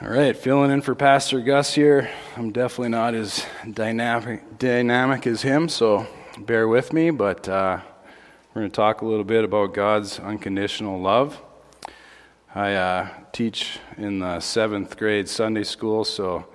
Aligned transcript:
All 0.00 0.10
right, 0.10 0.36
filling 0.36 0.70
in 0.70 0.80
for 0.80 0.94
Pastor 0.94 1.40
Gus 1.40 1.74
here. 1.74 2.08
I'm 2.36 2.52
definitely 2.52 2.90
not 2.90 3.14
as 3.14 3.44
dynamic, 3.68 4.56
dynamic 4.56 5.26
as 5.26 5.42
him, 5.42 5.68
so 5.68 6.06
bear 6.38 6.68
with 6.68 6.92
me. 6.92 7.10
But 7.10 7.48
uh, 7.48 7.80
we're 8.54 8.60
going 8.60 8.70
to 8.70 8.76
talk 8.76 9.02
a 9.02 9.04
little 9.04 9.24
bit 9.24 9.42
about 9.42 9.74
God's 9.74 10.20
unconditional 10.20 11.00
love. 11.00 11.42
I 12.54 12.74
uh, 12.74 13.08
teach 13.32 13.80
in 13.96 14.20
the 14.20 14.38
seventh 14.38 14.96
grade 14.96 15.28
Sunday 15.28 15.64
school, 15.64 16.04
so 16.04 16.46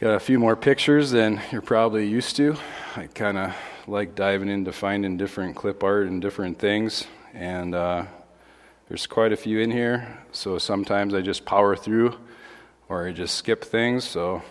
got 0.00 0.14
a 0.14 0.20
few 0.20 0.38
more 0.38 0.56
pictures 0.56 1.10
than 1.10 1.42
you're 1.52 1.60
probably 1.60 2.06
used 2.06 2.36
to. 2.36 2.56
I 2.96 3.08
kind 3.08 3.36
of 3.36 3.54
like 3.86 4.14
diving 4.14 4.48
into 4.48 4.72
finding 4.72 5.18
different 5.18 5.56
clip 5.56 5.84
art 5.84 6.06
and 6.06 6.22
different 6.22 6.58
things, 6.58 7.06
and 7.34 7.74
uh, 7.74 8.06
there's 8.88 9.06
quite 9.06 9.32
a 9.32 9.36
few 9.36 9.60
in 9.60 9.70
here, 9.70 10.18
so 10.32 10.58
sometimes 10.58 11.14
I 11.14 11.22
just 11.22 11.46
power 11.46 11.74
through 11.74 12.18
or 12.88 13.08
I 13.08 13.12
just 13.12 13.34
skip 13.36 13.64
things, 13.64 14.04
so 14.04 14.42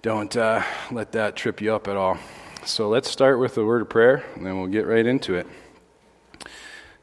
don't 0.00 0.34
uh, 0.36 0.62
let 0.90 1.12
that 1.12 1.36
trip 1.36 1.60
you 1.60 1.74
up 1.74 1.86
at 1.86 1.96
all. 1.96 2.16
So 2.64 2.88
let's 2.88 3.10
start 3.10 3.38
with 3.38 3.58
a 3.58 3.64
word 3.64 3.82
of 3.82 3.90
prayer, 3.90 4.24
and 4.34 4.46
then 4.46 4.58
we'll 4.58 4.68
get 4.68 4.86
right 4.86 5.04
into 5.04 5.34
it. 5.34 5.46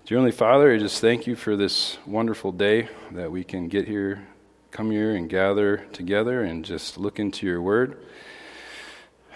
Dear 0.05 0.17
Heavenly 0.17 0.31
Father, 0.31 0.73
I 0.73 0.79
just 0.79 1.01
thank 1.01 1.27
you 1.27 1.35
for 1.35 1.55
this 1.55 1.99
wonderful 2.07 2.51
day 2.51 2.89
that 3.11 3.31
we 3.31 3.43
can 3.43 3.67
get 3.67 3.87
here, 3.87 4.27
come 4.71 4.89
here, 4.89 5.13
and 5.13 5.29
gather 5.29 5.85
together 5.93 6.41
and 6.41 6.65
just 6.65 6.97
look 6.97 7.19
into 7.19 7.45
your 7.45 7.61
word. 7.61 8.03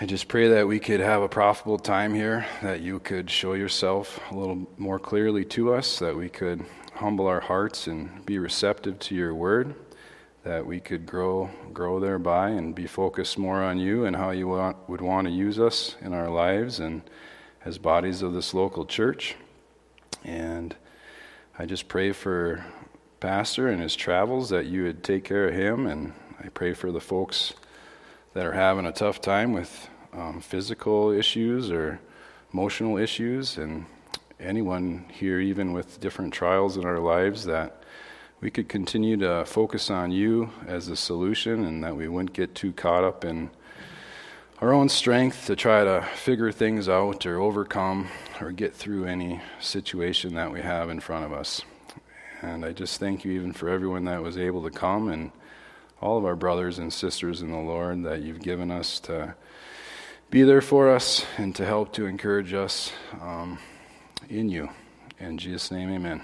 I 0.02 0.08
just 0.08 0.28
pray 0.28 0.48
that 0.48 0.68
we 0.68 0.80
could 0.80 1.02
have 1.02 1.22
a 1.22 1.30
profitable 1.30 1.78
time 1.78 2.16
here, 2.16 2.48
that 2.64 2.82
you 2.82 2.98
could 2.98 3.30
show 3.30 3.54
yourself 3.54 4.20
a 4.32 4.36
little 4.36 4.68
more 4.76 4.98
clearly 4.98 5.46
to 5.46 5.72
us, 5.72 6.00
that 6.00 6.18
we 6.18 6.30
could 6.30 6.66
humble 6.96 7.28
our 7.28 7.40
hearts 7.40 7.86
and 7.86 8.26
be 8.26 8.40
receptive 8.40 8.98
to 8.98 9.14
your 9.16 9.36
word, 9.36 9.76
that 10.44 10.66
we 10.66 10.80
could 10.80 11.06
grow 11.06 11.48
grow 11.74 12.00
thereby 12.00 12.50
and 12.50 12.74
be 12.74 12.88
focused 12.88 13.38
more 13.38 13.62
on 13.62 13.78
you 13.78 14.06
and 14.06 14.16
how 14.16 14.32
you 14.32 14.48
want, 14.48 14.78
would 14.90 15.00
want 15.00 15.28
to 15.28 15.32
use 15.32 15.60
us 15.60 15.96
in 16.02 16.12
our 16.12 16.30
lives 16.30 16.80
and 16.80 17.04
as 17.64 17.78
bodies 17.78 18.24
of 18.24 18.34
this 18.34 18.52
local 18.52 18.86
church. 18.86 19.36
And 20.24 20.76
I 21.60 21.68
just 21.68 21.88
pray 21.88 22.14
for 22.14 22.66
Pastor 23.20 23.68
and 23.68 23.80
his 23.80 23.96
travels 23.96 24.50
that 24.50 24.66
you 24.66 24.86
would 24.86 25.04
take 25.04 25.24
care 25.24 25.48
of 25.48 25.54
him, 25.54 25.86
and 25.86 26.14
I 26.44 26.50
pray 26.50 26.74
for 26.74 26.92
the 26.92 27.00
folks 27.00 27.54
that 28.34 28.46
are 28.46 28.54
having 28.54 28.86
a 28.86 28.92
tough 28.92 29.22
time 29.22 29.54
with 29.54 29.90
um, 30.14 30.42
physical 30.42 31.12
issues 31.12 31.72
or 31.72 32.00
emotional 32.54 32.98
issues, 32.98 33.58
and 33.58 33.86
anyone 34.40 35.06
here, 35.12 35.40
even 35.40 35.74
with 35.74 36.00
different 36.00 36.34
trials 36.34 36.78
in 36.78 36.86
our 36.86 37.00
lives, 37.00 37.46
that 37.46 37.84
we 38.42 38.52
could 38.52 38.68
continue 38.68 39.18
to 39.18 39.46
focus 39.46 39.90
on 39.90 40.12
you 40.12 40.50
as 40.68 40.88
the 40.88 40.96
solution 40.96 41.64
and 41.64 41.84
that 41.84 41.96
we 41.96 42.08
wouldn't 42.08 42.34
get 42.34 42.54
too 42.54 42.74
caught 42.74 43.04
up 43.04 43.24
in 43.24 43.50
our 44.60 44.74
own 44.74 44.90
strength 44.90 45.46
to 45.46 45.56
try 45.56 45.84
to 45.84 46.02
figure 46.16 46.52
things 46.52 46.90
out 46.90 47.26
or 47.26 47.40
overcome 47.40 48.08
or 48.42 48.52
get 48.52 48.74
through 48.74 49.06
any 49.06 49.42
situation 49.60 50.36
that 50.36 50.52
we 50.52 50.62
have 50.62 50.90
in 50.90 51.00
front 51.00 51.26
of 51.26 51.34
us. 51.34 51.62
And 52.42 52.66
I 52.66 52.74
just 52.74 53.00
thank 53.00 53.24
you 53.24 53.32
even 53.32 53.54
for 53.54 53.70
everyone 53.70 54.06
that 54.06 54.22
was 54.22 54.38
able 54.38 54.64
to 54.64 54.70
come 54.70 55.10
and 55.10 55.32
all 56.04 56.18
of 56.18 56.26
our 56.26 56.36
brothers 56.36 56.80
and 56.80 56.92
sisters 56.92 57.42
in 57.42 57.50
the 57.50 57.58
Lord 57.58 58.04
that 58.04 58.22
you've 58.22 58.42
given 58.42 58.70
us 58.70 59.00
to 59.00 59.34
be 60.30 60.44
there 60.44 60.60
for 60.60 60.94
us 60.94 61.26
and 61.38 61.56
to 61.56 61.66
help 61.66 61.94
to 61.94 62.08
encourage 62.08 62.54
us 62.54 62.92
um, 63.22 63.58
in 64.30 64.50
you. 64.50 64.70
In 65.22 65.38
Jesus' 65.38 65.72
name, 65.72 65.90
amen. 65.90 66.22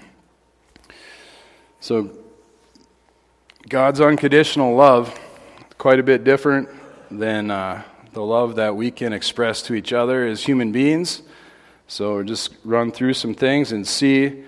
So, 1.80 2.10
God's 3.70 4.02
unconditional 4.02 4.74
love, 4.74 5.18
quite 5.78 5.98
a 5.98 6.02
bit 6.02 6.24
different 6.24 6.68
than 7.10 7.50
uh, 7.50 7.82
the 8.12 8.22
love 8.22 8.56
that 8.56 8.76
we 8.76 8.90
can 8.90 9.14
express 9.14 9.62
to 9.62 9.74
each 9.74 9.94
other 9.94 10.26
as 10.26 10.44
human 10.44 10.72
beings. 10.72 11.22
So, 11.88 12.22
just 12.22 12.54
run 12.64 12.92
through 12.92 13.14
some 13.14 13.32
things 13.32 13.72
and 13.72 13.88
see 13.88 14.44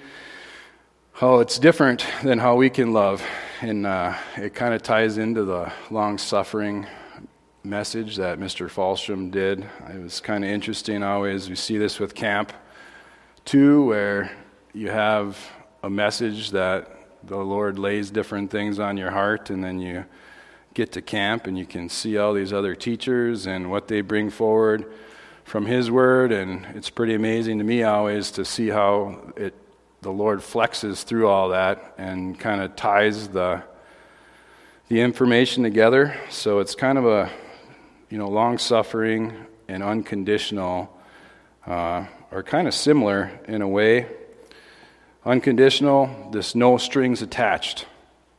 how 1.14 1.38
it's 1.38 1.58
different 1.58 2.04
than 2.22 2.38
how 2.38 2.56
we 2.56 2.68
can 2.68 2.92
love. 2.92 3.22
And 3.62 3.86
uh, 3.86 4.14
it 4.36 4.56
kind 4.56 4.74
of 4.74 4.82
ties 4.82 5.18
into 5.18 5.44
the 5.44 5.70
long 5.88 6.18
suffering 6.18 6.84
message 7.62 8.16
that 8.16 8.40
Mr. 8.40 8.68
Falstrom 8.68 9.30
did. 9.30 9.64
It 9.88 10.02
was 10.02 10.20
kind 10.20 10.42
of 10.42 10.50
interesting 10.50 11.04
always. 11.04 11.48
We 11.48 11.54
see 11.54 11.78
this 11.78 12.00
with 12.00 12.12
camp 12.12 12.52
too, 13.44 13.84
where 13.84 14.32
you 14.74 14.90
have 14.90 15.38
a 15.84 15.88
message 15.88 16.50
that 16.50 16.90
the 17.22 17.36
Lord 17.36 17.78
lays 17.78 18.10
different 18.10 18.50
things 18.50 18.80
on 18.80 18.96
your 18.96 19.12
heart, 19.12 19.48
and 19.48 19.62
then 19.62 19.78
you 19.78 20.06
get 20.74 20.90
to 20.90 21.00
camp 21.00 21.46
and 21.46 21.56
you 21.56 21.64
can 21.64 21.88
see 21.88 22.18
all 22.18 22.34
these 22.34 22.52
other 22.52 22.74
teachers 22.74 23.46
and 23.46 23.70
what 23.70 23.86
they 23.86 24.00
bring 24.00 24.28
forward 24.28 24.92
from 25.44 25.66
His 25.66 25.88
Word. 25.88 26.32
And 26.32 26.66
it's 26.74 26.90
pretty 26.90 27.14
amazing 27.14 27.58
to 27.58 27.64
me 27.64 27.84
always 27.84 28.32
to 28.32 28.44
see 28.44 28.70
how 28.70 29.32
it 29.36 29.54
the 30.02 30.10
Lord 30.10 30.40
flexes 30.40 31.04
through 31.04 31.28
all 31.28 31.50
that 31.50 31.94
and 31.96 32.38
kind 32.38 32.60
of 32.60 32.74
ties 32.74 33.28
the 33.28 33.62
the 34.88 35.00
information 35.00 35.62
together. 35.62 36.18
So 36.28 36.58
it's 36.58 36.74
kind 36.74 36.98
of 36.98 37.06
a 37.06 37.30
you 38.10 38.18
know 38.18 38.28
long 38.28 38.58
suffering 38.58 39.32
and 39.68 39.82
unconditional 39.82 40.94
uh, 41.66 42.04
are 42.32 42.42
kind 42.42 42.66
of 42.66 42.74
similar 42.74 43.30
in 43.46 43.62
a 43.62 43.68
way. 43.68 44.08
Unconditional, 45.24 46.30
this 46.32 46.56
no 46.56 46.78
strings 46.78 47.22
attached. 47.22 47.86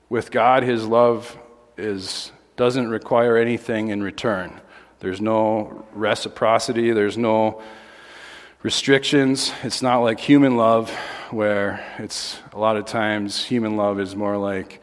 With 0.10 0.32
God, 0.32 0.64
His 0.64 0.86
love 0.86 1.38
is 1.78 2.34
doesn't 2.58 2.90
require 2.90 3.38
anything 3.38 3.88
in 3.88 4.04
return. 4.04 4.60
There's 5.00 5.22
no 5.22 5.86
reciprocity. 5.94 6.92
There's 6.92 7.18
no 7.18 7.62
restrictions. 8.64 9.52
It's 9.64 9.82
not 9.82 9.98
like 10.00 10.22
human 10.22 10.56
love, 10.56 10.90
where 11.32 11.86
it's 12.00 12.40
a 12.54 12.58
lot 12.58 12.78
of 12.78 12.86
times 12.86 13.44
human 13.44 13.76
love 13.76 14.00
is 14.00 14.16
more 14.16 14.38
like 14.38 14.82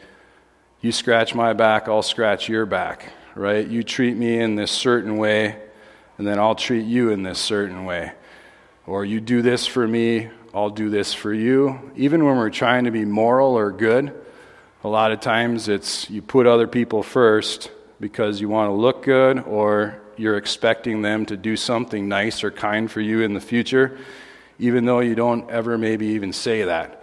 you 0.82 0.92
scratch 0.92 1.34
my 1.34 1.54
back, 1.54 1.88
I'll 1.88 2.02
scratch 2.02 2.46
your 2.46 2.66
back, 2.66 3.10
right? 3.34 3.66
You 3.66 3.82
treat 3.82 4.16
me 4.16 4.38
in 4.38 4.54
this 4.54 4.70
certain 4.70 5.16
way, 5.16 5.56
and 6.18 6.26
then 6.26 6.38
I'll 6.38 6.54
treat 6.54 6.84
you 6.84 7.08
in 7.10 7.22
this 7.22 7.38
certain 7.38 7.86
way. 7.86 8.12
Or 8.86 9.04
you 9.04 9.18
do 9.18 9.40
this 9.40 9.66
for 9.66 9.88
me, 9.88 10.28
I'll 10.52 10.70
do 10.70 10.90
this 10.90 11.14
for 11.14 11.32
you. 11.32 11.92
Even 11.96 12.24
when 12.26 12.36
we're 12.36 12.50
trying 12.50 12.84
to 12.84 12.90
be 12.90 13.06
moral 13.06 13.56
or 13.56 13.72
good, 13.72 14.12
a 14.84 14.88
lot 14.88 15.10
of 15.10 15.20
times 15.20 15.68
it's 15.68 16.08
you 16.10 16.20
put 16.20 16.46
other 16.46 16.66
people 16.66 17.02
first 17.02 17.70
because 17.98 18.42
you 18.42 18.48
want 18.50 18.68
to 18.68 18.74
look 18.74 19.04
good 19.04 19.38
or 19.40 19.99
you're 20.20 20.36
expecting 20.36 21.00
them 21.00 21.24
to 21.24 21.36
do 21.36 21.56
something 21.56 22.06
nice 22.06 22.44
or 22.44 22.50
kind 22.50 22.90
for 22.90 23.00
you 23.00 23.22
in 23.22 23.32
the 23.32 23.40
future, 23.40 23.98
even 24.58 24.84
though 24.84 25.00
you 25.00 25.14
don't 25.14 25.48
ever 25.50 25.78
maybe 25.78 26.08
even 26.08 26.30
say 26.30 26.64
that. 26.64 27.02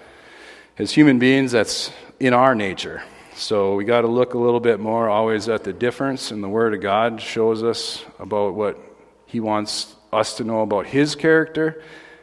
As 0.78 0.92
human 0.92 1.18
beings, 1.18 1.52
that's 1.52 1.92
in 2.20 2.36
our 2.36 2.54
nature. 2.54 3.02
So 3.34 3.74
we 3.74 3.86
got 3.86 4.02
to 4.02 4.08
look 4.08 4.36
a 4.36 4.38
little 4.38 4.60
bit 4.60 4.80
more 4.80 5.10
always 5.10 5.50
at 5.50 5.64
the 5.64 5.74
difference, 5.74 6.30
and 6.30 6.44
the 6.44 6.50
Word 6.50 6.76
of 6.76 6.82
God 6.82 7.20
shows 7.20 7.64
us 7.64 8.06
about 8.20 8.54
what 8.54 8.78
He 9.26 9.40
wants 9.40 9.96
us 10.14 10.38
to 10.38 10.44
know 10.44 10.62
about 10.62 10.86
His 10.86 11.16
character, 11.16 11.82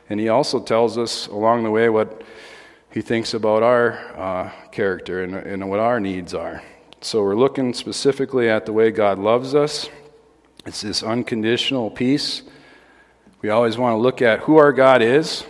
and 0.09 0.21
He 0.21 0.29
also 0.29 0.61
tells 0.61 0.97
us 0.97 1.27
along 1.27 1.65
the 1.65 1.73
way 1.73 1.89
what 1.89 2.23
He 2.93 3.01
thinks 3.01 3.35
about 3.35 3.65
our 3.65 3.99
uh, 4.17 4.53
character 4.71 5.25
and, 5.25 5.35
and 5.35 5.69
what 5.69 5.81
our 5.81 5.99
needs 5.99 6.35
are. 6.35 6.63
So 7.01 7.25
we're 7.25 7.35
looking 7.35 7.75
specifically 7.75 8.49
at 8.49 8.65
the 8.65 8.73
way 8.73 8.93
God 8.93 9.19
loves 9.19 9.57
us 9.57 9.91
it's 10.67 10.81
this 10.81 11.03
unconditional 11.03 11.91
piece. 11.91 12.43
We 13.43 13.51
always 13.51 13.77
want 13.77 13.95
to 13.95 13.99
look 13.99 14.23
at 14.23 14.41
who 14.41 14.57
our 14.57 14.73
God 14.73 15.03
is, 15.03 15.45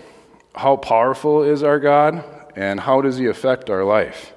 how 0.55 0.77
powerful 0.77 1.45
is 1.45 1.63
our 1.63 1.79
God, 1.79 2.25
and 2.57 2.81
how 2.81 3.01
does 3.01 3.19
He 3.19 3.27
affect 3.27 3.71
our 3.71 3.85
life. 3.85 4.33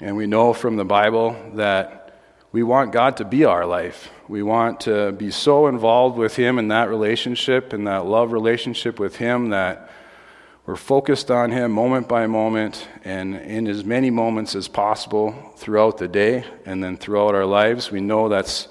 And 0.00 0.16
we 0.16 0.26
know 0.26 0.52
from 0.54 0.76
the 0.76 0.84
Bible 0.84 1.36
that 1.54 2.18
we 2.50 2.62
want 2.62 2.92
God 2.92 3.18
to 3.18 3.24
be 3.24 3.44
our 3.44 3.66
life. 3.66 4.10
We 4.26 4.42
want 4.42 4.80
to 4.80 5.12
be 5.12 5.30
so 5.30 5.66
involved 5.66 6.16
with 6.16 6.36
Him 6.36 6.58
in 6.58 6.68
that 6.68 6.88
relationship, 6.88 7.74
in 7.74 7.84
that 7.84 8.06
love 8.06 8.32
relationship 8.32 8.98
with 8.98 9.16
Him, 9.16 9.50
that 9.50 9.90
we're 10.64 10.76
focused 10.76 11.30
on 11.30 11.50
Him 11.50 11.72
moment 11.72 12.08
by 12.08 12.26
moment 12.26 12.88
and 13.04 13.34
in 13.34 13.66
as 13.66 13.84
many 13.84 14.10
moments 14.10 14.54
as 14.54 14.68
possible 14.68 15.52
throughout 15.56 15.98
the 15.98 16.08
day 16.08 16.44
and 16.64 16.82
then 16.82 16.96
throughout 16.96 17.34
our 17.34 17.46
lives. 17.46 17.90
We 17.90 18.00
know 18.00 18.28
that's 18.30 18.68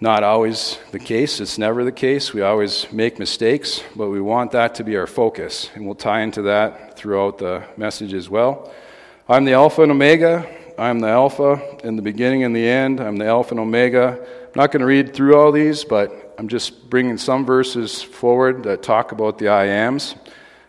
not 0.00 0.22
always 0.22 0.78
the 0.92 0.98
case. 0.98 1.40
It's 1.40 1.58
never 1.58 1.84
the 1.84 1.92
case. 1.92 2.32
We 2.32 2.42
always 2.42 2.90
make 2.92 3.18
mistakes, 3.18 3.82
but 3.96 4.10
we 4.10 4.20
want 4.20 4.52
that 4.52 4.76
to 4.76 4.84
be 4.84 4.96
our 4.96 5.08
focus. 5.08 5.70
And 5.74 5.86
we'll 5.86 5.96
tie 5.96 6.20
into 6.20 6.42
that 6.42 6.96
throughout 6.96 7.38
the 7.38 7.64
message 7.76 8.14
as 8.14 8.30
well. 8.30 8.72
I'm 9.28 9.44
the 9.44 9.54
Alpha 9.54 9.82
and 9.82 9.90
Omega. 9.90 10.48
I'm 10.78 11.00
the 11.00 11.08
Alpha 11.08 11.60
in 11.82 11.96
the 11.96 12.02
beginning 12.02 12.44
and 12.44 12.54
the 12.54 12.66
end. 12.66 13.00
I'm 13.00 13.16
the 13.16 13.26
Alpha 13.26 13.50
and 13.50 13.60
Omega. 13.60 14.20
I'm 14.20 14.52
not 14.54 14.70
going 14.70 14.80
to 14.80 14.86
read 14.86 15.14
through 15.14 15.36
all 15.36 15.50
these, 15.50 15.82
but 15.82 16.34
I'm 16.38 16.46
just 16.46 16.88
bringing 16.88 17.18
some 17.18 17.44
verses 17.44 18.00
forward 18.00 18.62
that 18.62 18.84
talk 18.84 19.10
about 19.10 19.38
the 19.38 19.48
I 19.48 19.66
ams. 19.66 20.14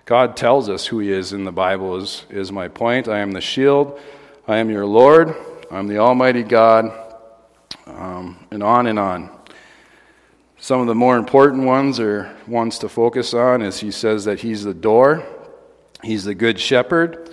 God 0.05 0.35
tells 0.35 0.69
us 0.69 0.87
who 0.87 0.97
He 0.97 1.11
is 1.11 1.33
in 1.33 1.43
the 1.43 1.51
Bible, 1.51 1.97
is, 1.97 2.25
is 2.31 2.51
my 2.51 2.67
point. 2.67 3.07
I 3.07 3.19
am 3.19 3.31
the 3.31 3.41
shield. 3.41 3.99
I 4.47 4.57
am 4.57 4.71
your 4.71 4.87
Lord. 4.87 5.35
I'm 5.69 5.87
the 5.87 5.99
Almighty 5.99 6.41
God. 6.41 7.08
Um, 7.85 8.45
and 8.51 8.63
on 8.63 8.87
and 8.87 8.99
on. 8.99 9.29
Some 10.57 10.81
of 10.81 10.87
the 10.87 10.95
more 10.95 11.17
important 11.17 11.63
ones 11.63 11.99
or 11.99 12.35
ones 12.45 12.79
to 12.79 12.89
focus 12.89 13.33
on 13.33 13.61
is 13.61 13.79
he 13.79 13.91
says 13.91 14.25
that 14.25 14.41
he's 14.41 14.63
the 14.63 14.73
door, 14.73 15.25
he's 16.03 16.25
the 16.25 16.35
good 16.35 16.59
shepherd, 16.59 17.29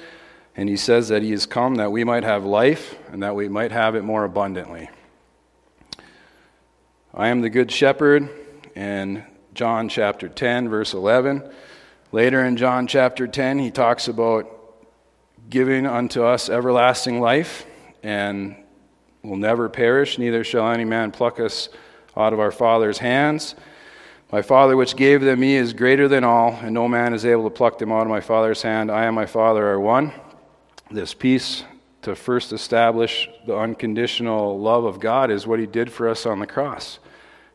and 0.55 0.69
he 0.69 0.77
says 0.77 1.09
that 1.09 1.23
he 1.23 1.33
has 1.33 1.44
come 1.44 1.75
that 1.77 1.91
we 1.91 2.05
might 2.05 2.25
have 2.25 2.44
life 2.44 2.97
and 3.11 3.23
that 3.23 3.35
we 3.35 3.49
might 3.49 3.73
have 3.73 3.94
it 3.94 4.03
more 4.03 4.25
abundantly. 4.25 4.88
I 7.12 7.29
am 7.29 7.41
the 7.41 7.50
good 7.50 7.71
shepherd 7.71 8.29
in 8.75 9.25
John 9.55 9.88
chapter 9.88 10.29
10, 10.29 10.69
verse 10.69 10.94
11. 10.94 11.50
Later 12.12 12.44
in 12.44 12.56
John 12.56 12.87
chapter 12.87 13.27
10, 13.27 13.59
he 13.59 13.71
talks 13.71 14.06
about 14.06 14.49
giving 15.50 15.87
unto 15.87 16.23
us 16.23 16.49
everlasting 16.49 17.21
life 17.21 17.67
and 18.03 18.56
will 19.26 19.37
never 19.37 19.69
perish, 19.69 20.19
neither 20.19 20.44
shall 20.44 20.70
any 20.70 20.84
man 20.84 21.11
pluck 21.11 21.40
us 21.40 21.69
out 22.17 22.32
of 22.32 22.40
our 22.40 22.50
Father's 22.50 22.99
hands. 22.99 23.55
My 24.32 24.43
Father, 24.43 24.76
which 24.76 24.96
gave 24.96 25.20
them 25.20 25.40
me, 25.40 25.55
is 25.55 25.73
greater 25.73 26.08
than 26.08 26.25
all, 26.25 26.52
and 26.62 26.75
no 26.75 26.88
man 26.88 27.14
is 27.14 27.25
able 27.25 27.44
to 27.44 27.50
pluck 27.50 27.78
them 27.78 27.93
out 27.93 28.02
of 28.02 28.08
my 28.08 28.20
Father's 28.20 28.62
hand. 28.62 28.90
I 28.90 29.05
and 29.05 29.14
my 29.14 29.26
Father 29.26 29.67
are 29.69 29.78
one. 29.81 30.12
This 30.90 31.14
piece 31.14 31.64
to 32.02 32.14
first 32.14 32.52
establish 32.52 33.28
the 33.46 33.56
unconditional 33.56 34.58
love 34.58 34.84
of 34.84 35.00
God 35.00 35.31
is 35.31 35.46
what 35.46 35.58
He 35.58 35.67
did 35.67 35.93
for 35.93 36.08
us 36.08 36.26
on 36.26 36.38
the 36.38 36.46
cross 36.46 36.99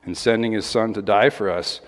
in 0.05 0.15
sending 0.15 0.51
His 0.51 0.65
Son 0.65 0.93
to 0.93 1.01
die 1.01 1.29
for 1.29 1.49
us. 1.49 1.81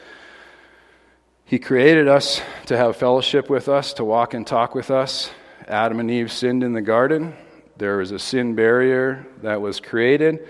He 1.46 1.60
created 1.60 2.08
us 2.08 2.42
to 2.68 2.78
have 2.78 2.96
fellowship 2.96 3.50
with 3.50 3.68
us, 3.68 3.94
to 3.94 4.06
walk 4.06 4.34
and 4.34 4.48
talk 4.48 4.76
with 4.76 4.90
us. 4.90 5.32
Adam 5.68 6.00
and 6.00 6.10
Eve 6.10 6.32
sinned 6.32 6.64
in 6.64 6.74
the 6.74 6.82
garden. 6.82 7.36
There 7.78 7.98
was 7.98 8.12
a 8.12 8.20
sin 8.20 8.56
barrier 8.56 9.26
that 9.42 9.62
was 9.62 9.80
created 9.80 10.48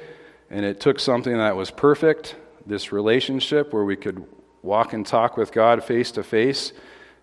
and 0.53 0.65
it 0.65 0.79
took 0.79 0.99
something 0.99 1.35
that 1.35 1.55
was 1.55 1.71
perfect, 1.71 2.35
this 2.67 2.91
relationship 2.91 3.73
where 3.73 3.83
we 3.83 3.95
could 3.95 4.23
walk 4.61 4.93
and 4.93 5.05
talk 5.05 5.35
with 5.35 5.51
God 5.51 5.83
face 5.83 6.11
to 6.11 6.21
face, 6.21 6.73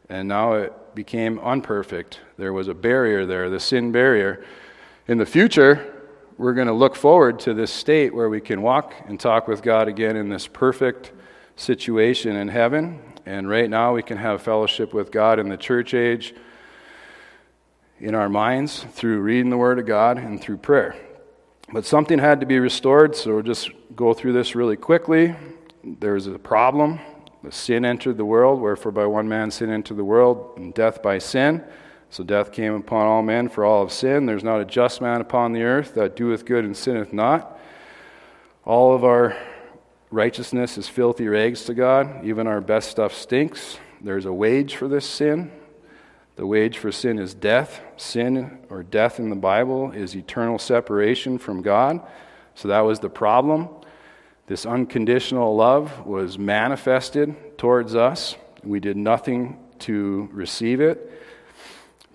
and 0.08 0.26
now 0.26 0.54
it 0.54 0.94
became 0.96 1.38
unperfect. 1.38 2.18
There 2.36 2.52
was 2.52 2.66
a 2.66 2.74
barrier 2.74 3.24
there, 3.26 3.48
the 3.48 3.60
sin 3.60 3.92
barrier. 3.92 4.44
In 5.06 5.18
the 5.18 5.26
future, 5.26 5.94
we're 6.38 6.54
going 6.54 6.66
to 6.66 6.72
look 6.72 6.96
forward 6.96 7.38
to 7.40 7.54
this 7.54 7.72
state 7.72 8.12
where 8.12 8.28
we 8.28 8.40
can 8.40 8.62
walk 8.62 8.94
and 9.06 9.18
talk 9.18 9.46
with 9.46 9.62
God 9.62 9.86
again 9.86 10.16
in 10.16 10.28
this 10.28 10.48
perfect 10.48 11.12
situation 11.54 12.34
in 12.34 12.48
heaven. 12.48 13.00
And 13.26 13.48
right 13.48 13.70
now, 13.70 13.94
we 13.94 14.02
can 14.02 14.18
have 14.18 14.42
fellowship 14.42 14.92
with 14.92 15.12
God 15.12 15.38
in 15.38 15.48
the 15.48 15.56
church 15.56 15.94
age 15.94 16.34
in 18.00 18.14
our 18.14 18.28
minds 18.28 18.84
through 18.92 19.20
reading 19.20 19.50
the 19.50 19.58
Word 19.58 19.78
of 19.78 19.86
God 19.86 20.16
and 20.16 20.40
through 20.40 20.56
prayer. 20.56 20.96
But 21.72 21.84
something 21.84 22.18
had 22.18 22.40
to 22.40 22.46
be 22.46 22.58
restored, 22.58 23.14
so 23.14 23.34
we'll 23.34 23.42
just 23.42 23.70
go 23.94 24.14
through 24.14 24.32
this 24.32 24.54
really 24.54 24.76
quickly. 24.76 25.36
There 25.84 26.14
was 26.14 26.26
a 26.26 26.38
problem. 26.38 26.98
Sin 27.50 27.84
entered 27.84 28.16
the 28.16 28.24
world, 28.24 28.60
wherefore 28.60 28.92
by 28.92 29.06
one 29.06 29.28
man 29.28 29.50
sin 29.50 29.70
entered 29.70 29.96
the 29.96 30.04
world, 30.04 30.54
and 30.56 30.74
death 30.74 31.02
by 31.02 31.18
sin. 31.18 31.62
So 32.10 32.24
death 32.24 32.52
came 32.52 32.74
upon 32.74 33.06
all 33.06 33.22
men, 33.22 33.48
for 33.48 33.64
all 33.64 33.82
of 33.82 33.92
sin. 33.92 34.26
There's 34.26 34.42
not 34.42 34.60
a 34.60 34.64
just 34.64 35.00
man 35.00 35.20
upon 35.20 35.52
the 35.52 35.62
earth 35.62 35.94
that 35.94 36.16
doeth 36.16 36.44
good 36.44 36.64
and 36.64 36.76
sinneth 36.76 37.12
not. 37.12 37.58
All 38.64 38.94
of 38.94 39.04
our 39.04 39.36
righteousness 40.10 40.76
is 40.76 40.88
filthy 40.88 41.28
rags 41.28 41.64
to 41.64 41.74
God. 41.74 42.24
Even 42.24 42.46
our 42.46 42.60
best 42.60 42.90
stuff 42.90 43.14
stinks. 43.14 43.78
There's 44.00 44.26
a 44.26 44.32
wage 44.32 44.74
for 44.74 44.88
this 44.88 45.06
sin. 45.06 45.52
The 46.40 46.46
wage 46.46 46.78
for 46.78 46.90
sin 46.90 47.18
is 47.18 47.34
death. 47.34 47.82
Sin 47.98 48.60
or 48.70 48.82
death 48.82 49.18
in 49.18 49.28
the 49.28 49.36
Bible 49.36 49.90
is 49.90 50.16
eternal 50.16 50.58
separation 50.58 51.36
from 51.36 51.60
God. 51.60 52.00
So 52.54 52.68
that 52.68 52.80
was 52.80 53.00
the 53.00 53.10
problem. 53.10 53.68
This 54.46 54.64
unconditional 54.64 55.54
love 55.54 56.06
was 56.06 56.38
manifested 56.38 57.58
towards 57.58 57.94
us. 57.94 58.36
We 58.64 58.80
did 58.80 58.96
nothing 58.96 59.58
to 59.80 60.30
receive 60.32 60.80
it 60.80 61.12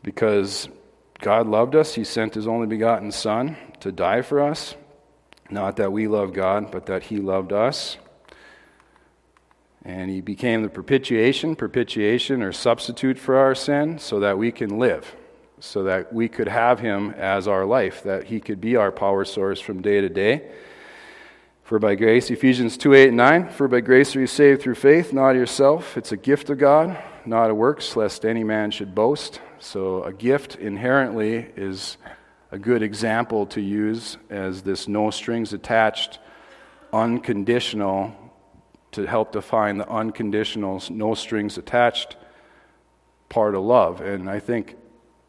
because 0.02 0.70
God 1.20 1.46
loved 1.46 1.76
us. 1.76 1.94
He 1.94 2.04
sent 2.04 2.34
His 2.34 2.48
only 2.48 2.66
begotten 2.66 3.12
Son 3.12 3.56
to 3.82 3.92
die 3.92 4.24
for 4.24 4.42
us. 4.42 4.74
Not 5.52 5.76
that 5.76 5.92
we 5.92 6.08
love 6.08 6.34
God, 6.34 6.72
but 6.72 6.88
that 6.88 7.04
He 7.04 7.18
loved 7.18 7.54
us. 7.54 7.98
And 9.86 10.10
he 10.10 10.20
became 10.20 10.64
the 10.64 10.70
propitiation, 10.70 11.56
propitiation 11.56 12.42
or 12.42 12.52
substitute 12.52 13.20
for 13.20 13.38
our 13.38 13.54
sin, 13.54 14.00
so 14.00 14.20
that 14.20 14.36
we 14.36 14.52
can 14.52 14.80
live, 14.80 15.16
so 15.60 15.84
that 15.84 16.12
we 16.12 16.28
could 16.28 16.48
have 16.48 16.80
him 16.80 17.12
as 17.12 17.48
our 17.48 17.66
life, 17.66 18.02
that 18.02 18.24
he 18.24 18.40
could 18.40 18.60
be 18.60 18.76
our 18.76 18.92
power 18.92 19.24
source 19.24 19.60
from 19.62 19.84
day 19.84 20.02
to 20.02 20.10
day. 20.10 20.50
For 21.64 21.78
by 21.78 21.94
grace, 21.94 22.32
Ephesians 22.32 22.78
2 22.78 22.96
8 22.96 23.08
and 23.10 23.18
9, 23.18 23.50
for 23.50 23.68
by 23.68 23.82
grace 23.82 24.16
are 24.16 24.20
you 24.20 24.28
saved 24.28 24.64
through 24.64 24.76
faith, 24.76 25.14
not 25.14 25.36
yourself. 25.36 25.98
It's 25.98 26.12
a 26.12 26.18
gift 26.18 26.50
of 26.50 26.58
God, 26.58 26.98
not 27.24 27.52
a 27.52 27.56
works, 27.56 27.96
lest 27.96 28.26
any 28.26 28.44
man 28.44 28.72
should 28.72 28.96
boast. 28.96 29.40
So 29.60 30.04
a 30.04 30.14
gift 30.14 30.56
inherently 30.56 31.48
is 31.56 31.98
a 32.52 32.58
good 32.58 32.82
example 32.82 33.46
to 33.48 33.62
use 33.62 34.18
as 34.32 34.64
this 34.64 34.88
no 34.88 35.12
strings 35.12 35.54
attached, 35.54 36.20
unconditional 36.92 38.25
to 38.96 39.06
help 39.06 39.32
define 39.32 39.78
the 39.78 39.90
unconditional, 39.90 40.82
no 40.90 41.14
strings 41.14 41.58
attached 41.58 42.16
part 43.30 43.56
of 43.56 43.64
love. 43.64 44.02
And 44.02 44.30
I 44.30 44.40
think 44.40 44.76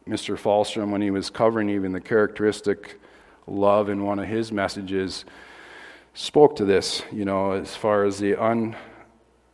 Mr. 0.07 0.37
Falstrom, 0.37 0.91
when 0.91 1.01
he 1.01 1.11
was 1.11 1.29
covering 1.29 1.69
even 1.69 1.91
the 1.91 1.99
characteristic 1.99 2.99
love 3.45 3.89
in 3.89 4.03
one 4.03 4.19
of 4.19 4.27
his 4.27 4.51
messages, 4.51 5.25
spoke 6.13 6.55
to 6.55 6.65
this, 6.65 7.03
you 7.11 7.25
know, 7.25 7.51
as 7.51 7.75
far 7.75 8.05
as 8.05 8.17
the 8.19 8.35
un. 8.35 8.75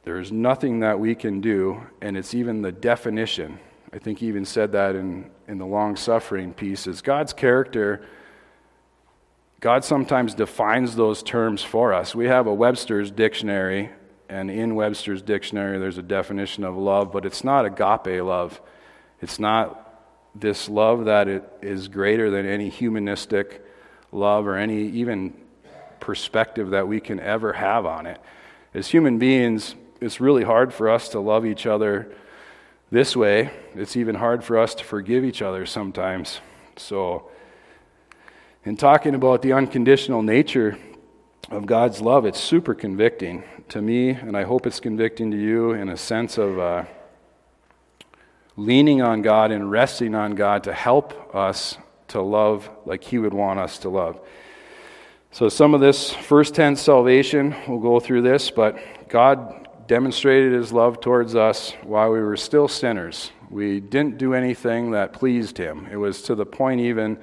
There's 0.04 0.31
nothing 0.31 0.81
that 0.81 1.00
we 1.00 1.15
can 1.15 1.42
do, 1.42 1.81
and 2.01 2.15
it's 2.15 2.33
even 2.33 2.62
the 2.62 2.71
definition. 2.71 3.60
I 3.92 3.98
think 3.98 4.19
he 4.19 4.27
even 4.27 4.45
said 4.45 4.74
that 4.74 4.95
in, 4.95 5.31
in 5.48 5.57
the 5.57 5.65
long 5.65 5.95
suffering 5.95 6.54
piece 6.54 6.86
is 6.86 7.01
God's 7.01 7.33
character. 7.33 8.06
God 9.60 9.83
sometimes 9.83 10.36
defines 10.36 10.95
those 10.95 11.24
terms 11.24 11.63
for 11.63 11.94
us. 11.94 12.13
We 12.13 12.25
have 12.25 12.48
a 12.48 12.54
Webster's 12.54 13.10
dictionary 13.10 13.89
and 14.33 14.50
in 14.50 14.74
Webster's 14.74 15.21
dictionary, 15.21 15.77
there's 15.77 16.00
a 16.00 16.01
definition 16.01 16.63
of 16.63 16.75
love, 16.75 17.12
but 17.12 17.24
it's 17.24 17.44
not 17.44 17.65
agape 17.65 18.24
love. 18.24 18.59
It's 19.21 19.38
not 19.38 19.80
this 20.33 20.68
love 20.68 21.06
that 21.06 21.27
it 21.27 21.47
is 21.62 21.88
greater 21.88 22.31
than 22.31 22.47
any 22.47 22.69
humanistic 22.69 23.63
love 24.12 24.48
or 24.48 24.58
any 24.58 24.88
even 24.88 25.36
perspective 26.00 26.72
that 26.72 26.88
we 26.88 27.00
can 27.00 27.19
ever 27.19 27.53
have 27.53 27.86
on 27.86 28.08
it. 28.08 28.19
As 28.74 28.88
human 28.88 29.19
beings, 29.19 29.75
it's 30.01 30.19
really 30.19 30.43
hard 30.43 30.74
for 30.74 30.89
us 30.89 31.10
to 31.10 31.19
love 31.19 31.46
each 31.46 31.67
other 31.67 32.12
this 32.89 33.15
way. 33.15 33.51
It's 33.75 33.96
even 33.96 34.15
hard 34.15 34.43
for 34.43 34.58
us 34.58 34.74
to 34.74 34.84
forgive 34.84 35.24
each 35.24 35.43
other 35.43 35.67
sometimes. 35.67 36.39
So, 36.75 37.29
in 38.65 38.77
talking 38.77 39.13
about 39.13 39.43
the 39.43 39.53
unconditional 39.53 40.24
nature 40.24 40.79
of 41.51 41.67
God's 41.67 42.01
love, 42.01 42.25
it's 42.25 42.39
super 42.39 42.74
convicting 42.74 43.43
to 43.70 43.82
me, 43.82 44.10
and 44.10 44.36
I 44.36 44.43
hope 44.43 44.67
it's 44.67 44.79
convicting 44.79 45.32
to 45.32 45.38
you 45.38 45.72
in 45.72 45.89
a 45.89 45.98
sense 45.98 46.38
of 46.38 46.60
uh, 46.60 46.86
leaning 48.55 49.01
on 49.01 49.22
God 49.22 49.51
and 49.51 49.70
resting 49.70 50.15
on 50.15 50.36
God 50.36 50.63
to 50.65 50.74
help 50.74 51.36
us 51.36 51.77
to 52.10 52.22
love 52.22 52.70
like 52.86 53.03
He 53.03 53.17
would 53.17 53.34
want 53.34 53.60
us 53.60 53.77
to 53.79 53.89
love. 53.89 54.20
So, 55.32 55.50
some 55.50 55.74
of 55.74 55.82
this 55.82 56.12
first 56.12 56.53
tense 56.53 56.82
salvation, 56.82 57.55
we'll 57.67 57.79
go 57.79 58.00
through 58.00 58.22
this, 58.22 58.51
but 58.51 58.77
God 59.10 59.67
demonstrated 59.88 60.53
His 60.53 60.72
love 60.72 61.01
towards 61.01 61.36
us 61.36 61.72
while 61.84 62.12
we 62.12 62.20
were 62.20 62.38
still 62.38 62.67
sinners. 62.67 63.32
We 63.50 63.79
didn't 63.79 64.17
do 64.17 64.34
anything 64.34 64.91
that 64.91 65.13
pleased 65.13 65.58
Him. 65.58 65.88
It 65.91 65.98
was 65.98 66.22
to 66.24 66.36
the 66.36 66.46
point 66.46 66.82
even 66.82 67.17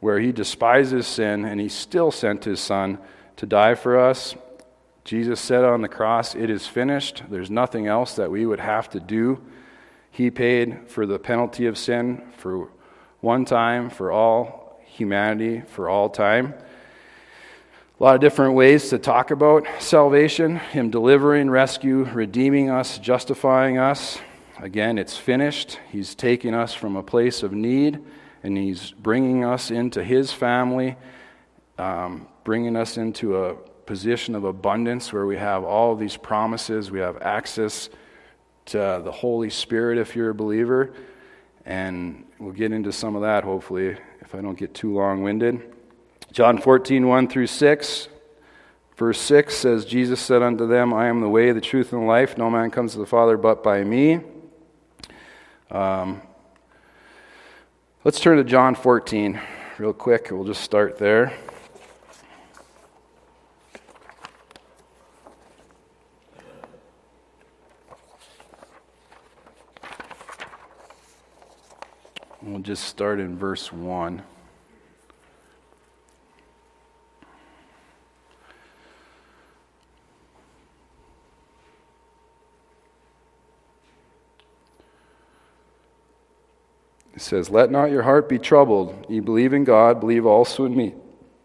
where 0.00 0.18
He 0.20 0.32
despises 0.32 1.06
sin 1.06 1.44
and 1.44 1.60
He 1.60 1.68
still 1.68 2.10
sent 2.10 2.44
His 2.44 2.60
Son 2.60 2.98
to 3.36 3.46
die 3.46 3.74
for 3.74 3.98
us 3.98 4.34
Jesus 5.06 5.40
said 5.40 5.62
on 5.62 5.82
the 5.82 5.88
cross, 5.88 6.34
It 6.34 6.50
is 6.50 6.66
finished. 6.66 7.22
There's 7.30 7.48
nothing 7.48 7.86
else 7.86 8.16
that 8.16 8.28
we 8.28 8.44
would 8.44 8.58
have 8.58 8.90
to 8.90 8.98
do. 8.98 9.40
He 10.10 10.32
paid 10.32 10.88
for 10.88 11.06
the 11.06 11.16
penalty 11.16 11.66
of 11.66 11.78
sin 11.78 12.22
for 12.38 12.70
one 13.20 13.44
time, 13.44 13.88
for 13.88 14.10
all 14.10 14.80
humanity, 14.84 15.62
for 15.68 15.88
all 15.88 16.10
time. 16.10 16.54
A 18.00 18.02
lot 18.02 18.16
of 18.16 18.20
different 18.20 18.54
ways 18.54 18.90
to 18.90 18.98
talk 18.98 19.30
about 19.30 19.64
salvation 19.78 20.56
Him 20.56 20.90
delivering, 20.90 21.50
rescue, 21.50 22.02
redeeming 22.02 22.68
us, 22.68 22.98
justifying 22.98 23.78
us. 23.78 24.18
Again, 24.58 24.98
it's 24.98 25.16
finished. 25.16 25.78
He's 25.88 26.16
taking 26.16 26.52
us 26.52 26.74
from 26.74 26.96
a 26.96 27.02
place 27.04 27.44
of 27.44 27.52
need 27.52 28.02
and 28.42 28.58
He's 28.58 28.90
bringing 28.90 29.44
us 29.44 29.70
into 29.70 30.02
His 30.02 30.32
family, 30.32 30.96
um, 31.78 32.26
bringing 32.42 32.74
us 32.74 32.96
into 32.96 33.44
a 33.44 33.54
position 33.86 34.34
of 34.34 34.44
abundance 34.44 35.12
where 35.12 35.26
we 35.26 35.36
have 35.36 35.64
all 35.64 35.94
these 35.96 36.16
promises. 36.16 36.90
We 36.90 37.00
have 37.00 37.22
access 37.22 37.88
to 38.66 39.00
the 39.04 39.12
Holy 39.12 39.50
Spirit 39.50 39.98
if 39.98 40.16
you're 40.16 40.30
a 40.30 40.34
believer. 40.34 40.92
And 41.64 42.24
we'll 42.38 42.52
get 42.52 42.72
into 42.72 42.92
some 42.92 43.16
of 43.16 43.22
that 43.22 43.44
hopefully 43.44 43.96
if 44.20 44.34
I 44.34 44.40
don't 44.40 44.58
get 44.58 44.74
too 44.74 44.94
long 44.94 45.22
winded. 45.22 45.62
John 46.32 46.58
14, 46.58 47.06
1 47.06 47.28
through 47.28 47.46
6. 47.46 48.08
Verse 48.96 49.20
6 49.20 49.54
says, 49.54 49.84
Jesus 49.84 50.20
said 50.20 50.42
unto 50.42 50.66
them, 50.66 50.94
I 50.94 51.08
am 51.08 51.20
the 51.20 51.28
way, 51.28 51.52
the 51.52 51.60
truth, 51.60 51.92
and 51.92 52.02
the 52.02 52.06
life. 52.06 52.38
No 52.38 52.50
man 52.50 52.70
comes 52.70 52.92
to 52.92 52.98
the 52.98 53.06
Father 53.06 53.36
but 53.36 53.62
by 53.62 53.84
me. 53.84 54.20
Um, 55.70 56.22
let's 58.04 58.20
turn 58.20 58.38
to 58.38 58.44
John 58.44 58.74
14 58.74 59.38
real 59.78 59.92
quick. 59.92 60.28
We'll 60.30 60.44
just 60.44 60.62
start 60.62 60.96
there. 60.98 61.36
Just 72.66 72.82
start 72.82 73.20
in 73.20 73.38
verse 73.38 73.72
1. 73.72 74.24
It 87.14 87.20
says, 87.20 87.50
Let 87.50 87.70
not 87.70 87.92
your 87.92 88.02
heart 88.02 88.28
be 88.28 88.36
troubled. 88.36 89.06
Ye 89.08 89.20
believe 89.20 89.52
in 89.52 89.62
God, 89.62 90.00
believe 90.00 90.26
also 90.26 90.64
in 90.64 90.76
me. 90.76 90.96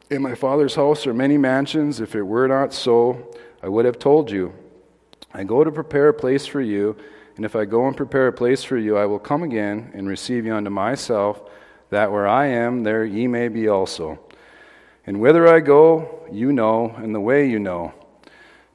In 0.10 0.24
my 0.24 0.34
Father's 0.34 0.74
house 0.74 1.06
are 1.06 1.14
many 1.14 1.38
mansions. 1.38 2.02
If 2.02 2.16
it 2.16 2.24
were 2.24 2.48
not 2.48 2.74
so, 2.74 3.32
I 3.62 3.70
would 3.70 3.86
have 3.86 4.00
told 4.00 4.32
you. 4.32 4.56
I 5.32 5.44
go 5.44 5.64
to 5.64 5.72
prepare 5.72 6.08
a 6.08 6.14
place 6.16 6.48
for 6.48 6.62
you, 6.62 6.98
and 7.36 7.46
if 7.46 7.56
I 7.56 7.66
go 7.66 7.88
and 7.88 7.96
prepare 7.96 8.28
a 8.28 8.34
place 8.34 8.64
for 8.64 8.78
you, 8.78 8.98
I 8.98 9.06
will 9.06 9.20
come 9.20 9.44
again 9.44 9.92
and 9.94 10.08
receive 10.08 10.46
you 10.46 10.56
unto 10.56 10.70
myself, 10.70 11.42
that 11.90 12.12
where 12.12 12.28
I 12.28 12.48
am, 12.48 12.84
there 12.84 13.06
ye 13.06 13.28
may 13.28 13.48
be 13.48 13.68
also. 13.68 14.20
And 15.06 15.20
whither 15.20 15.48
I 15.48 15.60
go, 15.60 16.28
you 16.32 16.54
know, 16.54 16.94
and 16.98 17.14
the 17.14 17.20
way 17.20 17.50
you 17.50 17.60
know. 17.60 17.94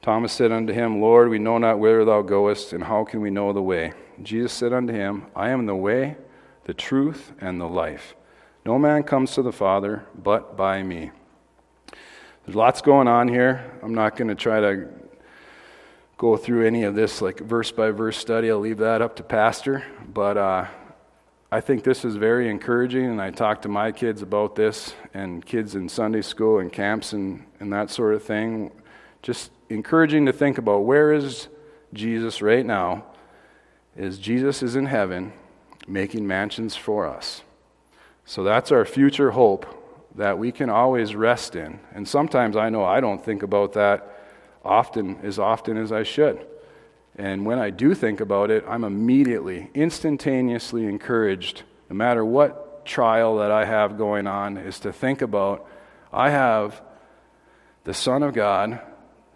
Thomas 0.01 0.33
said 0.33 0.51
unto 0.51 0.73
him, 0.73 1.01
Lord, 1.01 1.29
we 1.29 1.39
know 1.39 1.57
not 1.57 1.79
whither 1.79 2.05
thou 2.05 2.21
goest, 2.21 2.73
and 2.73 2.83
how 2.83 3.03
can 3.03 3.21
we 3.21 3.29
know 3.29 3.53
the 3.53 3.61
way? 3.61 3.93
Jesus 4.21 4.53
said 4.53 4.73
unto 4.73 4.93
him, 4.93 5.25
I 5.35 5.49
am 5.49 5.65
the 5.65 5.75
way 5.75 6.17
the 6.67 6.73
truth, 6.73 7.31
and 7.39 7.59
the 7.59 7.67
life. 7.67 8.13
No 8.65 8.77
man 8.77 9.03
comes 9.03 9.33
to 9.33 9.41
the 9.41 9.53
Father 9.53 10.05
but 10.21 10.57
by 10.57 10.83
me. 10.83 11.11
There's 12.45 12.57
lots 12.57 12.81
going 12.81 13.07
on 13.07 13.29
here. 13.29 13.71
I'm 13.81 13.95
not 13.95 14.17
going 14.17 14.27
to 14.27 14.35
try 14.35 14.59
to 14.59 14.89
go 16.17 16.35
through 16.35 16.65
any 16.65 16.83
of 16.83 16.95
this 16.95 17.21
like 17.21 17.39
verse 17.39 17.71
by 17.71 17.91
verse 17.91 18.17
study. 18.17 18.49
I'll 18.49 18.59
leave 18.59 18.79
that 18.79 19.01
up 19.01 19.15
to 19.17 19.23
Pastor. 19.23 19.83
But 20.11 20.37
uh, 20.37 20.65
I 21.51 21.61
think 21.61 21.83
this 21.83 22.03
is 22.03 22.15
very 22.15 22.49
encouraging, 22.49 23.05
and 23.05 23.21
I 23.21 23.31
talk 23.31 23.61
to 23.61 23.69
my 23.69 23.91
kids 23.91 24.21
about 24.21 24.55
this 24.55 24.93
and 25.13 25.45
kids 25.45 25.75
in 25.75 25.87
Sunday 25.87 26.23
school 26.23 26.59
and 26.59 26.73
camps 26.73 27.13
and, 27.13 27.45
and 27.59 27.71
that 27.71 27.91
sort 27.91 28.15
of 28.15 28.23
thing. 28.23 28.71
Just 29.21 29.51
encouraging 29.69 30.25
to 30.25 30.33
think 30.33 30.57
about 30.57 30.79
where 30.79 31.13
is 31.13 31.47
Jesus 31.93 32.41
right 32.41 32.65
now? 32.65 33.05
Is 33.95 34.17
Jesus 34.17 34.61
is 34.61 34.75
in 34.75 34.87
heaven 34.87 35.33
making 35.87 36.27
mansions 36.27 36.75
for 36.75 37.07
us. 37.07 37.43
So 38.25 38.43
that's 38.43 38.71
our 38.71 38.83
future 38.85 39.31
hope 39.31 39.65
that 40.15 40.37
we 40.37 40.51
can 40.51 40.69
always 40.69 41.15
rest 41.15 41.55
in. 41.55 41.79
And 41.93 42.07
sometimes 42.07 42.57
I 42.57 42.69
know 42.69 42.83
I 42.83 42.99
don't 42.99 43.23
think 43.23 43.43
about 43.43 43.73
that 43.73 44.16
often 44.63 45.19
as 45.23 45.39
often 45.39 45.77
as 45.77 45.91
I 45.91 46.03
should. 46.03 46.45
And 47.17 47.45
when 47.45 47.57
I 47.57 47.71
do 47.71 47.95
think 47.95 48.19
about 48.19 48.51
it, 48.51 48.63
I'm 48.67 48.83
immediately, 48.83 49.71
instantaneously 49.73 50.85
encouraged, 50.85 51.63
no 51.89 51.95
matter 51.95 52.23
what 52.23 52.85
trial 52.85 53.37
that 53.37 53.51
I 53.51 53.65
have 53.65 53.97
going 53.97 54.27
on, 54.27 54.57
is 54.57 54.79
to 54.81 54.93
think 54.93 55.21
about 55.21 55.67
I 56.13 56.29
have 56.29 56.81
the 57.83 57.93
Son 57.93 58.21
of 58.21 58.33
God 58.33 58.79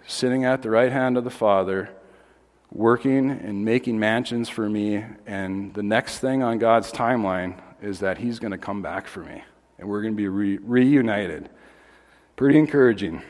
sitting 0.05 0.45
at 0.45 0.61
the 0.61 0.69
right 0.69 0.91
hand 0.91 1.17
of 1.17 1.23
the 1.23 1.29
Father 1.29 1.89
working 2.71 3.29
and 3.29 3.65
making 3.65 3.99
mansions 3.99 4.47
for 4.47 4.69
me. 4.69 5.03
And 5.25 5.73
the 5.73 5.83
next 5.83 6.19
thing 6.19 6.43
on 6.43 6.59
God's 6.59 6.91
timeline 6.91 7.59
is 7.81 7.99
that 7.99 8.17
He's 8.19 8.39
going 8.39 8.51
to 8.51 8.57
come 8.57 8.81
back 8.81 9.07
for 9.07 9.21
me. 9.21 9.43
And 9.77 9.89
we're 9.89 10.01
going 10.01 10.13
to 10.13 10.17
be 10.17 10.27
re- 10.27 10.59
reunited. 10.59 11.49
Pretty 12.35 12.59
encouraging 12.59 13.21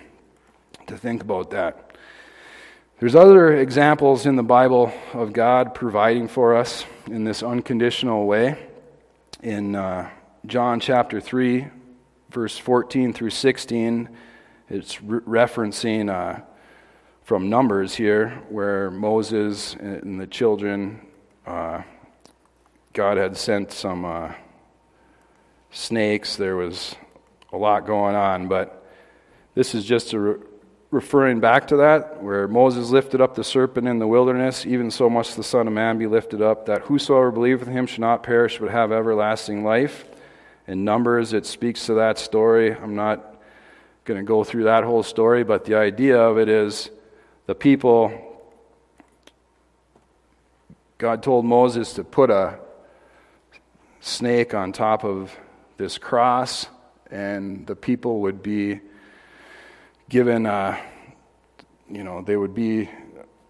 to 0.87 0.97
think 0.97 1.21
about 1.21 1.51
that. 1.51 1.95
There's 2.99 3.15
other 3.15 3.55
examples 3.55 4.25
in 4.25 4.35
the 4.35 4.43
Bible 4.43 4.93
of 5.13 5.33
God 5.33 5.73
providing 5.73 6.27
for 6.27 6.55
us 6.55 6.85
in 7.07 7.23
this 7.23 7.41
unconditional 7.41 8.27
way. 8.27 8.57
In 9.41 9.75
uh, 9.75 10.09
John 10.45 10.79
chapter 10.79 11.19
3, 11.19 11.67
verse 12.29 12.57
14 12.59 13.11
through 13.11 13.31
16, 13.31 14.07
it's 14.69 15.01
re- 15.01 15.19
referencing 15.21 16.09
uh, 16.09 16.41
from 17.23 17.49
Numbers 17.49 17.95
here, 17.95 18.41
where 18.49 18.91
Moses 18.91 19.73
and 19.73 20.19
the 20.19 20.27
children, 20.27 21.01
uh, 21.47 21.81
God 22.93 23.17
had 23.17 23.35
sent 23.35 23.71
some 23.71 24.05
uh, 24.05 24.33
snakes. 25.71 26.35
There 26.35 26.55
was 26.55 26.95
a 27.51 27.57
lot 27.57 27.87
going 27.87 28.15
on, 28.15 28.47
but 28.47 28.85
this 29.55 29.73
is 29.73 29.85
just 29.85 30.13
re- 30.13 30.37
referring 30.91 31.39
back 31.39 31.67
to 31.69 31.77
that, 31.77 32.21
where 32.21 32.49
Moses 32.49 32.89
lifted 32.89 33.21
up 33.21 33.33
the 33.33 33.45
serpent 33.45 33.87
in 33.87 33.99
the 33.99 34.07
wilderness, 34.07 34.65
even 34.65 34.91
so 34.91 35.09
must 35.09 35.37
the 35.37 35.43
Son 35.43 35.65
of 35.65 35.73
Man 35.73 35.97
be 35.97 36.05
lifted 36.05 36.41
up, 36.41 36.65
that 36.65 36.81
whosoever 36.81 37.31
believeth 37.31 37.67
in 37.67 37.73
him 37.73 37.87
should 37.87 38.01
not 38.01 38.23
perish 38.23 38.59
but 38.59 38.69
have 38.69 38.91
everlasting 38.91 39.63
life. 39.63 40.03
In 40.67 40.83
Numbers, 40.83 41.31
it 41.31 41.45
speaks 41.45 41.85
to 41.85 41.93
that 41.95 42.19
story. 42.19 42.75
I'm 42.75 42.95
not 42.95 43.41
going 44.03 44.19
to 44.19 44.25
go 44.25 44.43
through 44.43 44.65
that 44.65 44.83
whole 44.83 45.03
story, 45.03 45.45
but 45.45 45.63
the 45.63 45.75
idea 45.75 46.19
of 46.19 46.37
it 46.37 46.49
is 46.49 46.89
the 47.45 47.55
people, 47.55 48.11
God 50.97 51.23
told 51.23 51.45
Moses 51.45 51.93
to 51.93 52.03
put 52.03 52.29
a 52.29 52.59
snake 54.01 54.53
on 54.53 54.73
top 54.73 55.05
of 55.05 55.35
this 55.77 55.97
cross, 55.97 56.67
and 57.09 57.65
the 57.65 57.75
people 57.75 58.21
would 58.21 58.43
be 58.43 58.81
given, 60.11 60.45
uh, 60.45 60.77
you 61.89 62.03
know, 62.03 62.21
they 62.21 62.35
would 62.35 62.53
be 62.53 62.89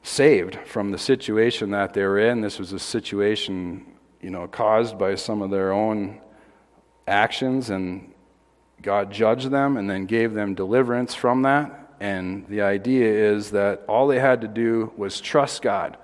saved 0.04 0.60
from 0.68 0.92
the 0.92 0.98
situation 0.98 1.72
that 1.72 1.96
they 1.96 2.04
were 2.04 2.20
in. 2.20 2.42
This 2.42 2.60
was 2.60 2.72
a 2.72 2.78
situation, 2.78 3.84
you 4.22 4.30
know, 4.30 4.48
caused 4.48 4.96
by 5.00 5.16
some 5.16 5.42
of 5.42 5.50
their 5.50 5.72
own 5.72 6.22
actions, 7.08 7.72
and 7.72 8.14
God 8.80 9.12
judged 9.12 9.50
them 9.50 9.76
and 9.76 9.90
then 9.90 10.06
gave 10.06 10.36
them 10.36 10.54
deliverance 10.54 11.16
from 11.16 11.42
that. 11.42 11.96
And 12.00 12.46
the 12.48 12.62
idea 12.62 13.12
is 13.12 13.50
that 13.52 13.84
all 13.90 14.06
they 14.06 14.20
had 14.20 14.42
to 14.42 14.48
do 14.48 14.94
was 14.96 15.20
trust 15.20 15.64
God, 15.64 15.98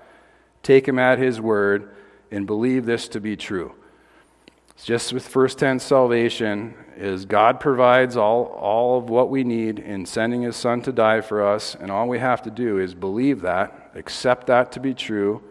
take 0.64 0.88
Him 0.88 0.98
at 0.98 1.20
His 1.20 1.40
word, 1.40 1.94
and 2.32 2.48
believe 2.48 2.84
this 2.84 3.06
to 3.10 3.20
be 3.20 3.36
true. 3.36 3.76
Just 4.84 5.12
with 5.12 5.26
first 5.26 5.58
tense 5.58 5.84
salvation 5.84 6.74
is 6.96 7.24
God 7.24 7.60
provides 7.60 8.16
all, 8.16 8.44
all 8.44 8.98
of 8.98 9.10
what 9.10 9.28
we 9.28 9.44
need 9.44 9.78
in 9.78 10.06
sending 10.06 10.42
his 10.42 10.56
son 10.56 10.82
to 10.82 10.92
die 10.92 11.20
for 11.20 11.46
us. 11.46 11.74
And 11.74 11.90
all 11.90 12.08
we 12.08 12.18
have 12.18 12.42
to 12.42 12.50
do 12.50 12.78
is 12.78 12.94
believe 12.94 13.42
that 13.42 13.90
accept 13.94 14.46
that 14.46 14.72
to 14.72 14.80
be 14.80 14.94
true. 14.94 15.42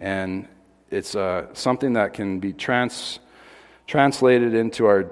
And 0.00 0.48
it's 0.90 1.14
uh, 1.14 1.46
something 1.52 1.92
that 1.92 2.14
can 2.14 2.40
be 2.40 2.52
trans, 2.52 3.20
translated 3.86 4.54
into 4.54 4.86
our 4.86 5.06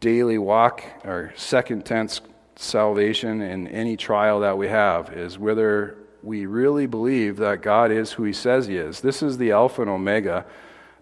daily 0.00 0.38
walk 0.38 0.84
our 1.04 1.32
second 1.36 1.86
tense 1.86 2.20
salvation 2.56 3.40
in 3.40 3.66
any 3.68 3.96
trial 3.96 4.40
that 4.40 4.58
we 4.58 4.68
have 4.68 5.12
is 5.12 5.38
whether 5.38 5.96
we 6.22 6.46
really 6.46 6.86
believe 6.86 7.36
that 7.38 7.62
God 7.62 7.90
is 7.90 8.12
who 8.12 8.24
He 8.24 8.32
says 8.32 8.66
He 8.66 8.76
is. 8.76 9.00
This 9.00 9.22
is 9.22 9.38
the 9.38 9.52
Alpha 9.52 9.82
and 9.82 9.90
Omega, 9.90 10.44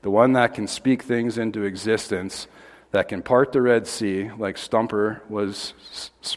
the 0.03 0.11
one 0.11 0.33
that 0.33 0.55
can 0.55 0.67
speak 0.67 1.03
things 1.03 1.39
into 1.39 1.63
existence, 1.63 2.49
that 2.91 3.09
can 3.09 3.23
part 3.23 3.53
the 3.53 3.63
Red 3.63 3.87
Sea, 3.87 4.31
like 4.37 4.59
Stumper 4.59 5.23
was 5.29 5.73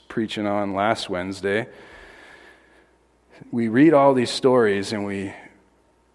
preaching 0.08 0.48
on 0.48 0.74
last 0.74 1.10
Wednesday. 1.10 1.68
We 3.52 3.68
read 3.68 3.94
all 3.94 4.14
these 4.14 4.30
stories 4.30 4.94
and 4.94 5.06
we, 5.06 5.34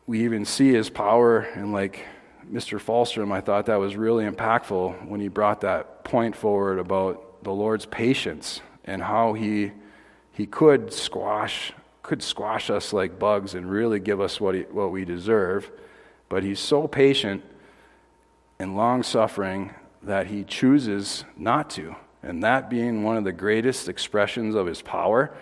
we 0.06 0.24
even 0.24 0.44
see 0.44 0.72
His 0.72 0.88
power, 0.88 1.40
and 1.40 1.72
like 1.72 2.06
Mr. 2.50 2.80
Falstrom, 2.80 3.32
I 3.32 3.40
thought 3.40 3.66
that 3.66 3.76
was 3.76 3.96
really 3.96 4.24
impactful 4.24 5.06
when 5.06 5.20
he 5.20 5.28
brought 5.28 5.60
that 5.60 6.02
point 6.04 6.34
forward 6.34 6.78
about 6.78 7.44
the 7.44 7.52
Lord's 7.52 7.86
patience 7.86 8.60
and 8.84 9.02
how 9.02 9.34
he, 9.34 9.72
he 10.32 10.46
could 10.46 10.92
squash, 10.92 11.72
could 12.02 12.22
squash 12.22 12.70
us 12.70 12.92
like 12.92 13.18
bugs 13.18 13.54
and 13.54 13.70
really 13.70 14.00
give 14.00 14.20
us 14.20 14.40
what, 14.40 14.54
he, 14.54 14.62
what 14.62 14.90
we 14.90 15.04
deserve. 15.04 15.70
But 16.30 16.42
he's 16.42 16.60
so 16.60 16.88
patient 16.88 17.44
and 18.58 18.76
long 18.76 19.02
suffering 19.02 19.74
that 20.02 20.28
he 20.28 20.44
chooses 20.44 21.26
not 21.36 21.68
to. 21.70 21.96
And 22.22 22.42
that 22.42 22.70
being 22.70 23.02
one 23.02 23.18
of 23.18 23.24
the 23.24 23.32
greatest 23.32 23.88
expressions 23.88 24.54
of 24.54 24.66
his 24.66 24.80
power. 24.80 25.34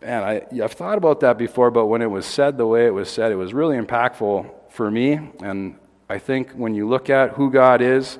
And 0.00 0.24
I, 0.24 0.42
I've 0.62 0.72
thought 0.72 0.96
about 0.96 1.20
that 1.20 1.36
before, 1.36 1.70
but 1.70 1.86
when 1.86 2.00
it 2.00 2.10
was 2.10 2.24
said 2.24 2.56
the 2.56 2.66
way 2.66 2.86
it 2.86 2.94
was 2.94 3.10
said, 3.10 3.32
it 3.32 3.36
was 3.36 3.52
really 3.52 3.76
impactful 3.76 4.50
for 4.70 4.90
me. 4.90 5.18
And 5.42 5.76
I 6.08 6.18
think 6.18 6.52
when 6.52 6.74
you 6.74 6.88
look 6.88 7.10
at 7.10 7.30
who 7.30 7.50
God 7.50 7.82
is, 7.82 8.18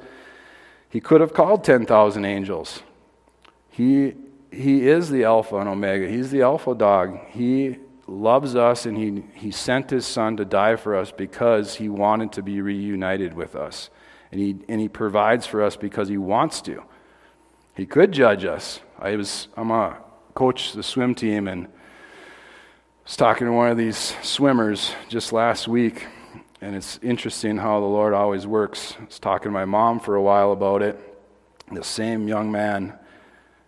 He 0.91 1.01
could 1.01 1.21
have 1.21 1.33
called 1.33 1.65
10,000 1.65 2.25
angels. 2.25 2.83
He, 3.71 4.15
he 4.51 4.89
is 4.89 5.11
the 5.11 5.25
Alpha 5.25 5.57
and 5.59 5.69
Omega. 5.69 6.09
He's 6.09 6.31
the 6.31 6.43
Alpha 6.43 6.75
dog. 6.75 7.19
He 7.29 7.77
loves 8.09 8.57
us 8.57 8.87
and 8.87 8.97
he, 8.97 9.23
he 9.35 9.51
sent 9.51 9.91
his 9.91 10.07
son 10.07 10.37
to 10.37 10.45
die 10.45 10.77
for 10.77 10.97
us 10.97 11.13
because 11.13 11.77
he 11.77 11.89
wanted 11.89 12.33
to 12.33 12.43
be 12.43 12.61
reunited 12.61 13.35
with 13.35 13.55
us. 13.55 13.91
And 14.31 14.41
he, 14.41 14.57
and 14.69 14.81
he 14.81 14.89
provides 14.89 15.47
for 15.47 15.63
us 15.63 15.77
because 15.77 16.09
he 16.09 16.19
wants 16.19 16.61
to. 16.63 16.83
He 17.75 17.87
could 17.87 18.13
judge 18.13 18.45
us. 18.45 18.81
I 18.99 19.17
was, 19.17 19.49
I'm 19.57 19.71
a 19.71 19.99
coach 20.35 20.73
the 20.73 20.83
swim 20.83 21.15
team 21.15 21.49
and 21.49 21.69
was 23.05 23.17
talking 23.17 23.47
to 23.47 23.53
one 23.53 23.71
of 23.71 23.77
these 23.77 24.15
swimmers 24.23 24.93
just 25.09 25.33
last 25.33 25.69
week 25.69 26.07
and 26.61 26.75
it's 26.75 26.99
interesting 27.03 27.57
how 27.57 27.81
the 27.81 27.87
Lord 27.87 28.15
always 28.15 28.47
works. 28.47 28.95
I 29.01 29.05
was 29.05 29.19
talking 29.19 29.45
to 29.45 29.51
my 29.51 29.65
mom 29.65 30.01
for 30.01 30.17
a 30.17 30.23
while 30.23 30.53
about 30.53 30.83
it. 30.83 30.99
The 31.71 31.85
same 31.85 32.27
young 32.27 32.51
man, 32.51 32.99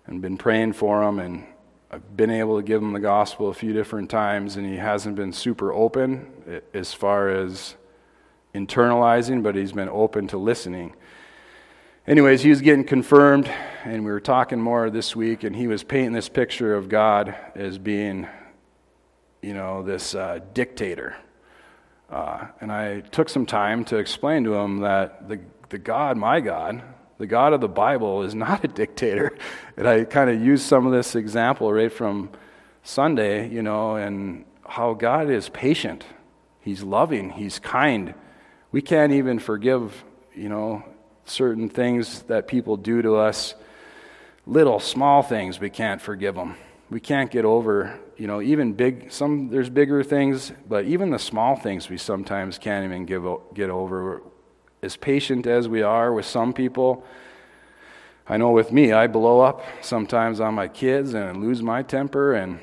and 0.07 0.21
been 0.21 0.37
praying 0.37 0.73
for 0.73 1.03
him, 1.03 1.19
and 1.19 1.45
I've 1.91 2.17
been 2.17 2.31
able 2.31 2.57
to 2.57 2.63
give 2.63 2.83
him 2.83 2.93
the 2.93 3.01
gospel 3.01 3.49
a 3.49 3.55
few 3.55 3.73
different 3.73 4.11
times, 4.11 4.57
and 4.57 4.67
he 4.67 4.77
hasn't 4.77 5.17
been 5.17 5.33
super 5.33 5.73
open 5.73 6.63
as 6.73 6.95
far 6.95 7.29
as 7.29 7.75
internalizing, 8.55 9.43
but 9.43 9.57
he's 9.57 9.73
been 9.73 9.89
open 9.89 10.29
to 10.29 10.39
listening. 10.39 10.95
Anyways, 12.07 12.43
he 12.43 12.51
was 12.51 12.61
getting 12.61 12.85
confirmed, 12.85 13.51
and 13.85 14.05
we 14.05 14.11
were 14.11 14.21
talking 14.21 14.61
more 14.61 14.91
this 14.91 15.17
week, 15.17 15.45
and 15.45 15.55
he 15.57 15.67
was 15.67 15.83
painting 15.83 16.13
this 16.13 16.29
picture 16.29 16.75
of 16.75 16.89
God 16.89 17.35
as 17.55 17.79
being, 17.79 18.29
you 19.43 19.55
know, 19.55 19.83
this 19.83 20.15
uh, 20.15 20.41
dictator 20.55 21.17
uh, 22.11 22.49
and 22.61 22.73
I 22.73 23.01
took 23.01 23.29
some 23.29 23.47
time 23.47 23.85
to 23.87 23.97
explain 23.97 24.43
to 24.45 24.55
him 24.55 24.79
that 24.79 25.29
the, 25.29 25.41
the 25.69 25.79
God, 25.79 26.17
my 26.17 26.41
God, 26.41 26.83
the 27.21 27.27
God 27.27 27.53
of 27.53 27.61
the 27.61 27.69
Bible, 27.69 28.23
is 28.23 28.35
not 28.35 28.65
a 28.65 28.69
dictator. 28.69 29.37
And 29.77 29.87
I 29.87 30.05
kind 30.05 30.29
of 30.31 30.43
used 30.43 30.65
some 30.65 30.87
of 30.87 30.93
this 30.93 31.15
example 31.15 31.73
right 31.73 31.93
from 31.93 32.31
Sunday, 32.83 33.49
you 33.49 33.63
know, 33.63 33.97
and 33.97 34.47
how 34.67 34.95
God 34.95 35.31
is 35.31 35.49
patient. 35.51 36.05
He's 36.61 36.83
loving, 36.83 37.31
He's 37.31 37.59
kind. 37.59 38.15
We 38.73 38.83
can't 38.83 39.13
even 39.13 39.39
forgive, 39.39 40.03
you 40.35 40.49
know, 40.49 40.83
certain 41.27 41.69
things 41.69 42.23
that 42.23 42.49
people 42.49 42.77
do 42.77 43.03
to 43.03 43.17
us. 43.17 43.55
Little, 44.47 44.81
small 44.81 45.23
things, 45.23 45.61
we 45.61 45.71
can't 45.71 46.01
forgive 46.01 46.35
them. 46.35 46.57
We 46.89 47.01
can't 47.01 47.31
get 47.31 47.45
over 47.45 48.01
you 48.21 48.27
know, 48.27 48.43
even 48.43 48.75
big, 48.75 49.11
some, 49.11 49.49
there's 49.49 49.71
bigger 49.71 50.05
things, 50.05 50.53
but 50.69 50.85
even 50.85 51.09
the 51.09 51.19
small 51.19 51.57
things 51.57 51.89
we 51.89 51.97
sometimes 51.97 52.59
can't 52.59 52.85
even 52.85 53.07
give, 53.07 53.25
get 53.55 53.71
over. 53.71 54.21
As 54.83 54.97
patient 54.97 55.47
as 55.47 55.69
we 55.69 55.83
are 55.83 56.13
with 56.13 56.25
some 56.25 56.53
people, 56.53 57.05
I 58.27 58.37
know 58.37 58.51
with 58.51 58.73
me, 58.73 58.93
I 58.93 59.09
blow 59.09 59.41
up 59.41 59.63
sometimes 59.83 60.41
on 60.41 60.55
my 60.55 60.69
kids 60.69 61.15
and 61.15 61.43
lose 61.43 61.63
my 61.63 61.83
temper, 61.83 62.33
and, 62.33 62.61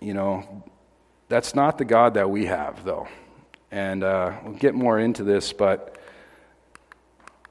you 0.00 0.14
know, 0.14 0.64
that's 1.28 1.54
not 1.54 1.76
the 1.76 1.84
God 1.84 2.14
that 2.14 2.30
we 2.30 2.46
have, 2.46 2.84
though. 2.84 3.08
And 3.70 4.04
uh, 4.04 4.32
we'll 4.44 4.54
get 4.54 4.74
more 4.74 4.98
into 4.98 5.24
this, 5.24 5.52
but 5.52 5.98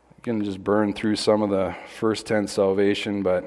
I'm 0.09 0.21
going 0.23 0.39
to 0.39 0.45
just 0.45 0.63
burn 0.63 0.93
through 0.93 1.17
some 1.17 1.41
of 1.41 1.49
the 1.49 1.75
first 1.99 2.25
tense 2.25 2.53
salvation, 2.53 3.21
but 3.21 3.45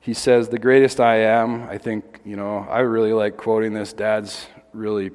he 0.00 0.12
says, 0.12 0.48
The 0.48 0.58
greatest 0.58 1.00
I 1.00 1.20
am. 1.20 1.62
I 1.70 1.78
think, 1.78 2.20
you 2.24 2.36
know, 2.36 2.66
I 2.68 2.80
really 2.80 3.12
like 3.12 3.36
quoting 3.36 3.72
this. 3.72 3.92
Dad's 3.92 4.46
really 4.72 5.10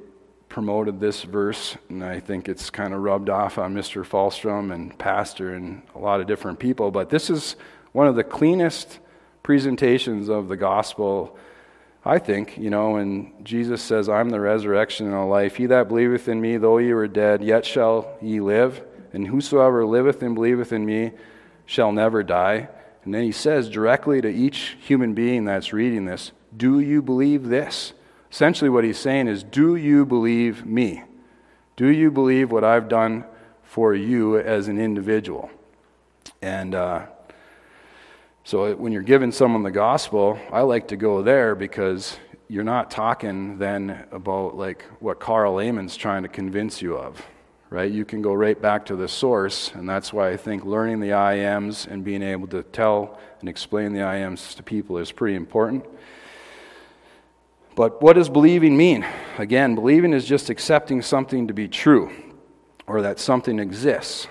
promoted 0.51 0.99
this 0.99 1.23
verse, 1.23 1.77
and 1.87 2.03
I 2.03 2.19
think 2.19 2.49
it's 2.49 2.69
kind 2.69 2.93
of 2.93 3.01
rubbed 3.01 3.29
off 3.29 3.57
on 3.57 3.73
Mr. 3.73 4.05
Falstrom 4.05 4.73
and 4.73 4.97
Pastor 4.99 5.53
and 5.53 5.81
a 5.95 5.97
lot 5.97 6.19
of 6.19 6.27
different 6.27 6.59
people. 6.59 6.91
But 6.91 7.09
this 7.09 7.29
is 7.29 7.55
one 7.93 8.07
of 8.07 8.15
the 8.15 8.23
cleanest 8.25 8.99
presentations 9.43 10.27
of 10.27 10.49
the 10.49 10.57
gospel, 10.57 11.37
I 12.03 12.19
think, 12.19 12.57
you 12.57 12.69
know, 12.69 12.91
when 12.91 13.31
Jesus 13.43 13.81
says, 13.81 14.09
I'm 14.09 14.29
the 14.29 14.41
resurrection 14.41 15.05
and 15.05 15.15
the 15.15 15.19
life. 15.19 15.55
He 15.55 15.67
that 15.67 15.87
believeth 15.87 16.27
in 16.27 16.41
me, 16.41 16.57
though 16.57 16.79
ye 16.79 16.93
were 16.93 17.07
dead, 17.07 17.41
yet 17.41 17.65
shall 17.65 18.17
ye 18.21 18.41
live. 18.41 18.83
And 19.13 19.27
whosoever 19.27 19.85
liveth 19.85 20.21
and 20.21 20.35
believeth 20.35 20.73
in 20.73 20.85
me 20.85 21.11
shall 21.65 21.93
never 21.93 22.23
die. 22.23 22.67
And 23.05 23.13
then 23.13 23.23
he 23.23 23.31
says 23.31 23.69
directly 23.69 24.19
to 24.19 24.27
each 24.27 24.75
human 24.81 25.13
being 25.13 25.45
that's 25.45 25.71
reading 25.71 26.05
this, 26.05 26.33
Do 26.55 26.81
you 26.81 27.01
believe 27.01 27.47
this? 27.47 27.93
Essentially, 28.31 28.69
what 28.69 28.83
he's 28.83 28.97
saying 28.97 29.27
is, 29.27 29.43
Do 29.43 29.75
you 29.75 30.05
believe 30.05 30.65
me? 30.65 31.03
Do 31.75 31.87
you 31.87 32.11
believe 32.11 32.51
what 32.51 32.63
I've 32.63 32.87
done 32.87 33.25
for 33.63 33.93
you 33.93 34.37
as 34.37 34.67
an 34.67 34.79
individual? 34.79 35.49
And 36.41 36.73
uh, 36.73 37.07
so 38.43 38.73
when 38.75 38.91
you're 38.91 39.01
giving 39.01 39.31
someone 39.31 39.63
the 39.63 39.71
gospel, 39.71 40.39
I 40.51 40.61
like 40.61 40.87
to 40.89 40.95
go 40.95 41.21
there 41.21 41.55
because 41.55 42.17
you're 42.47 42.63
not 42.63 42.89
talking 42.91 43.57
then 43.57 44.05
about 44.11 44.55
like 44.55 44.85
what 44.99 45.19
Carl 45.19 45.55
Layman's 45.55 45.95
trying 45.95 46.23
to 46.23 46.29
convince 46.29 46.81
you 46.81 46.97
of 46.97 47.21
right? 47.71 47.89
You 47.89 48.03
can 48.03 48.21
go 48.21 48.33
right 48.33 48.61
back 48.61 48.85
to 48.87 48.97
the 48.97 49.07
source, 49.07 49.71
and 49.73 49.89
that's 49.89 50.11
why 50.11 50.29
I 50.29 50.37
think 50.37 50.65
learning 50.65 50.99
the 50.99 51.13
I 51.13 51.35
ams 51.35 51.87
and 51.89 52.03
being 52.03 52.21
able 52.21 52.47
to 52.47 52.63
tell 52.63 53.17
and 53.39 53.47
explain 53.47 53.93
the 53.93 54.01
I 54.01 54.17
ams 54.17 54.53
to 54.55 54.63
people 54.63 54.97
is 54.97 55.11
pretty 55.11 55.35
important. 55.35 55.85
But 57.75 58.01
what 58.01 58.13
does 58.13 58.29
believing 58.29 58.75
mean? 58.75 59.05
Again, 59.37 59.75
believing 59.75 60.13
is 60.13 60.25
just 60.25 60.49
accepting 60.49 61.01
something 61.01 61.47
to 61.47 61.53
be 61.53 61.67
true 61.67 62.11
or 62.85 63.01
that 63.03 63.19
something 63.19 63.59
exists. 63.59 64.27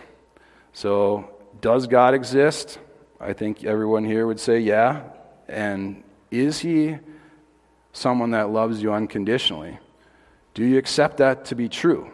So, 0.72 1.31
does 1.61 1.87
God 1.87 2.14
exist? 2.14 2.79
I 3.18 3.33
think 3.33 3.64
everyone 3.64 4.05
here 4.05 4.26
would 4.26 4.40
say, 4.40 4.61
yeah. 4.61 5.03
And 5.48 6.03
is 6.31 6.61
He 6.61 6.98
someone 7.92 8.33
that 8.33 8.50
loves 8.50 8.83
you 8.83 8.92
unconditionally? 8.92 9.79
Do 10.55 10.64
you 10.64 10.79
accept 10.79 11.16
that 11.18 11.46
to 11.46 11.55
be 11.55 11.68
true? 11.68 12.11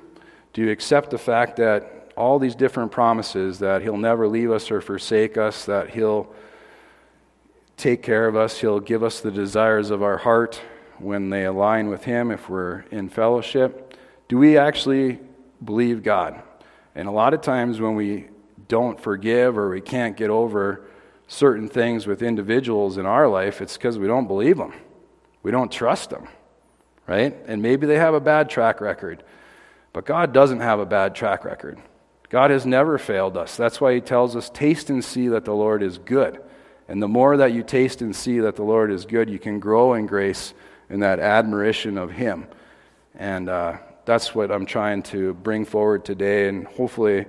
Do 0.52 0.62
you 0.62 0.70
accept 0.70 1.10
the 1.10 1.18
fact 1.18 1.56
that 1.56 2.12
all 2.16 2.38
these 2.38 2.54
different 2.54 2.92
promises 2.92 3.58
that 3.58 3.82
He'll 3.82 3.96
never 3.96 4.28
leave 4.28 4.50
us 4.50 4.70
or 4.70 4.80
forsake 4.80 5.36
us, 5.36 5.66
that 5.66 5.90
He'll 5.90 6.32
take 7.76 8.02
care 8.02 8.26
of 8.26 8.36
us, 8.36 8.60
He'll 8.60 8.80
give 8.80 9.02
us 9.02 9.20
the 9.20 9.30
desires 9.30 9.90
of 9.90 10.02
our 10.02 10.18
heart 10.18 10.60
when 10.98 11.30
they 11.30 11.44
align 11.44 11.88
with 11.88 12.04
Him 12.04 12.30
if 12.30 12.48
we're 12.48 12.80
in 12.90 13.08
fellowship? 13.08 13.96
Do 14.28 14.38
we 14.38 14.58
actually 14.58 15.20
believe 15.64 16.02
God? 16.02 16.42
And 16.94 17.08
a 17.08 17.12
lot 17.12 17.34
of 17.34 17.40
times 17.40 17.80
when 17.80 17.94
we 17.94 18.26
don't 18.68 18.98
forgive 18.98 19.56
or 19.58 19.70
we 19.70 19.80
can't 19.80 20.16
get 20.16 20.30
over 20.30 20.82
certain 21.28 21.68
things 21.68 22.06
with 22.06 22.22
individuals 22.22 22.98
in 22.98 23.06
our 23.06 23.28
life, 23.28 23.60
it's 23.60 23.76
because 23.76 23.98
we 23.98 24.06
don't 24.06 24.26
believe 24.26 24.56
them. 24.56 24.72
We 25.42 25.50
don't 25.50 25.70
trust 25.70 26.10
them, 26.10 26.28
right? 27.06 27.36
And 27.46 27.62
maybe 27.62 27.86
they 27.86 27.98
have 27.98 28.14
a 28.14 28.20
bad 28.20 28.48
track 28.48 28.80
record. 28.80 29.22
But 29.92 30.06
God 30.06 30.32
doesn't 30.32 30.60
have 30.60 30.80
a 30.80 30.86
bad 30.86 31.14
track 31.14 31.44
record. 31.44 31.78
God 32.28 32.50
has 32.50 32.66
never 32.66 32.98
failed 32.98 33.36
us. 33.36 33.56
That's 33.56 33.80
why 33.80 33.94
He 33.94 34.00
tells 34.00 34.34
us, 34.34 34.50
taste 34.50 34.90
and 34.90 35.04
see 35.04 35.28
that 35.28 35.44
the 35.44 35.54
Lord 35.54 35.82
is 35.82 35.98
good. 35.98 36.42
And 36.88 37.02
the 37.02 37.08
more 37.08 37.36
that 37.36 37.52
you 37.52 37.62
taste 37.62 38.00
and 38.00 38.14
see 38.14 38.40
that 38.40 38.56
the 38.56 38.62
Lord 38.62 38.90
is 38.92 39.04
good, 39.06 39.28
you 39.28 39.38
can 39.38 39.58
grow 39.58 39.94
in 39.94 40.06
grace 40.06 40.54
in 40.88 41.00
that 41.00 41.18
admiration 41.18 41.98
of 41.98 42.10
Him. 42.10 42.46
And 43.14 43.48
uh, 43.48 43.78
that's 44.04 44.34
what 44.34 44.50
I'm 44.50 44.66
trying 44.66 45.02
to 45.04 45.34
bring 45.34 45.64
forward 45.64 46.04
today, 46.04 46.48
and 46.48 46.66
hopefully 46.66 47.26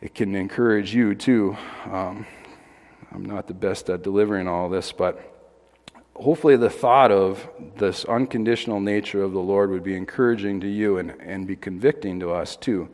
it 0.00 0.14
can 0.14 0.34
encourage 0.34 0.94
you 0.94 1.14
too. 1.14 1.56
Um, 1.84 2.26
I'm 3.12 3.24
not 3.24 3.46
the 3.46 3.54
best 3.54 3.90
at 3.90 4.02
delivering 4.02 4.48
all 4.48 4.70
this, 4.70 4.92
but 4.92 5.30
hopefully 6.14 6.56
the 6.56 6.70
thought 6.70 7.10
of 7.10 7.48
this 7.76 8.04
unconditional 8.04 8.80
nature 8.80 9.22
of 9.22 9.32
the 9.32 9.40
Lord 9.40 9.70
would 9.70 9.82
be 9.82 9.96
encouraging 9.96 10.60
to 10.60 10.68
you 10.68 10.98
and, 10.98 11.10
and 11.20 11.46
be 11.46 11.56
convicting 11.56 12.20
to 12.20 12.30
us 12.32 12.56
too. 12.56 12.88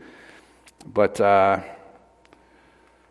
But 0.86 1.20
uh, 1.20 1.60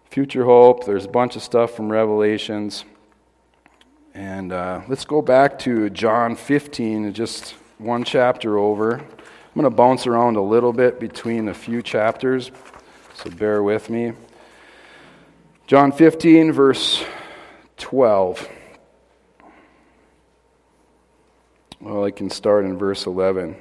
future 0.09 0.45
hope, 0.45 0.85
there's 0.85 1.05
a 1.05 1.09
bunch 1.09 1.35
of 1.35 1.43
stuff 1.43 1.71
from 1.71 1.91
Revelations. 1.91 2.85
And 4.15 4.53
uh, 4.53 4.79
let's 4.87 5.03
go 5.03 5.21
back 5.21 5.59
to 5.59 5.89
John 5.89 6.37
15, 6.37 7.11
just 7.11 7.51
one 7.79 8.05
chapter 8.05 8.57
over. 8.57 8.93
I'm 8.93 9.61
going 9.61 9.65
to 9.65 9.69
bounce 9.69 10.07
around 10.07 10.37
a 10.37 10.41
little 10.41 10.71
bit 10.71 11.01
between 11.01 11.49
a 11.49 11.53
few 11.53 11.81
chapters, 11.81 12.49
so 13.13 13.29
bear 13.29 13.61
with 13.61 13.89
me. 13.89 14.13
John 15.67 15.91
15, 15.91 16.53
verse 16.53 17.03
12. 17.75 18.47
Well, 21.81 22.05
I 22.05 22.11
can 22.11 22.29
start 22.29 22.63
in 22.63 22.77
verse 22.77 23.05
11. 23.07 23.57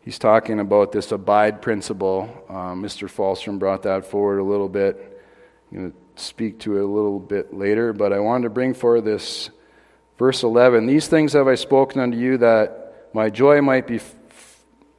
He's 0.00 0.18
talking 0.18 0.58
about 0.58 0.90
this 0.90 1.12
abide 1.12 1.62
principle. 1.62 2.44
Uh, 2.48 2.74
Mr. 2.74 3.08
Falstrom 3.08 3.60
brought 3.60 3.84
that 3.84 4.04
forward 4.04 4.40
a 4.40 4.44
little 4.44 4.68
bit. 4.68 5.22
I'm 5.70 5.78
going 5.78 5.92
to 5.92 5.98
speak 6.16 6.60
to 6.60 6.76
it 6.76 6.82
a 6.82 6.86
little 6.86 7.18
bit 7.18 7.54
later, 7.54 7.92
but 7.92 8.12
I 8.12 8.20
wanted 8.20 8.44
to 8.44 8.50
bring 8.50 8.74
forward 8.74 9.02
this 9.02 9.50
verse 10.18 10.42
11. 10.42 10.86
These 10.86 11.08
things 11.08 11.32
have 11.32 11.48
I 11.48 11.54
spoken 11.54 12.00
unto 12.00 12.16
you 12.16 12.38
that 12.38 13.10
my 13.12 13.30
joy 13.30 13.60
might 13.60 13.86
be 13.86 14.00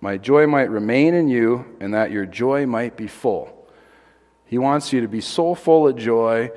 my 0.01 0.17
joy 0.17 0.45
might 0.45 0.69
remain 0.69 1.13
in 1.15 1.28
you 1.28 1.65
and 1.80 1.93
that 1.93 2.12
your 2.12 2.25
joy 2.25 2.65
might 2.65 2.95
be 2.95 3.08
full. 3.08 3.67
He 4.45 4.56
He 4.56 4.60
wants 4.60 4.93
you 4.93 5.01
to 5.01 5.08
be 5.08 5.21
so 5.21 5.56
full 5.56 5.88
of 5.88 5.95
joy 5.97 6.51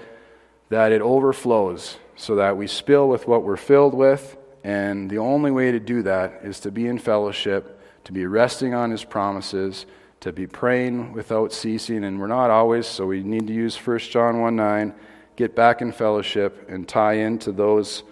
that 0.68 0.92
it 0.92 1.00
overflows 1.00 1.98
so 2.14 2.36
that 2.36 2.56
we 2.56 2.66
spill 2.66 3.08
with 3.08 3.26
what 3.26 3.42
we're 3.42 3.56
filled 3.56 3.94
with. 3.94 4.36
And 4.62 5.10
the 5.10 5.18
only 5.18 5.50
way 5.50 5.72
to 5.72 5.80
do 5.80 6.02
that 6.02 6.40
is 6.44 6.60
to 6.60 6.70
be 6.70 6.86
in 6.86 6.98
fellowship, 6.98 7.80
to 8.04 8.12
be 8.12 8.26
resting 8.26 8.74
on 8.74 8.90
His 8.90 9.04
promises, 9.04 9.86
to 10.20 10.32
be 10.32 10.46
praying 10.46 11.12
without 11.12 11.52
ceasing. 11.52 12.04
And 12.04 12.18
we're 12.18 12.26
not 12.26 12.50
always, 12.50 12.86
so 12.86 13.06
we 13.06 13.22
need 13.22 13.46
to 13.46 13.52
use 13.52 13.76
1 13.76 13.98
John 14.00 14.40
1 14.40 14.56
9, 14.56 14.94
get 15.36 15.54
back 15.54 15.80
in 15.80 15.92
fellowship, 15.92 16.68
and 16.68 16.88
tie 16.88 17.14
into 17.14 17.52
those 17.52 18.02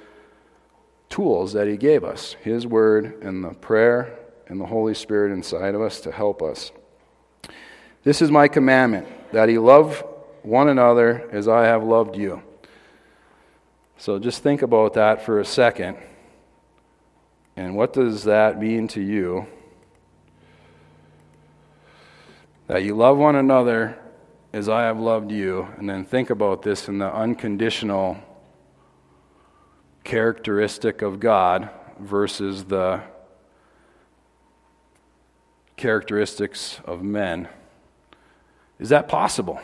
tools 1.08 1.52
that 1.52 1.66
He 1.66 1.76
gave 1.76 2.04
us 2.04 2.36
His 2.42 2.66
Word 2.66 3.22
and 3.22 3.44
the 3.44 3.54
prayer 3.54 4.18
and 4.48 4.60
the 4.60 4.66
Holy 4.66 4.94
Spirit 4.94 5.32
inside 5.32 5.74
of 5.74 5.82
us 5.82 6.00
to 6.02 6.12
help 6.12 6.42
us. 6.42 6.70
This 8.04 8.22
is 8.22 8.30
my 8.30 8.48
commandment 8.48 9.06
that 9.32 9.48
He 9.48 9.58
love 9.58 10.04
one 10.42 10.68
another 10.68 11.28
as 11.32 11.48
I 11.48 11.64
have 11.64 11.82
loved 11.82 12.16
you. 12.16 12.42
So 13.98 14.18
just 14.18 14.42
think 14.42 14.62
about 14.62 14.94
that 14.94 15.24
for 15.24 15.40
a 15.40 15.44
second. 15.44 15.96
And 17.56 17.74
what 17.74 17.92
does 17.92 18.24
that 18.24 18.60
mean 18.60 18.86
to 18.88 19.00
you? 19.00 19.46
That 22.66 22.82
you 22.82 22.96
love 22.96 23.16
one 23.16 23.36
another 23.36 23.96
as 24.52 24.68
I 24.68 24.82
have 24.82 24.98
loved 24.98 25.30
you. 25.30 25.68
And 25.78 25.88
then 25.88 26.04
think 26.04 26.30
about 26.30 26.62
this 26.62 26.88
in 26.88 26.98
the 26.98 27.12
unconditional 27.12 28.16
characteristic 30.02 31.02
of 31.02 31.20
God 31.20 31.70
versus 32.00 32.64
the 32.64 33.02
characteristics 35.76 36.80
of 36.84 37.02
men. 37.02 37.48
Is 38.78 38.88
that 38.88 39.08
possible? 39.08 39.60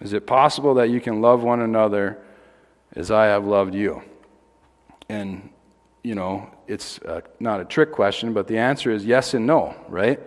Is 0.00 0.12
it 0.12 0.26
possible 0.26 0.74
that 0.74 0.90
you 0.90 1.00
can 1.00 1.20
love 1.20 1.42
one 1.42 1.60
another 1.60 2.18
as 2.94 3.10
I 3.10 3.26
have 3.26 3.46
loved 3.46 3.74
you? 3.74 4.02
And, 5.08 5.50
you 6.02 6.14
know, 6.14 6.50
it's 6.66 6.98
uh, 7.00 7.20
not 7.40 7.60
a 7.60 7.64
trick 7.64 7.92
question, 7.92 8.32
but 8.32 8.46
the 8.46 8.58
answer 8.58 8.90
is 8.90 9.04
yes 9.04 9.34
and 9.34 9.46
no, 9.46 9.74
right? 9.88 10.20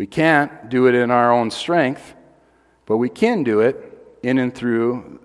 We 0.00 0.06
can't 0.06 0.70
do 0.70 0.86
it 0.86 0.94
in 0.94 1.10
our 1.10 1.30
own 1.30 1.50
strength, 1.50 2.14
but 2.86 2.96
we 2.96 3.10
can 3.10 3.44
do 3.44 3.60
it 3.60 4.16
in 4.22 4.38
and 4.38 4.54
through 4.54 5.20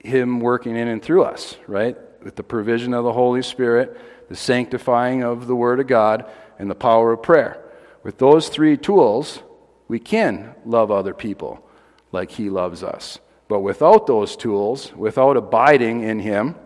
Him 0.00 0.38
working 0.38 0.76
in 0.76 0.86
and 0.86 1.02
through 1.02 1.22
us, 1.22 1.56
right? 1.66 1.96
With 2.22 2.36
the 2.36 2.42
provision 2.42 2.92
of 2.92 3.04
the 3.04 3.12
Holy 3.14 3.40
Spirit, 3.40 3.98
the 4.28 4.36
sanctifying 4.36 5.22
of 5.24 5.46
the 5.46 5.56
Word 5.56 5.80
of 5.80 5.86
God, 5.86 6.30
and 6.58 6.70
the 6.70 6.74
power 6.74 7.14
of 7.14 7.22
prayer. 7.22 7.64
With 8.02 8.18
those 8.18 8.50
three 8.50 8.76
tools, 8.76 9.42
we 9.88 9.98
can 9.98 10.56
love 10.66 10.90
other 10.90 11.14
people 11.14 11.66
like 12.12 12.32
He 12.32 12.50
loves 12.50 12.82
us. 12.82 13.18
But 13.48 13.60
without 13.60 14.06
those 14.06 14.36
tools, 14.36 14.92
without 14.94 15.38
abiding 15.38 16.02
in 16.02 16.20
Him, 16.20 16.56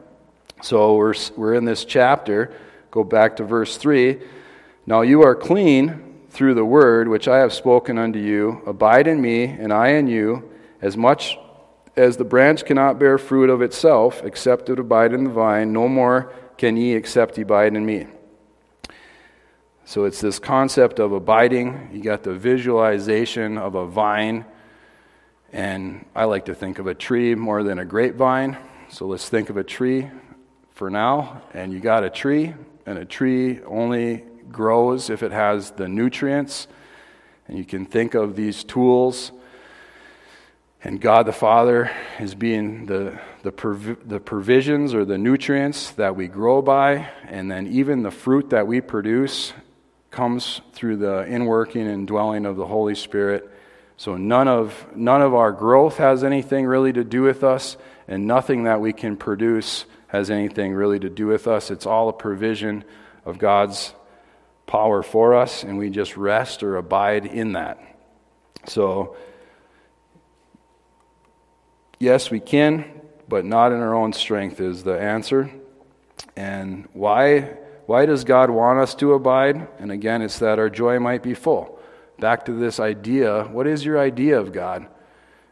so 0.62 0.96
we're, 0.96 1.14
we're 1.36 1.54
in 1.54 1.64
this 1.64 1.84
chapter, 1.84 2.52
go 2.90 3.04
back 3.04 3.36
to 3.36 3.44
verse 3.44 3.76
3. 3.76 4.18
Now 4.84 5.02
you 5.02 5.22
are 5.22 5.36
clean 5.36 6.05
through 6.36 6.52
the 6.52 6.64
word 6.66 7.08
which 7.08 7.28
I 7.28 7.38
have 7.38 7.54
spoken 7.54 7.96
unto 7.96 8.18
you. 8.18 8.60
Abide 8.66 9.06
in 9.06 9.22
me, 9.22 9.44
and 9.44 9.72
I 9.72 9.92
in 9.92 10.06
you, 10.06 10.50
as 10.82 10.94
much 10.94 11.38
as 11.96 12.18
the 12.18 12.26
branch 12.26 12.66
cannot 12.66 12.98
bear 12.98 13.16
fruit 13.16 13.48
of 13.48 13.62
itself, 13.62 14.22
except 14.22 14.68
it 14.68 14.78
abide 14.78 15.14
in 15.14 15.24
the 15.24 15.30
vine, 15.30 15.72
no 15.72 15.88
more 15.88 16.30
can 16.58 16.76
ye 16.76 16.92
except 16.92 17.38
ye 17.38 17.42
abide 17.42 17.74
in 17.74 17.86
me. 17.86 18.06
So 19.86 20.04
it's 20.04 20.20
this 20.20 20.38
concept 20.38 20.98
of 20.98 21.12
abiding. 21.12 21.88
You 21.90 22.02
got 22.02 22.22
the 22.22 22.34
visualization 22.34 23.56
of 23.56 23.74
a 23.74 23.86
vine. 23.86 24.44
And 25.54 26.04
I 26.14 26.24
like 26.24 26.44
to 26.46 26.54
think 26.54 26.78
of 26.78 26.86
a 26.86 26.94
tree 26.94 27.34
more 27.34 27.62
than 27.62 27.78
a 27.78 27.84
grapevine. 27.86 28.58
So 28.90 29.06
let's 29.06 29.30
think 29.30 29.48
of 29.48 29.56
a 29.56 29.64
tree 29.64 30.10
for 30.72 30.90
now. 30.90 31.40
And 31.54 31.72
you 31.72 31.80
got 31.80 32.04
a 32.04 32.10
tree, 32.10 32.52
and 32.84 32.98
a 32.98 33.06
tree 33.06 33.60
only 33.64 34.24
grows 34.50 35.10
if 35.10 35.22
it 35.22 35.32
has 35.32 35.70
the 35.72 35.88
nutrients. 35.88 36.68
And 37.48 37.58
you 37.58 37.64
can 37.64 37.86
think 37.86 38.14
of 38.14 38.36
these 38.36 38.64
tools. 38.64 39.32
And 40.82 41.00
God 41.00 41.26
the 41.26 41.32
Father 41.32 41.90
is 42.20 42.34
being 42.34 42.86
the, 42.86 43.18
the, 43.42 43.96
the 44.04 44.20
provisions 44.20 44.94
or 44.94 45.04
the 45.04 45.18
nutrients 45.18 45.90
that 45.92 46.14
we 46.14 46.28
grow 46.28 46.62
by, 46.62 47.08
and 47.28 47.50
then 47.50 47.66
even 47.66 48.02
the 48.02 48.10
fruit 48.10 48.50
that 48.50 48.66
we 48.66 48.80
produce 48.80 49.52
comes 50.10 50.60
through 50.72 50.98
the 50.98 51.24
inworking 51.24 51.92
and 51.92 52.06
dwelling 52.06 52.46
of 52.46 52.56
the 52.56 52.66
Holy 52.66 52.94
Spirit. 52.94 53.50
So 53.96 54.16
none 54.16 54.46
of, 54.46 54.86
none 54.94 55.22
of 55.22 55.34
our 55.34 55.50
growth 55.50 55.96
has 55.96 56.22
anything 56.22 56.66
really 56.66 56.92
to 56.92 57.02
do 57.02 57.22
with 57.22 57.42
us, 57.42 57.76
and 58.06 58.26
nothing 58.26 58.64
that 58.64 58.80
we 58.80 58.92
can 58.92 59.16
produce 59.16 59.86
has 60.08 60.30
anything 60.30 60.72
really 60.72 61.00
to 61.00 61.10
do 61.10 61.26
with 61.26 61.48
us. 61.48 61.70
It's 61.70 61.86
all 61.86 62.08
a 62.08 62.12
provision 62.12 62.84
of 63.24 63.38
God's 63.38 63.92
power 64.66 65.02
for 65.02 65.34
us, 65.34 65.62
and 65.62 65.78
we 65.78 65.90
just 65.90 66.16
rest 66.16 66.62
or 66.62 66.76
abide 66.76 67.26
in 67.26 67.52
that. 67.52 67.78
So, 68.66 69.16
yes, 71.98 72.30
we 72.30 72.40
can, 72.40 73.00
but 73.28 73.44
not 73.44 73.72
in 73.72 73.78
our 73.78 73.94
own 73.94 74.12
strength, 74.12 74.60
is 74.60 74.82
the 74.82 74.98
answer. 74.98 75.50
And 76.36 76.88
why? 76.92 77.56
Why 77.86 78.04
does 78.04 78.24
God 78.24 78.50
want 78.50 78.80
us 78.80 78.94
to 78.96 79.14
abide? 79.14 79.68
And 79.78 79.92
again, 79.92 80.20
it's 80.20 80.40
that 80.40 80.58
our 80.58 80.68
joy 80.68 80.98
might 80.98 81.22
be 81.22 81.34
full. 81.34 81.78
Back 82.18 82.44
to 82.46 82.52
this 82.52 82.80
idea 82.80 83.44
what 83.44 83.66
is 83.66 83.84
your 83.84 83.98
idea 83.98 84.40
of 84.40 84.52
God? 84.52 84.86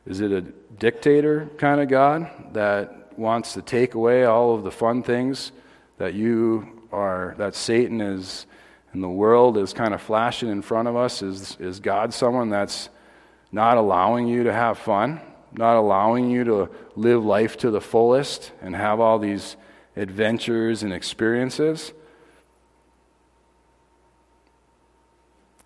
Is 0.06 0.20
it 0.20 0.32
a 0.32 0.40
dictator 0.40 1.48
kind 1.58 1.80
of 1.80 1.88
God 1.88 2.30
that 2.52 3.16
wants 3.18 3.54
to 3.54 3.62
take 3.62 3.94
away 3.94 4.24
all 4.24 4.54
of 4.54 4.64
the 4.64 4.70
fun 4.70 5.02
things 5.02 5.52
that 5.98 6.14
you 6.14 6.82
are, 6.92 7.34
that 7.38 7.54
Satan 7.54 8.00
is, 8.00 8.46
and 8.94 9.02
the 9.02 9.08
world 9.08 9.58
is 9.58 9.72
kind 9.72 9.92
of 9.92 10.00
flashing 10.00 10.48
in 10.48 10.62
front 10.62 10.86
of 10.86 10.94
us? 10.96 11.20
Is, 11.20 11.56
is 11.58 11.80
God 11.80 12.14
someone 12.14 12.48
that's 12.48 12.88
not 13.50 13.76
allowing 13.76 14.28
you 14.28 14.44
to 14.44 14.52
have 14.52 14.78
fun, 14.78 15.20
not 15.52 15.76
allowing 15.76 16.30
you 16.30 16.44
to 16.44 16.70
live 16.94 17.24
life 17.24 17.56
to 17.58 17.70
the 17.72 17.80
fullest 17.80 18.52
and 18.62 18.74
have 18.74 19.00
all 19.00 19.18
these 19.18 19.56
adventures 19.96 20.84
and 20.84 20.92
experiences? 20.92 21.92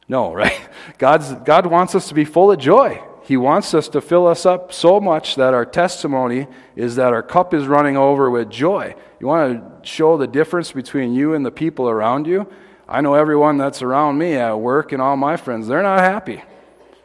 No, 0.09 0.33
right? 0.35 0.59
God's, 0.97 1.35
God 1.35 1.67
wants 1.67 1.95
us 1.95 2.09
to 2.09 2.15
be 2.15 2.25
full 2.25 2.51
of 2.51 2.59
joy. 2.59 3.03
He 3.25 3.37
wants 3.37 3.75
us 3.75 3.91
to 3.91 4.01
fill 4.01 4.27
us 4.27 4.47
up 4.47 4.73
so 4.73 5.01
much 5.01 5.35
that 5.35 5.53
our 5.53 5.67
testimony 5.67 6.47
is 6.75 6.97
that 6.97 7.13
our 7.13 7.23
cup 7.23 7.53
is 7.53 7.67
running 7.67 7.95
over 7.95 8.31
with 8.31 8.49
joy. 8.49 8.95
You 9.21 9.27
want 9.27 9.83
to 9.83 9.87
show 9.87 10.17
the 10.17 10.27
difference 10.27 10.73
between 10.73 11.13
you 11.13 11.35
and 11.35 11.45
the 11.45 11.51
people 11.51 11.91
around 11.91 12.27
you? 12.27 12.51
I 12.89 13.03
know 13.03 13.15
everyone 13.15 13.59
that's 13.59 13.83
around 13.83 14.17
me 14.17 14.35
at 14.37 14.59
work 14.59 14.93
and 14.93 15.03
all 15.03 15.17
my 15.17 15.37
friends, 15.37 15.69
they're 15.69 15.83
not 15.83 16.01
happy. 16.01 16.43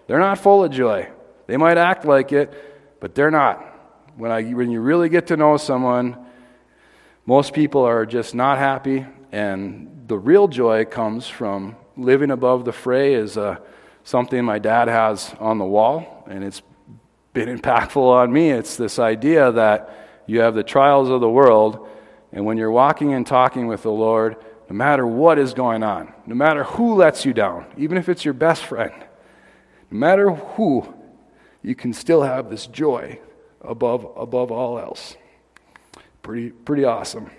They're 0.08 0.20
not 0.20 0.38
full 0.38 0.64
of 0.64 0.72
joy. 0.72 1.10
They 1.48 1.58
might 1.58 1.78
act 1.78 2.06
like 2.06 2.32
it, 2.32 2.54
but 3.02 3.16
they're 3.16 3.32
not. 3.32 3.62
When, 4.16 4.32
I, 4.32 4.44
when 4.44 4.72
you 4.72 4.80
really 4.80 5.10
get 5.10 5.28
to 5.28 5.38
know 5.38 5.58
someone, 5.58 6.18
most 7.26 7.54
people 7.54 7.84
are 7.84 8.06
just 8.06 8.34
not 8.34 8.60
happy, 8.60 9.06
and 9.32 10.06
the 10.08 10.18
real 10.18 10.48
joy 10.48 10.86
comes 10.86 11.28
from 11.28 11.76
living 11.98 12.32
above 12.32 12.64
the 12.64 12.72
fray 12.72 13.14
is 13.14 13.38
uh, 13.38 13.58
something 14.04 14.44
my 14.44 14.60
dad 14.60 14.88
has 14.88 15.34
on 15.40 15.58
the 15.58 15.66
wall, 15.66 16.26
and 16.30 16.44
it's 16.44 16.62
been 17.34 17.50
impactful 17.50 17.98
on 17.98 18.32
me. 18.32 18.52
It's 18.52 18.78
this 18.78 19.00
idea 19.00 19.52
that 19.52 20.22
you 20.28 20.40
have 20.42 20.54
the 20.54 20.64
trials 20.64 21.10
of 21.10 21.20
the 21.20 21.30
world, 21.30 21.90
and 22.32 22.46
when 22.46 22.58
you're 22.58 22.72
walking 22.72 23.14
and 23.14 23.28
talking 23.28 23.68
with 23.68 23.84
the 23.84 23.92
Lord, 23.92 24.38
no 24.74 24.78
matter 24.78 25.06
what 25.06 25.38
is 25.38 25.54
going 25.54 25.84
on, 25.84 26.12
no 26.26 26.34
matter 26.34 26.64
who 26.64 26.96
lets 26.96 27.26
you 27.26 27.32
down, 27.32 27.64
even 27.78 27.96
if 27.96 28.10
it's 28.10 28.26
your 28.26 28.34
best 28.34 28.66
friend, 28.66 28.92
no 29.92 30.00
matter 30.00 30.32
who, 30.32 30.92
you 31.62 31.76
can 31.76 31.94
still 31.94 32.24
have 32.24 32.50
this 32.50 32.66
joy 32.66 33.20
above, 33.62 34.04
above 34.18 34.52
all 34.52 34.80
else. 34.80 35.16
Pretty, 36.24 36.50
pretty 36.50 36.86
awesome. 36.86 37.30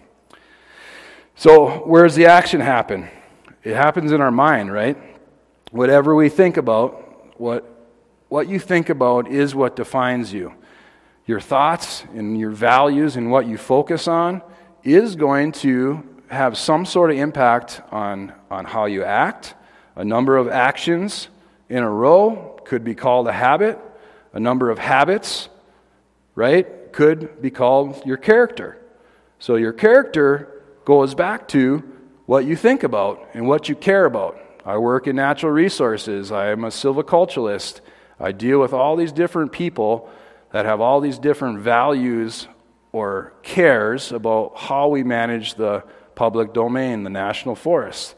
So, 1.34 1.84
where 1.88 2.04
does 2.04 2.14
the 2.14 2.26
action 2.26 2.60
happen? 2.60 3.08
It 3.64 3.74
happens 3.74 4.12
in 4.12 4.20
our 4.20 4.30
mind, 4.30 4.72
right? 4.72 4.96
Whatever 5.72 6.14
we 6.14 6.28
think 6.28 6.56
about, 6.56 7.40
what, 7.40 7.68
what 8.28 8.46
you 8.46 8.60
think 8.60 8.90
about 8.90 9.26
is 9.26 9.56
what 9.56 9.74
defines 9.74 10.32
you. 10.32 10.54
Your 11.26 11.40
thoughts 11.40 12.04
and 12.14 12.38
your 12.38 12.52
values 12.52 13.16
and 13.16 13.28
what 13.28 13.48
you 13.48 13.58
focus 13.58 14.06
on 14.06 14.40
is 14.84 15.16
going 15.16 15.50
to 15.50 16.13
have 16.34 16.58
some 16.58 16.84
sort 16.84 17.10
of 17.10 17.16
impact 17.16 17.80
on, 17.90 18.32
on 18.50 18.64
how 18.64 18.86
you 18.86 19.04
act. 19.04 19.54
A 19.96 20.04
number 20.04 20.36
of 20.36 20.48
actions 20.48 21.28
in 21.68 21.82
a 21.82 21.90
row 21.90 22.60
could 22.64 22.84
be 22.84 22.94
called 22.94 23.28
a 23.28 23.32
habit. 23.32 23.78
A 24.32 24.40
number 24.40 24.70
of 24.70 24.78
habits, 24.78 25.48
right, 26.34 26.92
could 26.92 27.40
be 27.40 27.50
called 27.50 28.04
your 28.04 28.16
character. 28.16 28.78
So 29.38 29.56
your 29.56 29.72
character 29.72 30.62
goes 30.84 31.14
back 31.14 31.48
to 31.48 31.82
what 32.26 32.44
you 32.44 32.56
think 32.56 32.82
about 32.82 33.28
and 33.34 33.46
what 33.46 33.68
you 33.68 33.74
care 33.74 34.04
about. 34.04 34.38
I 34.64 34.78
work 34.78 35.06
in 35.06 35.16
natural 35.16 35.52
resources. 35.52 36.32
I 36.32 36.50
am 36.50 36.64
a 36.64 36.68
silviculturalist. 36.68 37.80
I 38.18 38.32
deal 38.32 38.60
with 38.60 38.72
all 38.72 38.96
these 38.96 39.12
different 39.12 39.52
people 39.52 40.08
that 40.52 40.64
have 40.64 40.80
all 40.80 41.00
these 41.00 41.18
different 41.18 41.60
values 41.60 42.48
or 42.92 43.34
cares 43.42 44.12
about 44.12 44.56
how 44.56 44.88
we 44.88 45.02
manage 45.02 45.54
the 45.54 45.84
public 46.14 46.52
domain, 46.52 47.02
the 47.02 47.10
national 47.10 47.54
forest. 47.54 48.14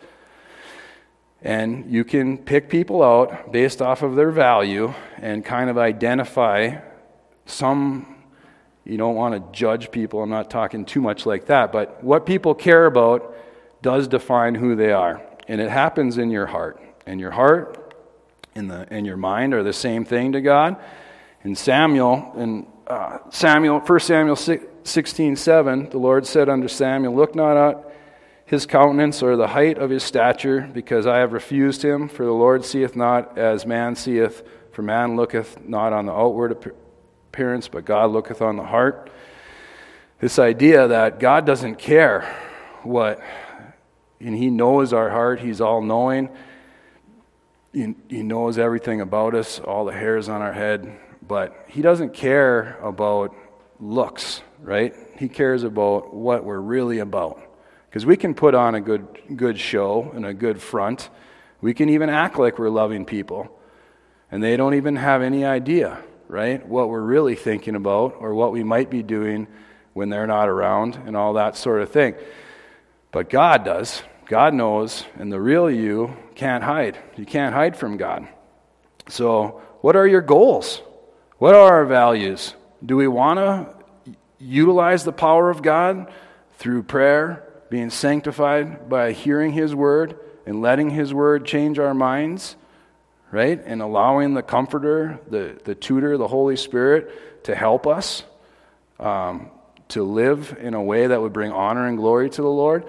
And 1.42 1.90
you 1.92 2.04
can 2.04 2.38
pick 2.38 2.68
people 2.68 3.02
out 3.02 3.52
based 3.52 3.80
off 3.82 4.02
of 4.02 4.16
their 4.16 4.30
value 4.30 4.94
and 5.18 5.44
kind 5.44 5.70
of 5.70 5.78
identify 5.78 6.78
some. 7.44 8.16
You 8.84 8.96
don't 8.96 9.14
want 9.14 9.34
to 9.34 9.56
judge 9.58 9.90
people. 9.90 10.22
I'm 10.22 10.30
not 10.30 10.50
talking 10.50 10.84
too 10.84 11.00
much 11.00 11.26
like 11.26 11.46
that. 11.46 11.72
But 11.72 12.02
what 12.02 12.26
people 12.26 12.54
care 12.54 12.86
about 12.86 13.34
does 13.82 14.08
define 14.08 14.54
who 14.54 14.74
they 14.74 14.92
are. 14.92 15.22
And 15.48 15.60
it 15.60 15.70
happens 15.70 16.18
in 16.18 16.30
your 16.30 16.46
heart. 16.46 16.80
And 17.06 17.20
your 17.20 17.30
heart 17.30 17.94
and, 18.54 18.70
the, 18.70 18.86
and 18.90 19.06
your 19.06 19.16
mind 19.16 19.54
are 19.54 19.62
the 19.62 19.72
same 19.72 20.04
thing 20.04 20.32
to 20.32 20.40
God. 20.40 20.76
And 21.44 21.56
Samuel, 21.56 22.32
in 22.36 22.66
uh, 22.86 23.18
Samuel, 23.30 23.80
1 23.80 24.00
Samuel 24.00 24.36
16, 24.86 25.36
7, 25.36 25.90
the 25.90 25.98
Lord 25.98 26.26
said 26.26 26.48
unto 26.48 26.68
Samuel, 26.68 27.14
Look 27.14 27.34
not 27.34 27.56
at 27.56 27.92
his 28.44 28.66
countenance 28.66 29.22
or 29.22 29.36
the 29.36 29.48
height 29.48 29.78
of 29.78 29.90
his 29.90 30.04
stature, 30.04 30.70
because 30.72 31.06
I 31.06 31.18
have 31.18 31.32
refused 31.32 31.84
him. 31.84 32.08
For 32.08 32.24
the 32.24 32.32
Lord 32.32 32.64
seeth 32.64 32.94
not 32.94 33.36
as 33.36 33.66
man 33.66 33.96
seeth, 33.96 34.42
for 34.70 34.82
man 34.82 35.16
looketh 35.16 35.58
not 35.66 35.92
on 35.92 36.06
the 36.06 36.12
outward 36.12 36.52
appearance, 36.52 37.68
but 37.68 37.84
God 37.84 38.12
looketh 38.12 38.40
on 38.40 38.56
the 38.56 38.64
heart. 38.64 39.10
This 40.20 40.38
idea 40.38 40.88
that 40.88 41.18
God 41.18 41.44
doesn't 41.44 41.76
care 41.76 42.22
what, 42.82 43.20
and 44.20 44.34
He 44.34 44.48
knows 44.48 44.92
our 44.92 45.10
heart, 45.10 45.40
He's 45.40 45.60
all 45.60 45.82
knowing. 45.82 46.30
He 47.72 48.22
knows 48.22 48.56
everything 48.56 49.02
about 49.02 49.34
us, 49.34 49.58
all 49.60 49.84
the 49.84 49.92
hairs 49.92 50.30
on 50.30 50.40
our 50.40 50.52
head, 50.52 50.98
but 51.26 51.66
He 51.68 51.82
doesn't 51.82 52.14
care 52.14 52.78
about 52.80 53.34
looks, 53.78 54.40
right? 54.66 54.94
He 55.16 55.28
cares 55.28 55.62
about 55.62 56.12
what 56.12 56.44
we're 56.44 56.58
really 56.58 56.98
about. 56.98 57.40
Because 57.88 58.04
we 58.04 58.16
can 58.16 58.34
put 58.34 58.54
on 58.54 58.74
a 58.74 58.80
good, 58.80 59.06
good 59.36 59.58
show 59.58 60.10
and 60.12 60.26
a 60.26 60.34
good 60.34 60.60
front. 60.60 61.08
We 61.60 61.72
can 61.72 61.88
even 61.88 62.10
act 62.10 62.36
like 62.36 62.58
we're 62.58 62.68
loving 62.68 63.04
people. 63.06 63.48
And 64.30 64.42
they 64.42 64.56
don't 64.56 64.74
even 64.74 64.96
have 64.96 65.22
any 65.22 65.44
idea, 65.44 66.02
right, 66.26 66.66
what 66.66 66.88
we're 66.88 67.00
really 67.00 67.36
thinking 67.36 67.76
about 67.76 68.16
or 68.18 68.34
what 68.34 68.50
we 68.52 68.64
might 68.64 68.90
be 68.90 69.04
doing 69.04 69.46
when 69.94 70.08
they're 70.10 70.26
not 70.26 70.48
around 70.48 70.96
and 71.06 71.16
all 71.16 71.34
that 71.34 71.56
sort 71.56 71.80
of 71.80 71.90
thing. 71.90 72.16
But 73.12 73.30
God 73.30 73.64
does. 73.64 74.02
God 74.26 74.52
knows, 74.52 75.04
and 75.20 75.32
the 75.32 75.40
real 75.40 75.70
you 75.70 76.16
can't 76.34 76.64
hide. 76.64 76.98
You 77.16 77.24
can't 77.24 77.54
hide 77.54 77.76
from 77.76 77.96
God. 77.96 78.26
So, 79.08 79.62
what 79.82 79.94
are 79.94 80.08
your 80.08 80.20
goals? 80.20 80.82
What 81.38 81.54
are 81.54 81.74
our 81.74 81.86
values? 81.86 82.54
Do 82.84 82.96
we 82.96 83.06
want 83.06 83.38
to 83.38 83.75
utilize 84.38 85.04
the 85.04 85.12
power 85.12 85.50
of 85.50 85.62
God 85.62 86.12
through 86.58 86.82
prayer, 86.84 87.42
being 87.70 87.90
sanctified 87.90 88.88
by 88.88 89.12
hearing 89.12 89.52
His 89.52 89.74
word 89.74 90.18
and 90.46 90.62
letting 90.62 90.90
His 90.90 91.12
word 91.12 91.44
change 91.44 91.78
our 91.78 91.94
minds, 91.94 92.56
right? 93.30 93.60
And 93.64 93.82
allowing 93.82 94.34
the 94.34 94.42
Comforter, 94.42 95.18
the, 95.28 95.58
the 95.64 95.74
Tutor, 95.74 96.16
the 96.16 96.28
Holy 96.28 96.56
Spirit 96.56 97.44
to 97.44 97.54
help 97.54 97.86
us 97.86 98.24
um, 98.98 99.50
to 99.88 100.02
live 100.02 100.56
in 100.60 100.74
a 100.74 100.82
way 100.82 101.06
that 101.06 101.20
would 101.20 101.32
bring 101.32 101.52
honor 101.52 101.86
and 101.86 101.96
glory 101.96 102.30
to 102.30 102.42
the 102.42 102.48
Lord. 102.48 102.86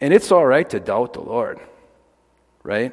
And 0.00 0.12
it's 0.12 0.30
all 0.30 0.44
right 0.44 0.68
to 0.70 0.80
doubt 0.80 1.14
the 1.14 1.20
Lord, 1.20 1.60
right? 2.62 2.92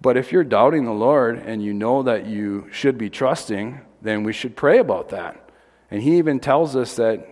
But 0.00 0.16
if 0.16 0.32
you're 0.32 0.44
doubting 0.44 0.84
the 0.84 0.92
Lord 0.92 1.38
and 1.38 1.62
you 1.62 1.74
know 1.74 2.02
that 2.02 2.26
you 2.26 2.68
should 2.72 2.98
be 2.98 3.10
trusting, 3.10 3.80
then 4.02 4.22
we 4.22 4.32
should 4.32 4.56
pray 4.56 4.78
about 4.78 5.10
that. 5.10 5.49
And 5.90 6.02
He 6.02 6.18
even 6.18 6.40
tells 6.40 6.76
us 6.76 6.96
that 6.96 7.26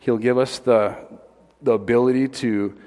He'll 0.00 0.18
give 0.18 0.38
us 0.38 0.58
the, 0.58 0.96
the 1.60 1.72
ability 1.72 2.28
to 2.28 2.78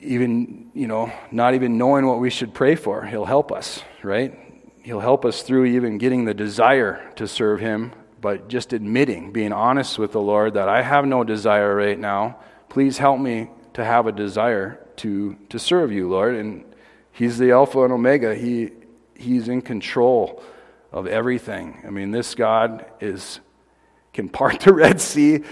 even, 0.00 0.70
you 0.74 0.86
know, 0.86 1.12
not 1.30 1.54
even 1.54 1.78
knowing 1.78 2.06
what 2.06 2.20
we 2.20 2.30
should 2.30 2.54
pray 2.54 2.74
for. 2.74 3.04
He'll 3.04 3.24
help 3.24 3.52
us, 3.52 3.82
right? 4.02 4.38
He'll 4.82 5.00
help 5.00 5.24
us 5.24 5.42
through 5.42 5.66
even 5.66 5.98
getting 5.98 6.24
the 6.24 6.34
desire 6.34 7.12
to 7.16 7.26
serve 7.26 7.60
Him, 7.60 7.92
but 8.20 8.48
just 8.48 8.72
admitting, 8.72 9.32
being 9.32 9.52
honest 9.52 9.98
with 9.98 10.12
the 10.12 10.20
Lord 10.20 10.54
that 10.54 10.68
I 10.68 10.82
have 10.82 11.06
no 11.06 11.24
desire 11.24 11.74
right 11.74 11.98
now. 11.98 12.38
Please 12.68 12.98
help 12.98 13.20
me 13.20 13.48
to 13.74 13.84
have 13.84 14.06
a 14.06 14.12
desire 14.12 14.80
to, 14.96 15.36
to 15.48 15.58
serve 15.58 15.92
you, 15.92 16.08
Lord. 16.08 16.34
And 16.34 16.64
He's 17.12 17.38
the 17.38 17.52
Alpha 17.52 17.82
and 17.82 17.92
Omega. 17.92 18.34
He, 18.34 18.70
he's 19.14 19.48
in 19.48 19.62
control 19.62 20.42
of 20.92 21.06
everything. 21.06 21.82
I 21.86 21.90
mean, 21.90 22.10
this 22.10 22.34
God 22.34 22.86
is 23.00 23.40
can 24.12 24.28
part 24.28 24.60
the 24.62 24.72
Red 24.72 25.00
Sea 25.00 25.42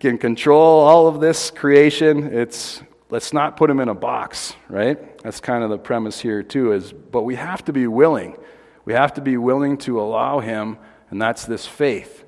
can 0.00 0.18
control 0.18 0.80
all 0.80 1.06
of 1.06 1.20
this 1.20 1.50
creation. 1.50 2.32
It's 2.34 2.82
let's 3.10 3.32
not 3.32 3.56
put 3.56 3.70
him 3.70 3.80
in 3.80 3.88
a 3.88 3.94
box, 3.94 4.54
right? 4.68 5.18
That's 5.22 5.40
kind 5.40 5.64
of 5.64 5.70
the 5.70 5.78
premise 5.78 6.20
here 6.20 6.42
too 6.42 6.72
is 6.72 6.92
but 6.92 7.22
we 7.22 7.36
have 7.36 7.64
to 7.66 7.72
be 7.72 7.86
willing. 7.86 8.36
We 8.84 8.92
have 8.92 9.14
to 9.14 9.20
be 9.20 9.36
willing 9.36 9.78
to 9.78 10.00
allow 10.00 10.40
him 10.40 10.78
and 11.10 11.20
that's 11.20 11.44
this 11.46 11.66
faith. 11.66 12.24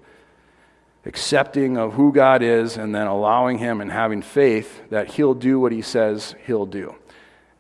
Accepting 1.07 1.79
of 1.79 1.95
who 1.95 2.13
God 2.13 2.43
is 2.43 2.77
and 2.77 2.95
then 2.95 3.07
allowing 3.07 3.59
him 3.59 3.81
and 3.81 3.91
having 3.91 4.21
faith 4.21 4.83
that 4.91 5.13
he'll 5.13 5.35
do 5.35 5.59
what 5.59 5.73
he 5.73 5.81
says 5.83 6.35
he'll 6.47 6.67
do. 6.67 6.95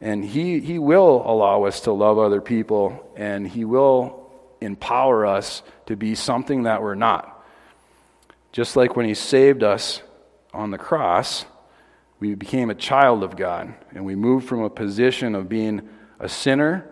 And 0.00 0.24
he, 0.24 0.60
he 0.60 0.78
will 0.78 1.22
allow 1.26 1.64
us 1.64 1.80
to 1.82 1.92
love 1.92 2.18
other 2.18 2.40
people 2.40 3.12
and 3.16 3.46
he 3.46 3.64
will 3.64 4.19
empower 4.60 5.26
us 5.26 5.62
to 5.86 5.96
be 5.96 6.14
something 6.14 6.64
that 6.64 6.82
we're 6.82 6.94
not. 6.94 7.44
Just 8.52 8.76
like 8.76 8.96
when 8.96 9.06
He 9.06 9.14
saved 9.14 9.62
us 9.62 10.02
on 10.52 10.70
the 10.70 10.78
cross, 10.78 11.44
we 12.18 12.34
became 12.34 12.70
a 12.70 12.74
child 12.74 13.22
of 13.22 13.36
God, 13.36 13.74
and 13.92 14.04
we 14.04 14.14
moved 14.14 14.46
from 14.46 14.62
a 14.62 14.70
position 14.70 15.34
of 15.34 15.48
being 15.48 15.88
a 16.18 16.28
sinner 16.28 16.86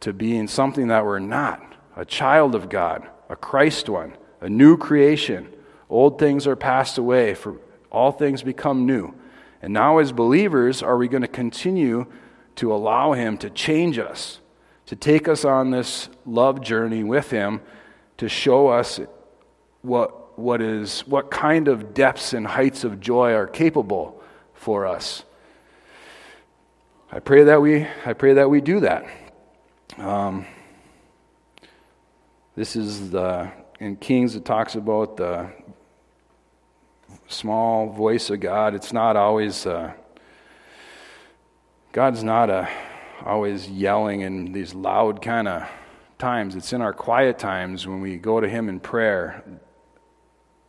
to 0.00 0.12
being 0.12 0.46
something 0.46 0.88
that 0.88 1.04
we're 1.04 1.18
not 1.18 1.70
a 1.96 2.04
child 2.04 2.54
of 2.54 2.68
God, 2.68 3.06
a 3.28 3.36
Christ 3.36 3.88
one, 3.88 4.16
a 4.40 4.48
new 4.48 4.76
creation. 4.76 5.52
Old 5.88 6.18
things 6.18 6.46
are 6.46 6.56
passed 6.56 6.98
away, 6.98 7.34
for 7.34 7.56
all 7.90 8.12
things 8.12 8.42
become 8.42 8.86
new. 8.86 9.14
And 9.60 9.74
now, 9.74 9.98
as 9.98 10.12
believers, 10.12 10.82
are 10.82 10.96
we 10.96 11.08
going 11.08 11.22
to 11.22 11.28
continue 11.28 12.06
to 12.56 12.72
allow 12.72 13.12
Him 13.12 13.36
to 13.38 13.50
change 13.50 13.98
us, 13.98 14.40
to 14.90 14.96
take 14.96 15.28
us 15.28 15.44
on 15.44 15.70
this 15.70 16.08
love 16.26 16.60
journey 16.60 17.04
with 17.04 17.30
Him, 17.30 17.60
to 18.16 18.28
show 18.28 18.66
us 18.66 18.98
what 19.82 20.36
what 20.36 20.60
is 20.60 21.02
what 21.02 21.30
kind 21.30 21.68
of 21.68 21.94
depths 21.94 22.32
and 22.32 22.44
heights 22.44 22.82
of 22.82 22.98
joy 22.98 23.32
are 23.32 23.46
capable 23.46 24.20
for 24.52 24.88
us. 24.88 25.22
I 27.12 27.20
pray 27.20 27.44
that 27.44 27.62
we 27.62 27.86
I 28.04 28.14
pray 28.14 28.32
that 28.32 28.50
we 28.50 28.60
do 28.60 28.80
that. 28.80 29.06
Um, 29.96 30.44
this 32.56 32.74
is 32.74 33.12
the 33.12 33.48
in 33.78 33.94
Kings 33.94 34.34
it 34.34 34.44
talks 34.44 34.74
about 34.74 35.16
the 35.16 35.52
small 37.28 37.90
voice 37.90 38.28
of 38.28 38.40
God. 38.40 38.74
It's 38.74 38.92
not 38.92 39.14
always 39.14 39.66
uh, 39.66 39.92
God's 41.92 42.24
not 42.24 42.50
a, 42.50 42.68
always 43.24 43.68
yelling 43.68 44.22
in 44.22 44.52
these 44.52 44.74
loud 44.74 45.22
kind 45.22 45.48
of 45.48 45.68
times. 46.18 46.54
It's 46.54 46.72
in 46.72 46.82
our 46.82 46.92
quiet 46.92 47.38
times 47.38 47.86
when 47.86 48.00
we 48.00 48.16
go 48.16 48.40
to 48.40 48.48
Him 48.48 48.68
in 48.68 48.80
prayer 48.80 49.42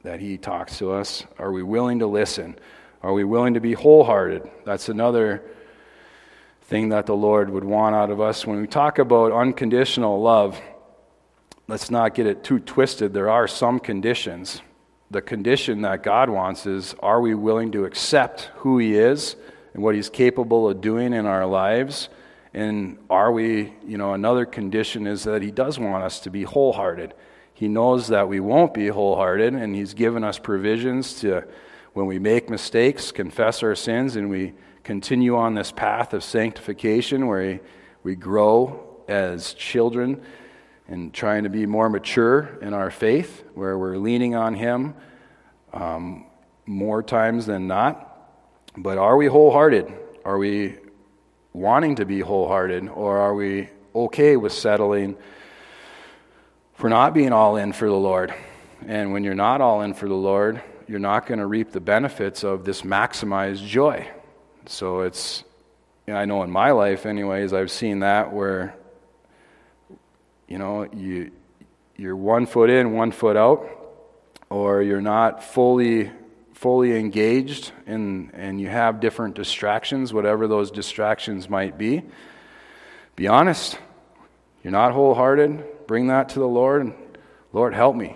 that 0.03 0.19
He 0.19 0.37
talks 0.37 0.77
to 0.79 0.91
us? 0.91 1.25
Are 1.37 1.51
we 1.51 1.63
willing 1.63 1.99
to 1.99 2.07
listen? 2.07 2.57
Are 3.03 3.13
we 3.13 3.23
willing 3.23 3.53
to 3.53 3.59
be 3.59 3.73
wholehearted? 3.73 4.49
That's 4.65 4.89
another 4.89 5.43
thing 6.63 6.89
that 6.89 7.05
the 7.05 7.15
Lord 7.15 7.49
would 7.49 7.63
want 7.63 7.95
out 7.95 8.09
of 8.09 8.21
us. 8.21 8.45
When 8.45 8.61
we 8.61 8.67
talk 8.67 8.99
about 8.99 9.31
unconditional 9.31 10.21
love, 10.21 10.59
let's 11.67 11.91
not 11.91 12.15
get 12.15 12.25
it 12.25 12.43
too 12.43 12.59
twisted. 12.59 13.13
There 13.13 13.29
are 13.29 13.47
some 13.47 13.79
conditions. 13.79 14.61
The 15.09 15.21
condition 15.21 15.81
that 15.81 16.03
God 16.03 16.29
wants 16.29 16.65
is 16.65 16.95
are 16.99 17.19
we 17.19 17.35
willing 17.35 17.71
to 17.73 17.85
accept 17.85 18.51
who 18.57 18.77
He 18.77 18.95
is 18.95 19.35
and 19.73 19.83
what 19.83 19.95
He's 19.95 20.09
capable 20.09 20.69
of 20.69 20.81
doing 20.81 21.13
in 21.13 21.25
our 21.25 21.45
lives? 21.45 22.09
And 22.53 22.97
are 23.09 23.31
we, 23.31 23.73
you 23.85 23.97
know, 23.97 24.13
another 24.13 24.45
condition 24.45 25.07
is 25.07 25.23
that 25.23 25.41
He 25.41 25.51
does 25.51 25.79
want 25.79 26.03
us 26.03 26.19
to 26.21 26.29
be 26.29 26.43
wholehearted. 26.43 27.13
He 27.53 27.67
knows 27.67 28.07
that 28.07 28.27
we 28.27 28.39
won't 28.39 28.73
be 28.73 28.87
wholehearted, 28.87 29.53
and 29.53 29.75
He's 29.75 29.93
given 29.93 30.23
us 30.23 30.37
provisions 30.37 31.19
to, 31.21 31.45
when 31.93 32.07
we 32.07 32.19
make 32.19 32.49
mistakes, 32.49 33.11
confess 33.11 33.63
our 33.63 33.75
sins, 33.75 34.15
and 34.15 34.29
we 34.29 34.53
continue 34.83 35.37
on 35.37 35.53
this 35.53 35.71
path 35.71 36.13
of 36.13 36.23
sanctification 36.23 37.27
where 37.27 37.59
we, 38.03 38.15
grow 38.15 39.03
as 39.07 39.53
children 39.53 40.21
and 40.87 41.13
trying 41.13 41.43
to 41.43 41.49
be 41.49 41.65
more 41.65 41.89
mature 41.89 42.57
in 42.61 42.73
our 42.73 42.91
faith, 42.91 43.43
where 43.53 43.77
we're 43.77 43.97
leaning 43.97 44.35
on 44.35 44.55
Him 44.55 44.93
um, 45.71 46.25
more 46.65 47.01
times 47.01 47.45
than 47.45 47.67
not. 47.67 48.07
But 48.75 48.97
are 48.97 49.15
we 49.15 49.27
wholehearted? 49.27 49.93
Are 50.25 50.37
we 50.37 50.77
wanting 51.53 51.95
to 51.95 52.05
be 52.05 52.19
wholehearted, 52.19 52.89
or 52.89 53.17
are 53.17 53.33
we 53.33 53.69
okay 53.93 54.37
with 54.37 54.53
settling 54.53 55.17
for 56.73 56.89
not 56.89 57.13
being 57.13 57.31
all 57.31 57.57
in 57.57 57.73
for 57.73 57.87
the 57.87 57.95
Lord. 57.95 58.33
And 58.87 59.13
when 59.13 59.23
you're 59.23 59.35
not 59.35 59.61
all 59.61 59.81
in 59.81 59.93
for 59.93 60.07
the 60.07 60.15
Lord, 60.15 60.61
you're 60.87 60.99
not 60.99 61.27
going 61.27 61.39
to 61.39 61.45
reap 61.45 61.71
the 61.71 61.79
benefits 61.79 62.43
of 62.43 62.65
this 62.65 62.81
maximized 62.81 63.65
joy. 63.65 64.09
So 64.65 65.01
it's, 65.01 65.43
I 66.07 66.25
know 66.25 66.41
in 66.43 66.49
my 66.49 66.71
life, 66.71 67.05
anyways, 67.05 67.53
I've 67.53 67.69
seen 67.71 67.99
that 67.99 68.33
where, 68.33 68.75
you 70.47 70.57
know, 70.57 70.87
you, 70.91 71.31
you're 71.95 72.15
one 72.15 72.45
foot 72.45 72.69
in, 72.69 72.93
one 72.93 73.11
foot 73.11 73.37
out, 73.37 73.69
or 74.49 74.81
you're 74.81 75.01
not 75.01 75.43
fully 75.43 76.11
fully 76.61 76.95
engaged 76.95 77.71
in, 77.87 78.29
and 78.35 78.61
you 78.61 78.67
have 78.67 78.99
different 78.99 79.33
distractions, 79.33 80.13
whatever 80.13 80.47
those 80.47 80.69
distractions 80.69 81.49
might 81.49 81.75
be. 81.75 82.03
Be 83.15 83.27
honest. 83.27 83.79
You're 84.63 84.69
not 84.69 84.93
wholehearted. 84.93 85.87
Bring 85.87 86.09
that 86.09 86.29
to 86.29 86.39
the 86.39 86.47
Lord. 86.47 86.93
Lord, 87.51 87.73
help 87.73 87.95
me. 87.95 88.15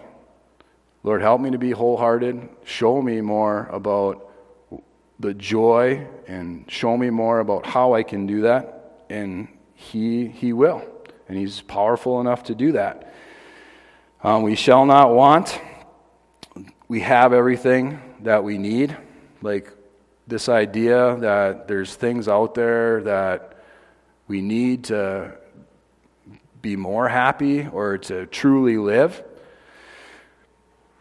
Lord, 1.02 1.24
help 1.24 1.42
me 1.42 1.50
to 1.52 1.58
be 1.58 1.72
wholehearted. 1.72 2.48
Show 2.66 3.02
me 3.02 3.20
more 3.20 3.68
about 3.72 4.32
the 5.20 5.34
joy 5.34 6.08
and 6.28 6.70
show 6.70 6.96
me 6.96 7.10
more 7.10 7.40
about 7.40 7.66
how 7.66 7.96
I 7.96 8.04
can 8.04 8.28
do 8.28 8.42
that. 8.42 9.06
And 9.10 9.48
He, 9.74 10.28
he 10.28 10.54
will. 10.54 10.86
And 11.28 11.36
He's 11.36 11.62
powerful 11.62 12.22
enough 12.22 12.44
to 12.44 12.54
do 12.54 12.74
that. 12.74 13.12
Um, 14.24 14.44
we 14.44 14.56
shall 14.56 14.86
not 14.86 15.16
want. 15.16 15.60
We 16.88 17.00
have 17.00 17.34
everything 17.34 18.00
that 18.22 18.44
we 18.44 18.58
need. 18.58 18.96
Like 19.42 19.72
this 20.28 20.50
idea 20.50 21.18
that 21.18 21.68
there's 21.68 21.96
things 21.96 22.28
out 22.28 22.56
there 22.56 23.02
that 23.04 23.58
we 24.28 24.42
need 24.42 24.86
to 24.86 25.38
be 26.62 26.76
more 26.76 27.08
happy 27.08 27.68
or 27.68 27.98
to 28.00 28.26
truly 28.26 28.78
live 28.78 29.24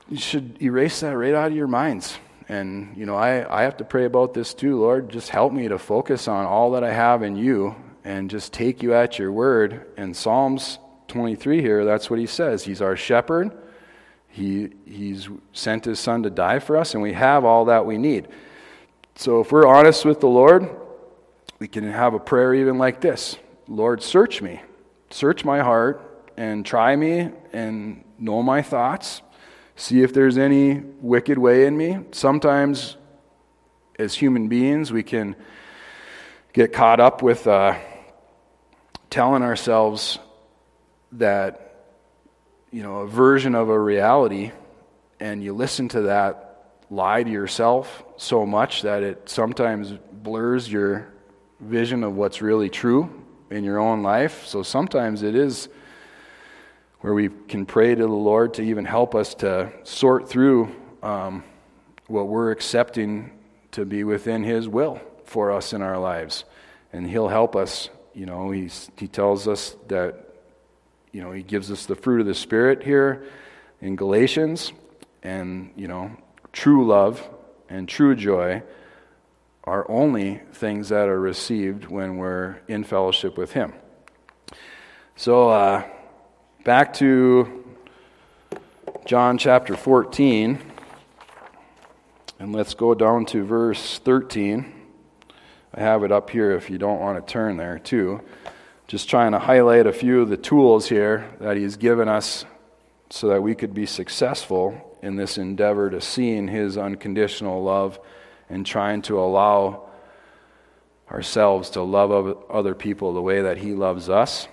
you 0.09 0.19
should 0.19 0.61
erase 0.63 1.01
that 1.01 1.17
right 1.17 1.35
out 1.35 1.51
of 1.51 1.57
your 1.57 1.67
minds. 1.67 2.19
And, 2.49 2.97
you 2.97 3.07
know, 3.07 3.17
I, 3.17 3.61
I 3.61 3.63
have 3.63 3.79
to 3.79 3.85
pray 3.85 4.05
about 4.05 4.35
this 4.35 4.53
too. 4.53 4.81
Lord, 4.81 5.09
just 5.09 5.31
help 5.31 5.53
me 5.53 5.69
to 5.69 5.79
focus 5.79 6.29
on 6.29 6.45
all 6.45 6.73
that 6.73 6.85
I 6.85 6.93
have 6.93 7.23
in 7.23 7.37
you 7.37 7.75
and 8.05 8.29
just 8.29 8.53
take 8.53 8.83
you 8.83 8.93
at 8.95 9.19
your 9.19 9.33
word. 9.33 9.87
And 9.97 10.15
Psalms 10.15 10.79
23 11.09 11.63
here, 11.63 11.85
that's 11.85 12.11
what 12.11 12.19
he 12.19 12.27
says. 12.27 12.65
He's 12.65 12.83
our 12.83 12.97
shepherd. 12.97 13.57
He, 14.35 14.71
he's 14.85 15.29
sent 15.53 15.85
his 15.85 16.01
son 16.01 16.25
to 16.25 16.31
die 16.31 16.59
for 16.59 16.77
us, 16.77 16.95
and 16.95 17.03
we 17.03 17.13
have 17.13 17.45
all 17.45 17.67
that 17.67 17.87
we 17.87 17.99
need. 17.99 18.29
So 19.15 19.41
if 19.41 19.53
we're 19.53 19.67
honest 19.67 20.05
with 20.05 20.21
the 20.21 20.29
Lord, 20.29 20.69
we 21.61 21.69
can 21.69 21.91
have 21.91 22.15
a 22.15 22.19
prayer 22.19 22.53
even 22.55 22.79
like 22.79 23.01
this 23.01 23.37
Lord, 23.69 24.03
search 24.03 24.43
me. 24.43 24.61
Search 25.11 25.45
my 25.45 25.61
heart 25.61 26.33
and 26.37 26.67
try 26.67 26.97
me 26.97 27.31
and 27.53 28.03
know 28.19 28.43
my 28.43 28.61
thoughts 28.63 29.23
see 29.77 30.03
if 30.03 30.13
there's 30.13 30.39
any 30.39 30.81
wicked 31.01 31.39
way 31.39 31.67
in 31.67 31.77
me. 31.77 31.99
Sometimes, 32.13 32.97
as 33.99 34.15
human 34.15 34.49
beings, 34.49 34.93
we 34.93 35.03
can 35.03 35.37
get 36.53 36.73
caught 36.73 37.01
up 37.01 37.23
with 37.23 37.47
uh, 37.47 37.77
telling 39.11 39.43
ourselves 39.43 40.19
that, 41.13 41.64
you 42.75 42.83
know, 42.83 43.03
a 43.03 43.07
version 43.07 43.55
of 43.55 43.69
a 43.69 43.79
reality, 43.79 44.51
and 45.21 45.45
you 45.45 45.53
listen 45.53 45.89
to 45.91 46.01
that 46.03 46.81
lie 46.91 47.23
to 47.23 47.31
yourself 47.31 48.03
so 48.17 48.45
much 48.45 48.83
that 48.83 49.05
it 49.05 49.29
sometimes 49.29 49.93
blurs 50.11 50.71
your 50.71 51.07
vision 51.61 52.03
of 52.03 52.17
what's 52.17 52.43
really 52.43 52.69
true 52.69 53.09
in 53.49 53.63
your 53.63 53.79
own 53.79 54.03
life. 54.03 54.45
So 54.45 54.65
sometimes 54.65 55.23
it 55.23 55.37
is 55.37 55.69
where 56.99 57.15
we 57.15 57.29
can 57.47 57.65
pray 57.65 57.95
to 57.95 58.03
the 58.03 58.09
Lord 58.09 58.55
to 58.55 58.63
even 58.63 58.85
help 58.85 59.15
us 59.15 59.35
to 59.37 59.73
sort 59.85 60.29
through 60.29 60.75
um, 61.01 61.45
what 62.09 62.27
we're 62.27 62.51
accepting 62.51 63.31
to 63.71 63.85
be 63.85 64.03
within 64.03 64.43
His 64.43 64.69
will 64.69 65.01
for 65.23 65.53
us 65.53 65.73
in 65.73 65.81
our 65.81 66.01
lives. 66.01 66.45
And 66.93 67.09
He'll 67.09 67.29
help 67.29 67.55
us. 67.55 67.89
You 68.15 68.27
know, 68.27 68.51
he's, 68.51 68.91
He 68.97 69.07
tells 69.07 69.47
us 69.47 69.77
that, 69.87 70.24
you 71.15 71.23
know, 71.23 71.33
He 71.33 71.43
gives 71.43 71.71
us 71.71 71.87
the 71.87 71.95
fruit 71.95 72.21
of 72.21 72.27
the 72.27 72.35
Spirit 72.35 72.83
here 72.83 73.25
in 73.81 73.97
Galatians. 73.97 74.73
And, 75.23 75.73
you 75.77 75.89
know, 75.89 76.11
true 76.53 76.87
love 76.87 77.27
and 77.71 77.89
true 77.89 78.15
joy 78.15 78.63
are 79.65 79.91
only 79.91 80.43
things 80.53 80.91
that 80.91 81.09
are 81.09 81.19
received 81.19 81.87
when 81.87 82.19
we're 82.19 82.57
in 82.69 82.85
fellowship 82.85 83.39
with 83.39 83.53
Him. 83.53 83.73
So, 85.17 85.49
uh, 85.49 85.85
Back 86.65 86.95
to 86.95 87.63
John 89.05 89.37
chapter 89.37 89.77
14, 89.77 90.59
and 92.39 92.55
let's 92.55 92.73
go 92.73 92.95
down 92.95 93.27
to 93.27 93.45
verse 93.45 93.99
13. 93.99 94.73
I 95.75 95.81
have 95.81 96.05
it 96.05 96.11
up 96.11 96.31
here 96.31 96.53
if 96.53 96.71
you 96.71 96.79
don't 96.79 97.03
want 97.03 97.19
to 97.19 97.31
turn 97.31 97.59
there, 97.59 97.79
too. 97.79 98.23
Just 98.87 99.09
trying 99.09 99.33
to 99.33 99.39
highlight 99.39 99.87
a 99.87 99.93
few 99.93 100.21
of 100.21 100.29
the 100.29 100.37
tools 100.37 100.89
here 100.89 101.31
that 101.41 101.57
He's 101.57 101.77
given 101.77 102.07
us 102.07 102.45
so 103.09 103.29
that 103.29 103.43
we 103.43 103.55
could 103.55 103.73
be 103.73 103.87
successful 103.87 104.99
in 105.03 105.17
this 105.17 105.39
endeavor 105.39 105.89
to 105.89 106.01
seeing 106.03 106.49
His 106.49 106.77
unconditional 106.77 107.63
love 107.63 107.99
and 108.51 108.67
trying 108.67 109.01
to 109.03 109.19
allow 109.19 109.89
ourselves 111.11 111.71
to 111.71 111.83
love 111.83 112.37
other 112.51 112.75
people 112.75 113.15
the 113.15 113.23
way 113.23 113.43
that 113.43 113.57
He 113.57 113.73
loves 113.73 114.11
us. 114.11 114.49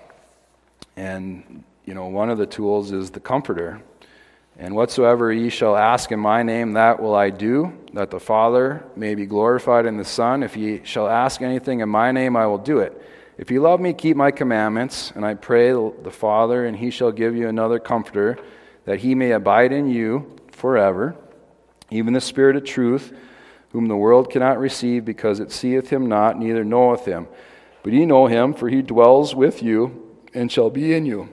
And 0.96 1.66
you 1.86 1.94
know, 1.94 2.08
one 2.08 2.30
of 2.30 2.38
the 2.38 2.46
tools 2.46 2.94
is 2.94 3.12
the 3.12 3.20
Comforter. 3.20 3.82
And 4.58 4.76
whatsoever 4.76 5.34
ye 5.34 5.50
shall 5.50 5.76
ask 5.76 6.12
in 6.12 6.20
my 6.20 6.44
name, 6.44 6.74
that 6.74 7.02
will 7.02 7.16
I 7.16 7.32
do, 7.32 7.78
that 7.94 8.12
the 8.12 8.20
Father 8.20 8.86
may 8.96 9.16
be 9.16 9.26
glorified 9.26 9.86
in 9.86 9.98
the 9.98 10.06
Son. 10.06 10.42
If 10.44 10.56
ye 10.56 10.82
shall 10.84 11.10
ask 11.10 11.42
anything 11.42 11.82
in 11.82 11.90
my 11.90 12.14
name, 12.14 12.38
I 12.38 12.46
will 12.48 12.58
do 12.58 12.80
it. 12.80 13.02
If 13.42 13.50
ye 13.50 13.58
love 13.58 13.82
me, 13.82 13.94
keep 13.94 14.16
my 14.16 14.30
commandments, 14.30 15.12
and 15.16 15.26
I 15.26 15.34
pray 15.34 15.72
the 15.72 16.12
Father, 16.12 16.64
and 16.64 16.78
he 16.78 16.92
shall 16.92 17.12
give 17.12 17.36
you 17.36 17.50
another 17.50 17.80
Comforter, 17.80 18.38
that 18.86 19.00
he 19.00 19.16
may 19.16 19.32
abide 19.32 19.72
in 19.72 19.90
you 19.90 20.36
forever, 20.52 21.16
even 21.90 22.14
the 22.14 22.22
Spirit 22.22 22.56
of 22.56 22.66
truth, 22.66 23.12
whom 23.72 23.88
the 23.88 23.98
world 23.98 24.30
cannot 24.30 24.60
receive, 24.60 25.06
because 25.06 25.40
it 25.40 25.52
seeth 25.52 25.90
him 25.90 26.06
not, 26.06 26.38
neither 26.38 26.64
knoweth 26.64 27.06
him. 27.06 27.28
But 27.82 27.94
ye 27.94 28.06
know 28.06 28.28
him, 28.28 28.54
for 28.54 28.70
he 28.70 28.84
dwells 28.84 29.34
with 29.34 29.64
you, 29.64 30.16
and 30.36 30.52
shall 30.52 30.70
be 30.70 30.94
in 30.94 31.08
you. 31.08 31.28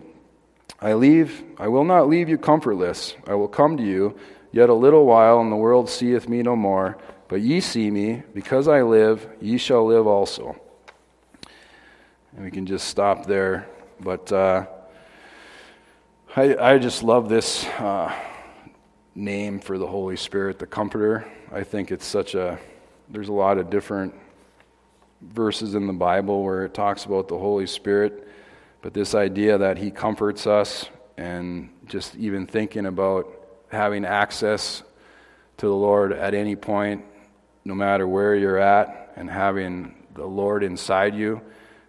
I 0.80 0.94
leave 0.94 1.44
I 1.58 1.68
will 1.68 1.84
not 1.84 2.08
leave 2.08 2.30
you 2.30 2.38
comfortless. 2.38 3.16
I 3.26 3.34
will 3.34 3.48
come 3.48 3.76
to 3.76 3.82
you 3.82 4.18
yet 4.50 4.70
a 4.70 4.74
little 4.74 5.04
while 5.04 5.40
and 5.40 5.52
the 5.52 5.56
world 5.56 5.90
seeth 5.90 6.26
me 6.26 6.42
no 6.42 6.56
more, 6.56 6.96
but 7.28 7.42
ye 7.42 7.60
see 7.60 7.90
me 7.90 8.22
because 8.32 8.66
I 8.66 8.80
live, 8.80 9.28
ye 9.42 9.58
shall 9.58 9.84
live 9.84 10.06
also. 10.06 10.58
And 12.38 12.44
we 12.44 12.52
can 12.52 12.66
just 12.66 12.86
stop 12.86 13.26
there, 13.26 13.66
but 13.98 14.30
uh, 14.30 14.64
I 16.36 16.54
I 16.56 16.78
just 16.78 17.02
love 17.02 17.28
this 17.28 17.64
uh, 17.80 18.14
name 19.16 19.58
for 19.58 19.76
the 19.76 19.88
Holy 19.88 20.16
Spirit, 20.16 20.60
the 20.60 20.66
Comforter. 20.68 21.26
I 21.50 21.64
think 21.64 21.90
it's 21.90 22.06
such 22.06 22.36
a 22.36 22.60
there's 23.08 23.26
a 23.26 23.32
lot 23.32 23.58
of 23.58 23.70
different 23.70 24.14
verses 25.20 25.74
in 25.74 25.88
the 25.88 25.92
Bible 25.92 26.44
where 26.44 26.64
it 26.64 26.74
talks 26.74 27.06
about 27.06 27.26
the 27.26 27.36
Holy 27.36 27.66
Spirit 27.66 28.28
but 28.82 28.94
this 28.94 29.16
idea 29.16 29.58
that 29.58 29.76
He 29.76 29.90
comforts 29.90 30.46
us, 30.46 30.88
and 31.16 31.70
just 31.86 32.14
even 32.14 32.46
thinking 32.46 32.86
about 32.86 33.26
having 33.72 34.04
access 34.04 34.84
to 35.56 35.66
the 35.66 35.74
Lord 35.74 36.12
at 36.12 36.34
any 36.34 36.54
point, 36.54 37.04
no 37.64 37.74
matter 37.74 38.06
where 38.06 38.36
you're 38.36 38.60
at, 38.60 39.12
and 39.16 39.28
having 39.28 39.96
the 40.14 40.24
Lord 40.24 40.62
inside 40.62 41.16
you 41.16 41.40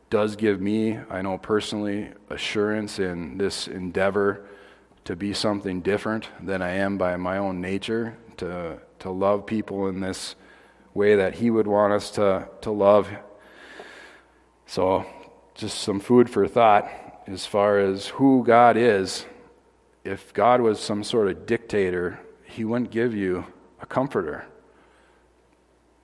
does 0.09 0.35
give 0.35 0.59
me, 0.59 0.99
I 1.09 1.21
know 1.21 1.37
personally, 1.37 2.09
assurance 2.29 2.99
in 2.99 3.37
this 3.37 3.67
endeavor 3.67 4.45
to 5.05 5.15
be 5.15 5.33
something 5.33 5.81
different 5.81 6.29
than 6.41 6.61
I 6.61 6.71
am 6.71 6.97
by 6.97 7.15
my 7.17 7.37
own 7.37 7.61
nature, 7.61 8.17
to, 8.37 8.79
to 8.99 9.09
love 9.09 9.45
people 9.45 9.87
in 9.87 9.99
this 9.99 10.35
way 10.93 11.15
that 11.15 11.35
He 11.35 11.49
would 11.49 11.67
want 11.67 11.93
us 11.93 12.11
to, 12.11 12.47
to 12.61 12.71
love. 12.71 13.09
So 14.65 15.05
just 15.55 15.79
some 15.79 15.99
food 15.99 16.29
for 16.29 16.47
thought 16.47 16.89
as 17.27 17.45
far 17.45 17.79
as 17.79 18.07
who 18.07 18.43
God 18.43 18.77
is. 18.77 19.25
If 20.03 20.33
God 20.33 20.61
was 20.61 20.79
some 20.79 21.03
sort 21.03 21.27
of 21.27 21.45
dictator, 21.45 22.19
he 22.45 22.65
wouldn't 22.65 22.91
give 22.91 23.13
you 23.13 23.45
a 23.81 23.85
comforter. 23.85 24.45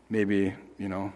Maybe, 0.09 0.53
you 0.77 0.89
know, 0.89 1.13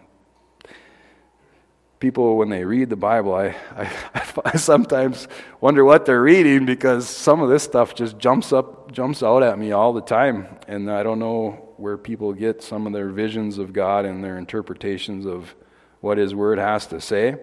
people, 2.00 2.36
when 2.38 2.48
they 2.48 2.64
read 2.64 2.88
the 2.88 2.96
Bible, 2.96 3.34
I, 3.34 3.54
I, 3.76 3.92
I, 4.46 4.56
sometimes 4.56 5.28
wonder 5.60 5.84
what 5.84 6.06
they're 6.06 6.22
reading 6.22 6.66
because 6.66 7.08
some 7.08 7.40
of 7.40 7.48
this 7.50 7.62
stuff 7.62 7.94
just 7.94 8.18
jumps 8.18 8.52
up, 8.52 8.90
jumps 8.90 9.22
out 9.22 9.42
at 9.42 9.58
me 9.58 9.72
all 9.72 9.92
the 9.92 10.00
time. 10.00 10.48
And 10.66 10.90
I 10.90 11.02
don't 11.02 11.18
know 11.18 11.74
where 11.76 11.96
people 11.96 12.32
get 12.32 12.62
some 12.62 12.86
of 12.86 12.92
their 12.92 13.10
visions 13.10 13.58
of 13.58 13.72
God 13.72 14.04
and 14.04 14.24
their 14.24 14.38
interpretations 14.38 15.26
of 15.26 15.54
what 16.00 16.18
His 16.18 16.34
Word 16.34 16.58
has 16.58 16.86
to 16.88 17.00
say. 17.00 17.36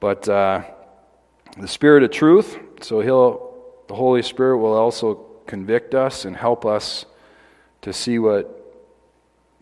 But 0.00 0.28
uh, 0.28 0.64
the 1.56 1.68
Spirit 1.68 2.02
of 2.02 2.10
truth. 2.10 2.58
So 2.80 3.00
he'll, 3.00 3.54
the 3.86 3.94
Holy 3.94 4.22
Spirit 4.22 4.58
will 4.58 4.74
also 4.74 5.14
convict 5.46 5.94
us 5.94 6.24
and 6.24 6.36
help 6.36 6.66
us 6.66 7.06
to 7.82 7.92
see 7.92 8.18
what 8.18 8.60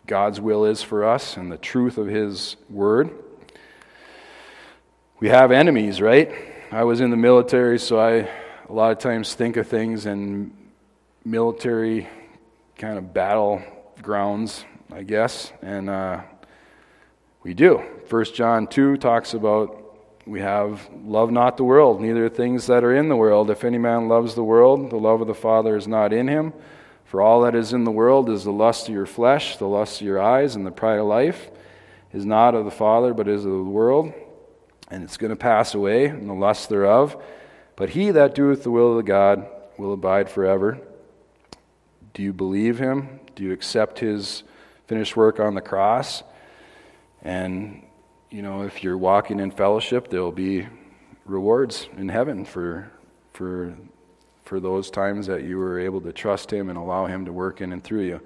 God's 0.07 0.40
will 0.40 0.64
is 0.64 0.82
for 0.82 1.05
us 1.05 1.36
and 1.36 1.53
the 1.53 1.59
truth 1.59 1.99
of 1.99 2.07
His 2.07 2.57
Word. 2.70 3.11
We 5.22 5.28
have 5.28 5.52
enemies, 5.52 6.00
right? 6.00 6.34
I 6.72 6.82
was 6.82 7.00
in 7.00 7.10
the 7.10 7.16
military, 7.16 7.78
so 7.78 7.96
I 7.96 8.28
a 8.68 8.72
lot 8.72 8.90
of 8.90 8.98
times 8.98 9.34
think 9.34 9.56
of 9.56 9.68
things 9.68 10.04
in 10.06 10.52
military 11.24 12.08
kind 12.76 12.98
of 12.98 13.14
battle 13.14 13.62
grounds, 14.02 14.64
I 14.90 15.04
guess, 15.04 15.52
and 15.62 15.88
uh, 15.88 16.22
we 17.44 17.54
do. 17.54 17.84
First 18.08 18.34
John 18.34 18.66
2 18.66 18.96
talks 18.96 19.34
about 19.34 19.96
we 20.26 20.40
have 20.40 20.90
love 21.04 21.30
not 21.30 21.56
the 21.56 21.62
world, 21.62 22.00
neither 22.00 22.28
things 22.28 22.66
that 22.66 22.82
are 22.82 22.96
in 22.96 23.08
the 23.08 23.14
world. 23.14 23.48
If 23.48 23.62
any 23.62 23.78
man 23.78 24.08
loves 24.08 24.34
the 24.34 24.42
world, 24.42 24.90
the 24.90 24.96
love 24.96 25.20
of 25.20 25.28
the 25.28 25.34
Father 25.34 25.76
is 25.76 25.86
not 25.86 26.12
in 26.12 26.26
him. 26.26 26.52
For 27.04 27.22
all 27.22 27.42
that 27.42 27.54
is 27.54 27.72
in 27.72 27.84
the 27.84 27.92
world 27.92 28.28
is 28.28 28.42
the 28.42 28.50
lust 28.50 28.88
of 28.88 28.94
your 28.94 29.06
flesh, 29.06 29.56
the 29.56 29.68
lust 29.68 30.00
of 30.00 30.06
your 30.08 30.20
eyes, 30.20 30.56
and 30.56 30.66
the 30.66 30.72
pride 30.72 30.98
of 30.98 31.06
life 31.06 31.48
is 32.12 32.26
not 32.26 32.56
of 32.56 32.64
the 32.64 32.72
Father, 32.72 33.14
but 33.14 33.28
is 33.28 33.44
of 33.44 33.52
the 33.52 33.62
world. 33.62 34.12
And 34.93 35.03
it's 35.03 35.16
going 35.16 35.30
to 35.30 35.36
pass 35.36 35.74
away, 35.74 36.07
and 36.07 36.28
the 36.28 36.34
lust 36.34 36.68
thereof. 36.68 37.20
But 37.76 37.90
he 37.90 38.11
that 38.11 38.34
doeth 38.34 38.62
the 38.62 38.70
will 38.70 38.99
of 38.99 39.05
God 39.05 39.47
will 39.78 39.93
abide 39.93 40.28
forever. 40.28 40.78
Do 42.14 42.22
you 42.22 42.32
believe 42.32 42.78
him? 42.78 43.20
Do 43.34 43.43
you 43.43 43.53
accept 43.53 43.99
his 43.99 44.43
finished 44.86 45.16
work 45.16 45.40
on 45.40 45.55
the 45.55 45.61
cross? 45.61 46.22
And, 47.22 47.82
you 48.30 48.43
know, 48.43 48.62
if 48.62 48.84
you're 48.84 48.99
walking 48.99 49.40
in 49.40 49.51
fellowship, 49.51 50.09
there 50.09 50.20
will 50.20 50.30
be 50.30 50.68
rewards 51.24 51.88
in 51.97 52.09
heaven 52.09 52.45
for, 52.45 52.93
for 53.32 53.74
for 54.45 54.61
those 54.61 54.90
times 54.90 55.28
that 55.28 55.45
you 55.45 55.57
were 55.57 55.78
able 55.78 56.01
to 56.01 56.12
trust 56.12 56.53
Him 56.53 56.68
and 56.68 56.76
allow 56.76 57.07
Him 57.07 57.24
to 57.24 57.32
work 57.32 57.61
in 57.61 57.72
and 57.72 57.82
through 57.82 58.03
you. 58.03 58.20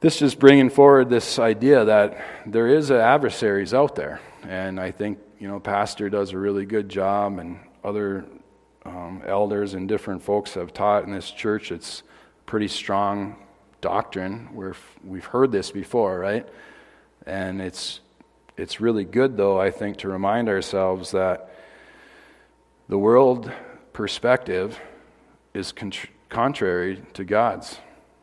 This 0.00 0.20
is 0.20 0.34
bringing 0.34 0.68
forward 0.68 1.08
this 1.08 1.38
idea 1.38 1.84
that 1.84 2.22
there 2.44 2.66
is 2.66 2.90
adversaries 2.90 3.72
out 3.72 3.94
there, 3.94 4.20
and 4.46 4.80
I 4.80 4.90
think 4.90 5.18
you 5.42 5.48
know 5.48 5.58
Pastor 5.58 6.08
does 6.08 6.30
a 6.30 6.38
really 6.38 6.64
good 6.64 6.88
job, 6.88 7.40
and 7.40 7.58
other 7.82 8.24
um, 8.84 9.22
elders 9.26 9.74
and 9.74 9.88
different 9.88 10.22
folks 10.22 10.54
have 10.54 10.72
taught 10.72 11.02
in 11.02 11.10
this 11.10 11.32
church. 11.32 11.72
It's 11.72 12.04
pretty 12.46 12.68
strong 12.68 13.34
doctrine. 13.80 14.50
Where 14.54 14.76
we've 15.04 15.24
heard 15.24 15.50
this 15.50 15.72
before, 15.72 16.16
right? 16.20 16.48
And 17.26 17.60
it's 17.60 17.98
it's 18.56 18.80
really 18.80 19.02
good, 19.04 19.36
though 19.36 19.60
I 19.60 19.72
think, 19.72 19.96
to 19.98 20.08
remind 20.08 20.48
ourselves 20.48 21.10
that 21.10 21.52
the 22.88 22.98
world 22.98 23.50
perspective 23.92 24.78
is 25.54 25.74
contrary 26.28 27.02
to 27.14 27.24
God's. 27.24 27.78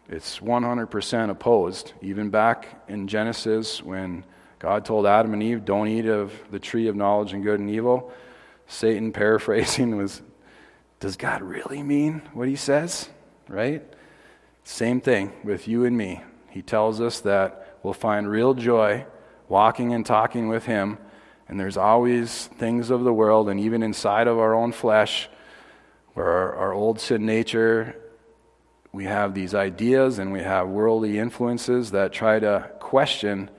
It's 0.08 0.40
100% 0.40 1.30
opposed. 1.30 1.92
Even 2.02 2.30
back 2.30 2.82
in 2.88 3.10
Genesis, 3.10 3.84
when 3.84 4.24
God 4.60 4.84
told 4.84 5.06
Adam 5.06 5.34
and 5.34 5.42
Eve, 5.42 5.66
Don't 5.66 5.88
eat 5.88 6.06
of 6.06 6.34
the 6.52 6.60
tree 6.60 6.88
of 6.88 6.96
knowledge 6.96 7.34
and 7.34 7.44
good 7.44 7.60
and 7.60 7.70
evil, 7.70 8.12
Satan, 8.68 9.12
paraphrasing, 9.14 9.98
was, 9.98 10.22
Does 11.00 11.16
God 11.16 11.42
really 11.42 11.82
mean 11.82 12.22
what 12.34 12.48
he 12.48 12.56
says? 12.56 13.10
Right? 13.48 13.84
Same 14.64 15.02
thing 15.02 15.34
with 15.44 15.68
you 15.68 15.86
and 15.86 15.98
me. 15.98 16.22
He 16.50 16.62
tells 16.62 17.02
us 17.02 17.22
that 17.22 17.78
we'll 17.82 17.94
find 17.94 18.30
real 18.30 18.54
joy 18.54 19.06
walking 19.48 19.94
and 19.94 20.06
talking 20.06 20.48
with 20.50 20.66
him, 20.66 21.00
and 21.48 21.60
there's 21.60 21.78
always 21.78 22.48
things 22.48 22.92
of 22.92 23.04
the 23.04 23.14
world, 23.14 23.50
and 23.50 23.60
even 23.60 23.82
inside 23.82 24.28
of 24.28 24.38
our 24.38 24.54
own 24.54 24.72
flesh 24.72 25.30
where 26.14 26.28
our, 26.28 26.56
our 26.56 26.74
old 26.74 27.00
sin 27.00 27.26
nature, 27.26 27.96
we 28.92 29.06
have 29.06 29.34
these 29.34 29.56
ideas 29.56 30.20
and 30.20 30.32
we 30.32 30.42
have 30.42 30.68
worldly 30.68 31.18
influences 31.18 31.92
that 31.92 32.12
try 32.12 32.40
to 32.40 32.70
question 32.80 33.50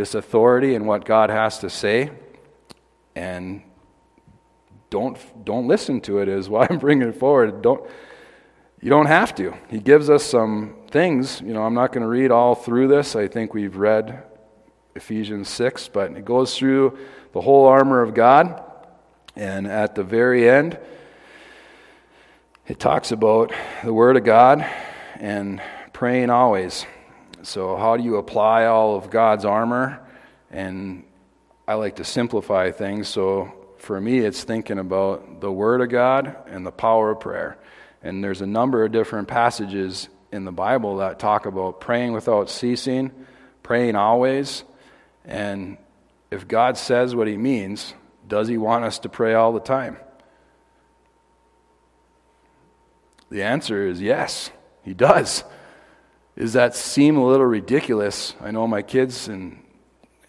this 0.00 0.14
authority 0.14 0.74
and 0.74 0.86
what 0.86 1.04
God 1.04 1.28
has 1.28 1.58
to 1.58 1.68
say. 1.68 2.10
And 3.14 3.60
don't, 4.88 5.18
don't 5.44 5.68
listen 5.68 6.00
to 6.02 6.20
it, 6.20 6.28
is 6.28 6.48
why 6.48 6.66
I'm 6.70 6.78
bringing 6.78 7.06
it 7.06 7.16
forward. 7.16 7.60
Don't, 7.60 7.86
you 8.80 8.88
don't 8.88 9.08
have 9.08 9.34
to. 9.34 9.52
He 9.68 9.78
gives 9.78 10.08
us 10.08 10.24
some 10.24 10.76
things. 10.90 11.42
You 11.42 11.52
know, 11.52 11.64
I'm 11.64 11.74
not 11.74 11.92
going 11.92 12.00
to 12.00 12.08
read 12.08 12.30
all 12.30 12.54
through 12.54 12.88
this. 12.88 13.14
I 13.14 13.28
think 13.28 13.52
we've 13.52 13.76
read 13.76 14.22
Ephesians 14.94 15.50
6, 15.50 15.88
but 15.88 16.12
it 16.12 16.24
goes 16.24 16.56
through 16.56 16.96
the 17.34 17.42
whole 17.42 17.66
armor 17.66 18.00
of 18.00 18.14
God. 18.14 18.64
And 19.36 19.66
at 19.66 19.94
the 19.94 20.02
very 20.02 20.48
end, 20.48 20.78
it 22.66 22.80
talks 22.80 23.12
about 23.12 23.52
the 23.84 23.92
Word 23.92 24.16
of 24.16 24.24
God 24.24 24.66
and 25.16 25.60
praying 25.92 26.30
always. 26.30 26.86
So, 27.42 27.76
how 27.76 27.96
do 27.96 28.02
you 28.02 28.16
apply 28.16 28.66
all 28.66 28.96
of 28.96 29.10
God's 29.10 29.44
armor? 29.44 30.00
And 30.50 31.04
I 31.66 31.74
like 31.74 31.96
to 31.96 32.04
simplify 32.04 32.70
things. 32.70 33.08
So, 33.08 33.52
for 33.78 34.00
me, 34.00 34.18
it's 34.18 34.44
thinking 34.44 34.78
about 34.78 35.40
the 35.40 35.50
Word 35.50 35.80
of 35.80 35.88
God 35.88 36.36
and 36.46 36.66
the 36.66 36.70
power 36.70 37.10
of 37.10 37.20
prayer. 37.20 37.58
And 38.02 38.22
there's 38.22 38.40
a 38.40 38.46
number 38.46 38.84
of 38.84 38.92
different 38.92 39.28
passages 39.28 40.08
in 40.32 40.44
the 40.44 40.52
Bible 40.52 40.98
that 40.98 41.18
talk 41.18 41.46
about 41.46 41.80
praying 41.80 42.12
without 42.12 42.50
ceasing, 42.50 43.10
praying 43.62 43.96
always. 43.96 44.64
And 45.24 45.78
if 46.30 46.46
God 46.46 46.76
says 46.76 47.14
what 47.14 47.26
He 47.26 47.36
means, 47.36 47.94
does 48.28 48.48
He 48.48 48.58
want 48.58 48.84
us 48.84 48.98
to 49.00 49.08
pray 49.08 49.34
all 49.34 49.52
the 49.52 49.60
time? 49.60 49.96
The 53.30 53.44
answer 53.44 53.86
is 53.86 54.00
yes, 54.00 54.50
he 54.84 54.92
does. 54.92 55.44
Does 56.40 56.54
that 56.54 56.74
seem 56.74 57.18
a 57.18 57.26
little 57.26 57.44
ridiculous? 57.44 58.34
I 58.40 58.50
know 58.50 58.66
my 58.66 58.80
kids 58.80 59.28
and 59.28 59.62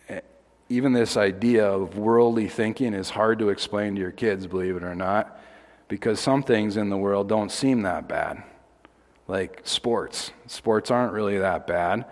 eh, 0.10 0.20
even 0.68 0.92
this 0.92 1.16
idea 1.16 1.66
of 1.66 1.98
worldly 1.98 2.50
thinking 2.50 2.94
is 2.94 3.10
hard 3.10 3.40
to 3.40 3.48
explain 3.48 3.96
to 3.96 4.02
your 4.02 4.12
kids, 4.12 4.46
believe 4.46 4.76
it 4.76 4.84
or 4.84 4.94
not, 4.94 5.40
because 5.88 6.20
some 6.20 6.44
things 6.44 6.76
in 6.76 6.90
the 6.90 6.98
world 6.98 7.30
don't 7.30 7.50
seem 7.50 7.84
that 7.84 8.10
bad. 8.10 8.44
Like 9.30 9.62
sports. 9.64 10.34
Sports 10.48 10.92
aren't 10.92 11.14
really 11.14 11.38
that 11.38 11.66
bad. 11.66 12.04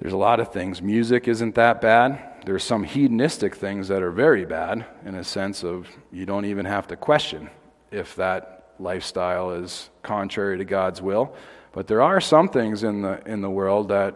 There's 0.00 0.14
a 0.14 0.16
lot 0.16 0.40
of 0.40 0.50
things. 0.50 0.80
Music 0.80 1.28
isn't 1.28 1.56
that 1.56 1.82
bad. 1.82 2.42
There's 2.46 2.64
some 2.64 2.84
hedonistic 2.84 3.54
things 3.54 3.88
that 3.88 4.02
are 4.02 4.12
very 4.12 4.46
bad 4.46 4.86
in 5.04 5.14
a 5.16 5.24
sense 5.24 5.62
of 5.62 5.86
you 6.10 6.24
don't 6.24 6.46
even 6.46 6.64
have 6.64 6.86
to 6.86 6.96
question 6.96 7.50
if 7.90 8.16
that 8.16 8.72
lifestyle 8.78 9.50
is 9.50 9.90
contrary 10.02 10.56
to 10.56 10.64
God's 10.64 11.02
will. 11.02 11.36
But 11.74 11.88
there 11.88 12.02
are 12.02 12.20
some 12.20 12.48
things 12.48 12.84
in 12.84 13.02
the, 13.02 13.20
in 13.26 13.40
the 13.40 13.50
world 13.50 13.88
that 13.88 14.14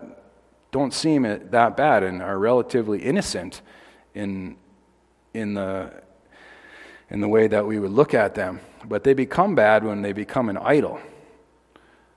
don't 0.71 0.95
seem 0.95 1.23
that 1.23 1.77
bad 1.77 2.05
and 2.05 2.23
are 2.23 2.39
relatively 2.39 3.01
innocent 3.01 3.63
in, 4.15 4.57
in, 5.35 5.55
the, 5.55 5.93
in 7.11 7.21
the 7.21 7.27
way 7.27 7.49
that 7.49 7.67
we 7.67 7.81
would 7.81 7.91
look 7.91 8.15
at 8.15 8.37
them. 8.37 8.61
But 8.85 9.03
they 9.03 9.13
become 9.13 9.57
bad 9.57 9.83
when 9.83 10.03
they 10.03 10.13
become 10.13 10.49
an 10.49 10.57
idol. 10.57 11.01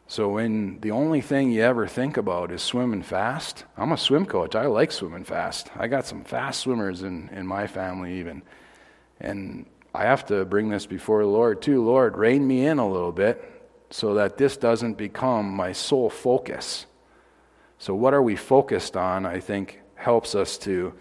So 0.05 0.29
when 0.29 0.79
the 0.81 0.91
only 0.91 1.21
thing 1.21 1.49
you 1.49 1.63
ever 1.63 1.87
think 1.87 2.17
about 2.17 2.51
is 2.51 2.61
swimming 2.61 3.01
fast, 3.01 3.65
I'm 3.75 3.93
a 3.93 3.97
swim 3.97 4.27
coach. 4.27 4.53
I 4.53 4.67
like 4.67 4.91
swimming 4.91 5.23
fast. 5.23 5.71
I 5.75 5.87
got 5.87 6.05
some 6.05 6.23
fast 6.23 6.61
swimmers 6.61 7.01
in, 7.01 7.29
in 7.29 7.47
my 7.47 7.65
family 7.65 8.19
even. 8.19 8.43
And 9.19 9.65
I 9.91 10.03
have 10.03 10.23
to 10.27 10.45
bring 10.45 10.69
this 10.69 10.85
before 10.85 11.23
the 11.23 11.29
Lord 11.29 11.63
too. 11.63 11.83
Lord, 11.83 12.15
rein 12.15 12.47
me 12.47 12.67
in 12.67 12.77
a 12.77 12.87
little 12.87 13.11
bit 13.11 13.50
so 13.91 14.13
that 14.13 14.37
this 14.37 14.57
doesn't 14.57 14.93
become 14.93 15.53
my 15.53 15.73
sole 15.73 16.09
focus. 16.09 16.85
So, 17.77 17.93
what 17.93 18.13
are 18.13 18.21
we 18.21 18.35
focused 18.35 18.95
on? 18.95 19.25
I 19.25 19.39
think 19.39 19.81
helps 19.95 20.33
us 20.33 20.57
to, 20.59 20.93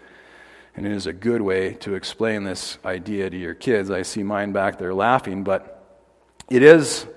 and 0.75 0.85
it 0.85 0.91
is 0.91 1.07
a 1.07 1.13
good 1.13 1.41
way 1.41 1.73
to 1.75 1.95
explain 1.95 2.43
this 2.43 2.77
idea 2.85 3.29
to 3.29 3.37
your 3.37 3.53
kids. 3.53 3.89
I 3.89 4.01
see 4.03 4.23
mine 4.23 4.51
back 4.51 4.77
there 4.77 4.93
laughing, 4.93 5.43
but 5.43 5.83
it 6.49 6.61
is, 6.61 7.07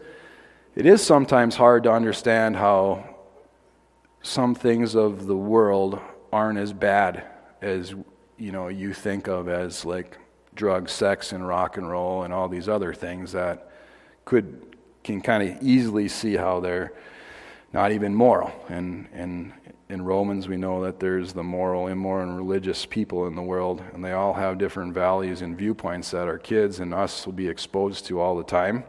it 0.77 0.87
is 0.87 1.05
sometimes 1.05 1.57
hard 1.57 1.83
to 1.83 1.93
understand 1.93 2.57
how 2.57 3.17
some 4.23 4.55
things 4.55 4.95
of 4.95 5.27
the 5.27 5.37
world 5.37 6.01
aren't 6.33 6.59
as 6.59 6.73
bad 6.73 7.25
as 7.61 7.95
you 8.37 8.53
know 8.53 8.69
you 8.69 8.93
think 8.93 9.29
of 9.29 9.49
as 9.49 9.85
like 9.85 10.19
drugs, 10.55 10.93
sex, 10.93 11.33
and 11.33 11.47
rock 11.47 11.77
and 11.77 11.91
roll, 11.91 12.23
and 12.23 12.33
all 12.33 12.49
these 12.49 12.69
other 12.69 12.95
things 12.95 13.33
that 13.33 13.71
could 14.25 14.74
can 15.05 15.21
kind 15.21 15.49
of 15.49 15.63
easily 15.63 16.09
see 16.09 16.37
how 16.37 16.61
they're 16.61 16.93
not 17.73 17.93
even 17.93 18.15
moral. 18.15 18.53
And, 18.69 19.07
and 19.13 19.53
in 19.89 20.03
Romans, 20.03 20.49
we 20.49 20.57
know 20.57 20.83
that 20.85 20.99
there's 20.99 21.33
the 21.33 21.43
moral, 21.43 21.89
immoral, 21.89 22.29
and 22.29 22.37
religious 22.37 22.87
people 22.87 23.27
in 23.27 23.37
the 23.37 23.43
world, 23.43 23.83
and 23.93 24.05
they 24.05 24.13
all 24.13 24.33
have 24.33 24.59
different 24.59 24.95
values 24.95 25.43
and 25.43 25.57
viewpoints 25.57 26.11
that 26.13 26.27
our 26.27 26.39
kids 26.39 26.81
and 26.81 26.95
us 26.95 27.27
will 27.27 27.35
be 27.35 27.49
exposed 27.49 28.07
to 28.07 28.19
all 28.19 28.37
the 28.37 28.45
time. 28.45 28.85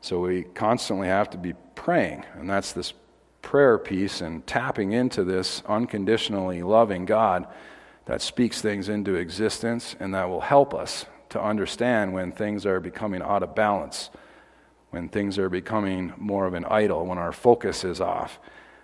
So 0.00 0.20
we 0.20 0.42
constantly 0.42 1.08
have 1.08 1.30
to 1.30 1.38
be 1.38 1.54
praying, 1.74 2.24
and 2.34 2.50
that's 2.50 2.72
this 2.72 2.92
prayer 3.42 3.78
piece 3.78 4.20
and 4.20 4.46
tapping 4.46 4.92
into 4.92 5.24
this 5.24 5.62
unconditionally 5.66 6.62
loving 6.62 7.04
God 7.04 7.46
that 8.06 8.20
speaks 8.20 8.60
things 8.60 8.88
into 8.88 9.14
existence 9.14 9.96
and 10.00 10.14
that 10.14 10.28
will 10.28 10.40
help 10.40 10.74
us 10.74 11.06
to 11.30 11.40
understand 11.40 12.12
when 12.12 12.32
things 12.32 12.66
are 12.66 12.80
becoming 12.80 13.22
out 13.22 13.42
of 13.42 13.54
balance, 13.54 14.10
when 14.90 15.08
things 15.08 15.38
are 15.38 15.48
becoming 15.48 16.12
more 16.16 16.46
of 16.46 16.54
an 16.54 16.64
idol, 16.66 17.06
when 17.06 17.18
our 17.18 17.32
focus 17.32 17.84
is 17.84 18.00
off. 18.00 18.38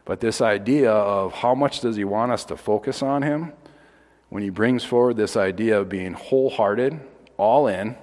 But 0.04 0.20
this 0.20 0.40
idea 0.40 0.92
of 0.92 1.32
how 1.32 1.54
much 1.54 1.80
does 1.80 1.96
He 1.96 2.04
want 2.04 2.32
us 2.32 2.44
to 2.46 2.56
focus 2.56 3.02
on 3.02 3.22
Him, 3.22 3.52
when 4.28 4.42
He 4.42 4.50
brings 4.50 4.84
forward 4.84 5.16
this 5.16 5.36
idea 5.36 5.80
of 5.80 5.88
being 5.88 6.12
wholehearted, 6.12 7.00
all 7.36 7.66
in, 7.66 7.96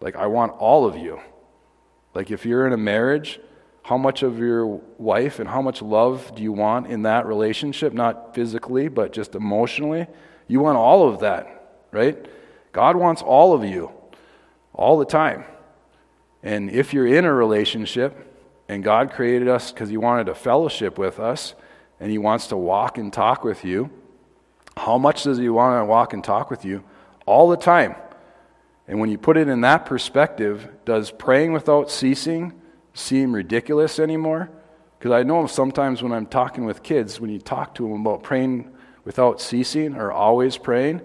like, 0.00 0.16
I 0.16 0.26
want 0.26 0.52
all 0.52 0.86
of 0.86 0.96
you. 0.96 1.20
Like, 2.14 2.30
if 2.30 2.44
you're 2.44 2.66
in 2.66 2.72
a 2.72 2.78
marriage, 2.78 3.40
how 3.82 3.98
much 3.98 4.22
of 4.22 4.38
your 4.38 4.66
wife 4.98 5.38
and 5.38 5.48
how 5.48 5.60
much 5.60 5.82
love 5.82 6.34
do 6.34 6.42
you 6.42 6.52
want 6.52 6.86
in 6.86 7.02
that 7.02 7.26
relationship? 7.26 7.92
Not 7.92 8.34
physically, 8.34 8.88
but 8.88 9.12
just 9.12 9.34
emotionally. 9.34 10.06
You 10.48 10.60
want 10.60 10.78
all 10.78 11.08
of 11.08 11.20
that, 11.20 11.86
right? 11.92 12.24
God 12.72 12.96
wants 12.96 13.20
all 13.20 13.52
of 13.52 13.64
you 13.64 13.90
all 14.72 14.98
the 14.98 15.04
time. 15.04 15.44
And 16.44 16.70
if 16.70 16.92
you're 16.92 17.06
in 17.06 17.24
a 17.24 17.32
relationship 17.32 18.30
and 18.68 18.84
God 18.84 19.10
created 19.10 19.48
us 19.48 19.72
because 19.72 19.88
He 19.88 19.96
wanted 19.96 20.28
a 20.28 20.34
fellowship 20.34 20.98
with 20.98 21.18
us 21.18 21.54
and 21.98 22.10
He 22.10 22.18
wants 22.18 22.48
to 22.48 22.56
walk 22.56 22.98
and 22.98 23.12
talk 23.12 23.42
with 23.42 23.64
you, 23.64 23.90
how 24.76 24.98
much 24.98 25.24
does 25.24 25.38
He 25.38 25.48
want 25.48 25.80
to 25.80 25.86
walk 25.86 26.12
and 26.12 26.22
talk 26.22 26.50
with 26.50 26.64
you? 26.64 26.84
All 27.26 27.48
the 27.48 27.56
time. 27.56 27.96
And 28.86 29.00
when 29.00 29.10
you 29.10 29.16
put 29.16 29.38
it 29.38 29.48
in 29.48 29.62
that 29.62 29.86
perspective, 29.86 30.68
does 30.84 31.10
praying 31.10 31.52
without 31.54 31.90
ceasing 31.90 32.52
seem 32.92 33.34
ridiculous 33.34 33.98
anymore? 33.98 34.50
Because 34.98 35.12
I 35.12 35.22
know 35.22 35.46
sometimes 35.46 36.02
when 36.02 36.12
I'm 36.12 36.26
talking 36.26 36.66
with 36.66 36.82
kids, 36.82 37.18
when 37.18 37.30
you 37.30 37.38
talk 37.38 37.74
to 37.76 37.88
them 37.88 38.02
about 38.06 38.22
praying 38.22 38.70
without 39.04 39.40
ceasing 39.40 39.94
or 39.94 40.12
always 40.12 40.58
praying, 40.58 41.00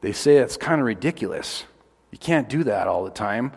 they 0.00 0.12
say 0.12 0.38
it's 0.38 0.56
kind 0.56 0.80
of 0.80 0.86
ridiculous. 0.86 1.64
You 2.10 2.18
can't 2.18 2.48
do 2.48 2.64
that 2.64 2.88
all 2.88 3.04
the 3.04 3.10
time. 3.10 3.52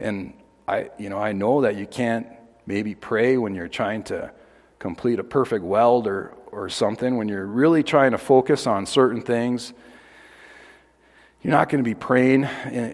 And 0.00 0.34
I, 0.68 0.90
you 0.98 1.08
know, 1.08 1.18
I 1.18 1.32
know 1.32 1.62
that 1.62 1.76
you 1.76 1.86
can't 1.86 2.26
maybe 2.66 2.94
pray 2.94 3.38
when 3.38 3.54
you're 3.54 3.68
trying 3.68 4.02
to 4.04 4.30
complete 4.78 5.18
a 5.18 5.24
perfect 5.24 5.64
weld 5.64 6.06
or, 6.06 6.34
or 6.52 6.68
something, 6.68 7.16
when 7.16 7.28
you're 7.28 7.46
really 7.46 7.82
trying 7.82 8.12
to 8.12 8.18
focus 8.18 8.66
on 8.66 8.86
certain 8.86 9.22
things 9.22 9.72
you're 11.42 11.52
not 11.52 11.68
going 11.68 11.82
to 11.82 11.88
be 11.88 11.94
praying 11.94 12.48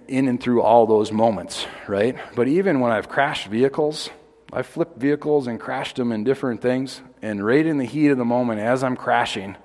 in 0.06 0.28
and 0.28 0.40
through 0.40 0.60
all 0.60 0.86
those 0.86 1.10
moments, 1.10 1.66
right? 1.88 2.16
But 2.34 2.46
even 2.46 2.80
when 2.80 2.92
I've 2.92 3.08
crashed 3.08 3.46
vehicles, 3.46 4.10
I've 4.52 4.66
flipped 4.66 4.98
vehicles 4.98 5.46
and 5.46 5.58
crashed 5.58 5.96
them 5.96 6.12
in 6.12 6.24
different 6.24 6.60
things, 6.60 7.00
and 7.22 7.44
right 7.44 7.64
in 7.64 7.78
the 7.78 7.86
heat 7.86 8.08
of 8.08 8.18
the 8.18 8.24
moment, 8.24 8.60
as 8.60 8.84
I'm 8.84 8.96
crashing, 8.96 9.56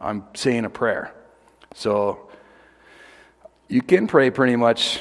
I'm 0.00 0.24
saying 0.34 0.64
a 0.64 0.70
prayer. 0.70 1.12
So 1.74 2.30
you 3.68 3.82
can 3.82 4.06
pray 4.06 4.30
pretty 4.30 4.54
much 4.54 5.00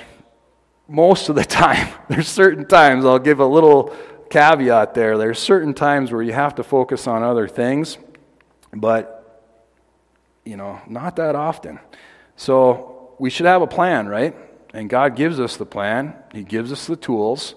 most 0.87 1.29
of 1.29 1.35
the 1.35 1.45
time. 1.63 1.87
There's 2.09 2.27
certain 2.27 2.67
times, 2.67 3.05
I'll 3.05 3.19
give 3.19 3.39
a 3.39 3.45
little 3.45 3.95
caveat 4.29 4.93
there. 4.93 5.17
There's 5.17 5.39
certain 5.39 5.73
times 5.73 6.11
where 6.11 6.21
you 6.21 6.33
have 6.33 6.55
to 6.55 6.63
focus 6.63 7.07
on 7.07 7.23
other 7.23 7.47
things, 7.47 7.97
but, 8.73 9.45
you 10.43 10.57
know, 10.57 10.81
not 10.87 11.15
that 11.17 11.35
often. 11.35 11.79
So 12.35 13.13
we 13.19 13.29
should 13.29 13.45
have 13.45 13.61
a 13.61 13.67
plan, 13.67 14.07
right? 14.07 14.35
And 14.73 14.89
God 14.89 15.15
gives 15.15 15.39
us 15.39 15.55
the 15.55 15.65
plan, 15.65 16.15
He 16.33 16.43
gives 16.43 16.71
us 16.71 16.87
the 16.87 16.95
tools, 16.95 17.53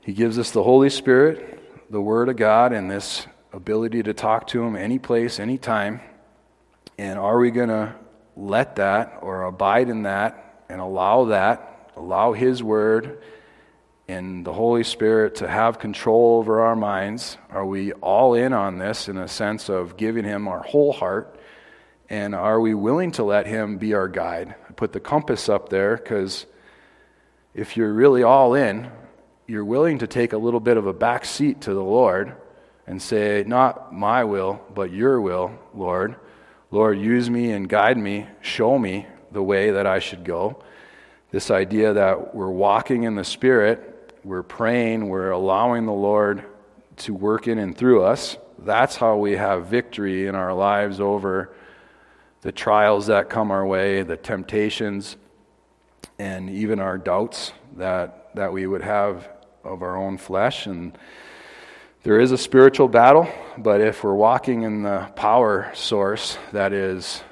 He 0.00 0.14
gives 0.14 0.38
us 0.38 0.50
the 0.50 0.62
Holy 0.62 0.88
Spirit, 0.88 1.90
the 1.90 2.00
Word 2.00 2.30
of 2.30 2.36
God, 2.36 2.72
and 2.72 2.90
this 2.90 3.26
ability 3.52 4.02
to 4.04 4.14
talk 4.14 4.46
to 4.48 4.62
Him 4.62 4.76
any 4.76 4.98
place, 4.98 5.38
any 5.38 5.58
time. 5.58 6.00
And 6.96 7.18
are 7.18 7.38
we 7.38 7.50
going 7.50 7.68
to 7.68 7.94
let 8.36 8.76
that 8.76 9.18
or 9.20 9.44
abide 9.44 9.88
in 9.88 10.04
that 10.04 10.64
and 10.68 10.80
allow 10.80 11.26
that, 11.26 11.73
allow 11.96 12.32
His 12.32 12.62
Word 12.62 13.22
and 14.06 14.44
the 14.44 14.52
Holy 14.52 14.84
Spirit 14.84 15.36
to 15.36 15.48
have 15.48 15.78
control 15.78 16.38
over 16.38 16.60
our 16.60 16.76
minds? 16.76 17.38
Are 17.50 17.64
we 17.64 17.92
all 17.92 18.34
in 18.34 18.52
on 18.52 18.78
this 18.78 19.08
in 19.08 19.16
a 19.16 19.28
sense 19.28 19.68
of 19.68 19.96
giving 19.96 20.24
Him 20.24 20.48
our 20.48 20.60
whole 20.62 20.92
heart? 20.92 21.38
And 22.10 22.34
are 22.34 22.60
we 22.60 22.74
willing 22.74 23.12
to 23.12 23.24
let 23.24 23.46
Him 23.46 23.78
be 23.78 23.94
our 23.94 24.08
guide? 24.08 24.54
I 24.68 24.72
put 24.72 24.92
the 24.92 25.00
compass 25.00 25.48
up 25.48 25.68
there 25.68 25.96
because 25.96 26.46
if 27.54 27.76
you're 27.76 27.92
really 27.92 28.22
all 28.22 28.54
in, 28.54 28.90
you're 29.46 29.64
willing 29.64 29.98
to 29.98 30.06
take 30.06 30.32
a 30.32 30.38
little 30.38 30.60
bit 30.60 30.76
of 30.76 30.86
a 30.86 30.92
back 30.92 31.24
seat 31.24 31.62
to 31.62 31.74
the 31.74 31.82
Lord 31.82 32.34
and 32.86 33.00
say, 33.00 33.44
Not 33.46 33.94
my 33.94 34.24
will, 34.24 34.60
but 34.74 34.92
your 34.92 35.20
will, 35.20 35.58
Lord. 35.74 36.16
Lord, 36.70 36.98
use 36.98 37.30
me 37.30 37.52
and 37.52 37.68
guide 37.68 37.96
me, 37.96 38.26
show 38.40 38.78
me 38.78 39.06
the 39.30 39.42
way 39.42 39.70
that 39.70 39.86
I 39.86 39.98
should 39.98 40.24
go. 40.24 40.62
This 41.34 41.50
idea 41.50 41.94
that 41.94 42.32
we're 42.32 42.48
walking 42.48 43.02
in 43.02 43.16
the 43.16 43.24
Spirit, 43.24 44.20
we're 44.22 44.44
praying, 44.44 45.08
we're 45.08 45.32
allowing 45.32 45.84
the 45.84 45.92
Lord 45.92 46.44
to 46.98 47.12
work 47.12 47.48
in 47.48 47.58
and 47.58 47.76
through 47.76 48.04
us. 48.04 48.36
That's 48.60 48.94
how 48.94 49.16
we 49.16 49.32
have 49.32 49.66
victory 49.66 50.28
in 50.28 50.36
our 50.36 50.54
lives 50.54 51.00
over 51.00 51.52
the 52.42 52.52
trials 52.52 53.08
that 53.08 53.30
come 53.30 53.50
our 53.50 53.66
way, 53.66 54.04
the 54.04 54.16
temptations, 54.16 55.16
and 56.20 56.48
even 56.48 56.78
our 56.78 56.98
doubts 56.98 57.50
that, 57.78 58.32
that 58.36 58.52
we 58.52 58.68
would 58.68 58.82
have 58.82 59.28
of 59.64 59.82
our 59.82 59.96
own 59.96 60.18
flesh. 60.18 60.68
And 60.68 60.96
there 62.04 62.20
is 62.20 62.30
a 62.30 62.38
spiritual 62.38 62.86
battle, 62.86 63.28
but 63.58 63.80
if 63.80 64.04
we're 64.04 64.14
walking 64.14 64.62
in 64.62 64.84
the 64.84 65.10
power 65.16 65.72
source 65.74 66.38
that 66.52 66.72
is 66.72 67.24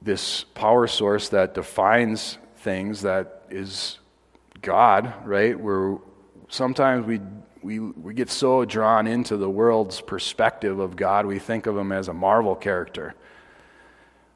this 0.00 0.44
power 0.44 0.86
source 0.86 1.28
that 1.30 1.54
defines 1.54 2.38
things, 2.56 3.02
that 3.02 3.42
is 3.50 3.98
God, 4.62 5.12
right? 5.24 5.58
Where 5.58 5.98
sometimes 6.48 7.06
we 7.06 7.20
we, 7.62 7.80
we 7.80 8.14
get 8.14 8.30
so 8.30 8.64
drawn 8.64 9.06
into 9.06 9.36
the 9.36 9.50
world's 9.50 10.00
perspective 10.00 10.78
of 10.78 10.96
God, 10.96 11.26
we 11.26 11.38
think 11.38 11.66
of 11.66 11.76
him 11.76 11.92
as 11.92 12.08
a 12.08 12.14
Marvel 12.14 12.54
character. 12.54 13.14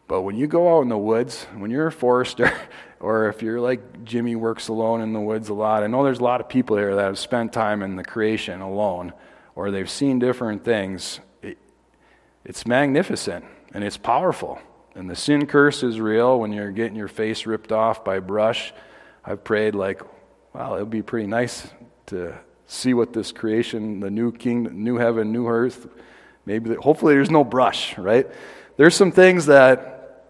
But 0.09 0.23
when 0.23 0.37
you 0.37 0.47
go 0.47 0.77
out 0.77 0.83
in 0.83 0.89
the 0.89 0.99
woods, 0.99 1.45
when 1.57 1.71
you're 1.71 1.87
a 1.87 1.93
forester, 1.93 2.53
or 3.01 3.29
if 3.29 3.43
you're 3.43 3.61
like 3.61 4.05
Jimmy 4.05 4.37
works 4.37 4.69
alone 4.69 5.01
in 5.01 5.13
the 5.13 5.21
woods 5.21 5.49
a 5.49 5.55
lot, 5.55 5.83
I 5.83 5.87
know 5.87 6.05
there's 6.05 6.19
a 6.19 6.25
lot 6.25 6.41
of 6.41 6.49
people 6.49 6.77
here 6.77 6.95
that 6.95 7.05
have 7.05 7.19
spent 7.19 7.53
time 7.53 7.83
in 7.83 7.97
the 7.97 8.05
creation 8.05 8.61
alone, 8.61 9.13
or 9.55 9.71
they've 9.71 9.89
seen 9.89 10.19
different 10.19 10.65
things. 10.65 11.21
It, 11.43 11.59
it's 12.45 12.67
magnificent 12.67 13.45
and 13.73 13.85
it's 13.85 13.97
powerful. 13.97 14.61
And 14.95 15.09
the 15.09 15.17
sin 15.17 15.47
curse 15.47 15.83
is 15.83 16.01
real 16.01 16.39
when 16.39 16.53
you're 16.53 16.71
getting 16.71 16.97
your 16.97 17.09
face 17.09 17.47
ripped 17.47 17.73
off 17.73 18.05
by 18.05 18.21
brush. 18.21 18.73
I've 19.25 19.43
prayed, 19.43 19.75
like, 19.75 20.03
wow, 20.53 20.75
it 20.75 20.81
would 20.81 20.91
be 20.91 21.03
pretty 21.03 21.27
nice 21.27 21.67
to 22.07 22.35
see 22.67 22.95
what 22.95 23.13
this 23.13 23.33
creation, 23.33 24.01
the 24.01 24.11
new 24.11 24.33
king, 24.33 24.85
new 24.85 24.97
heaven, 24.97 25.33
new 25.33 25.47
earth, 25.47 25.89
maybe, 26.45 26.75
hopefully 26.75 27.15
there's 27.15 27.31
no 27.31 27.45
brush, 27.45 27.97
right? 27.97 28.27
There's 28.77 28.95
some 28.95 29.13
things 29.13 29.47
that 29.47 30.29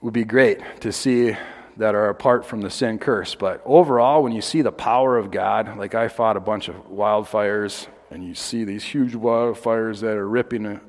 would 0.00 0.12
be 0.12 0.24
great 0.24 0.60
to 0.82 0.92
see 0.92 1.36
that 1.76 1.94
are 1.94 2.08
apart 2.08 2.44
from 2.44 2.60
the 2.60 2.70
sin 2.70 2.98
curse. 2.98 3.34
But 3.34 3.62
overall, 3.64 4.22
when 4.22 4.32
you 4.32 4.42
see 4.42 4.62
the 4.62 4.72
power 4.72 5.16
of 5.16 5.30
God, 5.30 5.76
like 5.78 5.94
I 5.94 6.08
fought 6.08 6.36
a 6.36 6.40
bunch 6.40 6.68
of 6.68 6.76
wildfires, 6.88 7.86
and 8.10 8.24
you 8.24 8.34
see 8.34 8.64
these 8.64 8.84
huge 8.84 9.14
wildfires 9.14 10.00
that 10.00 10.16
are 10.16 10.28
ripping 10.28 10.80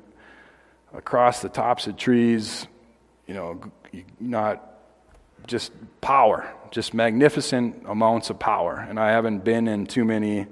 across 0.94 1.42
the 1.42 1.48
tops 1.48 1.86
of 1.86 1.96
trees, 1.96 2.66
you 3.26 3.34
know, 3.34 3.60
not 4.20 4.62
just 5.46 5.72
power, 6.00 6.52
just 6.70 6.94
magnificent 6.94 7.84
amounts 7.86 8.30
of 8.30 8.38
power. 8.38 8.84
And 8.88 8.98
I 8.98 9.10
haven't 9.10 9.44
been 9.44 9.68
in 9.68 9.86
too 9.86 10.04
many 10.04 10.46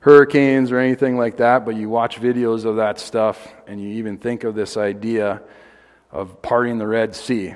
hurricanes 0.00 0.72
or 0.72 0.78
anything 0.78 1.16
like 1.16 1.36
that, 1.38 1.64
but 1.64 1.76
you 1.76 1.88
watch 1.88 2.20
videos 2.20 2.64
of 2.64 2.76
that 2.76 2.98
stuff 2.98 3.52
and 3.66 3.80
you 3.80 3.88
even 3.88 4.16
think 4.16 4.44
of 4.44 4.54
this 4.54 4.76
idea 4.76 5.42
of 6.10 6.40
parting 6.42 6.78
the 6.78 6.86
Red 6.86 7.14
Sea. 7.14 7.54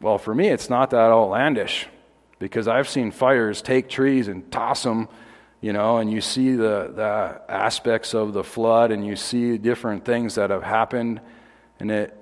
Well, 0.00 0.18
for 0.18 0.34
me, 0.34 0.48
it's 0.48 0.70
not 0.70 0.90
that 0.90 1.10
outlandish 1.10 1.86
because 2.38 2.68
I've 2.68 2.88
seen 2.88 3.10
fires 3.10 3.62
take 3.62 3.88
trees 3.88 4.28
and 4.28 4.50
toss 4.52 4.82
them, 4.82 5.08
you 5.60 5.72
know, 5.72 5.96
and 5.96 6.12
you 6.12 6.20
see 6.20 6.52
the, 6.54 6.92
the 6.94 7.40
aspects 7.48 8.14
of 8.14 8.32
the 8.32 8.44
flood 8.44 8.92
and 8.92 9.04
you 9.04 9.16
see 9.16 9.58
different 9.58 10.04
things 10.04 10.36
that 10.36 10.50
have 10.50 10.62
happened, 10.62 11.20
and 11.80 11.90
it, 11.90 12.16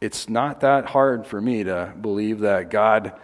it's 0.00 0.28
not 0.28 0.60
that 0.60 0.86
hard 0.86 1.26
for 1.26 1.40
me 1.40 1.64
to 1.64 1.92
believe 2.00 2.40
that 2.40 2.70
God 2.70 3.18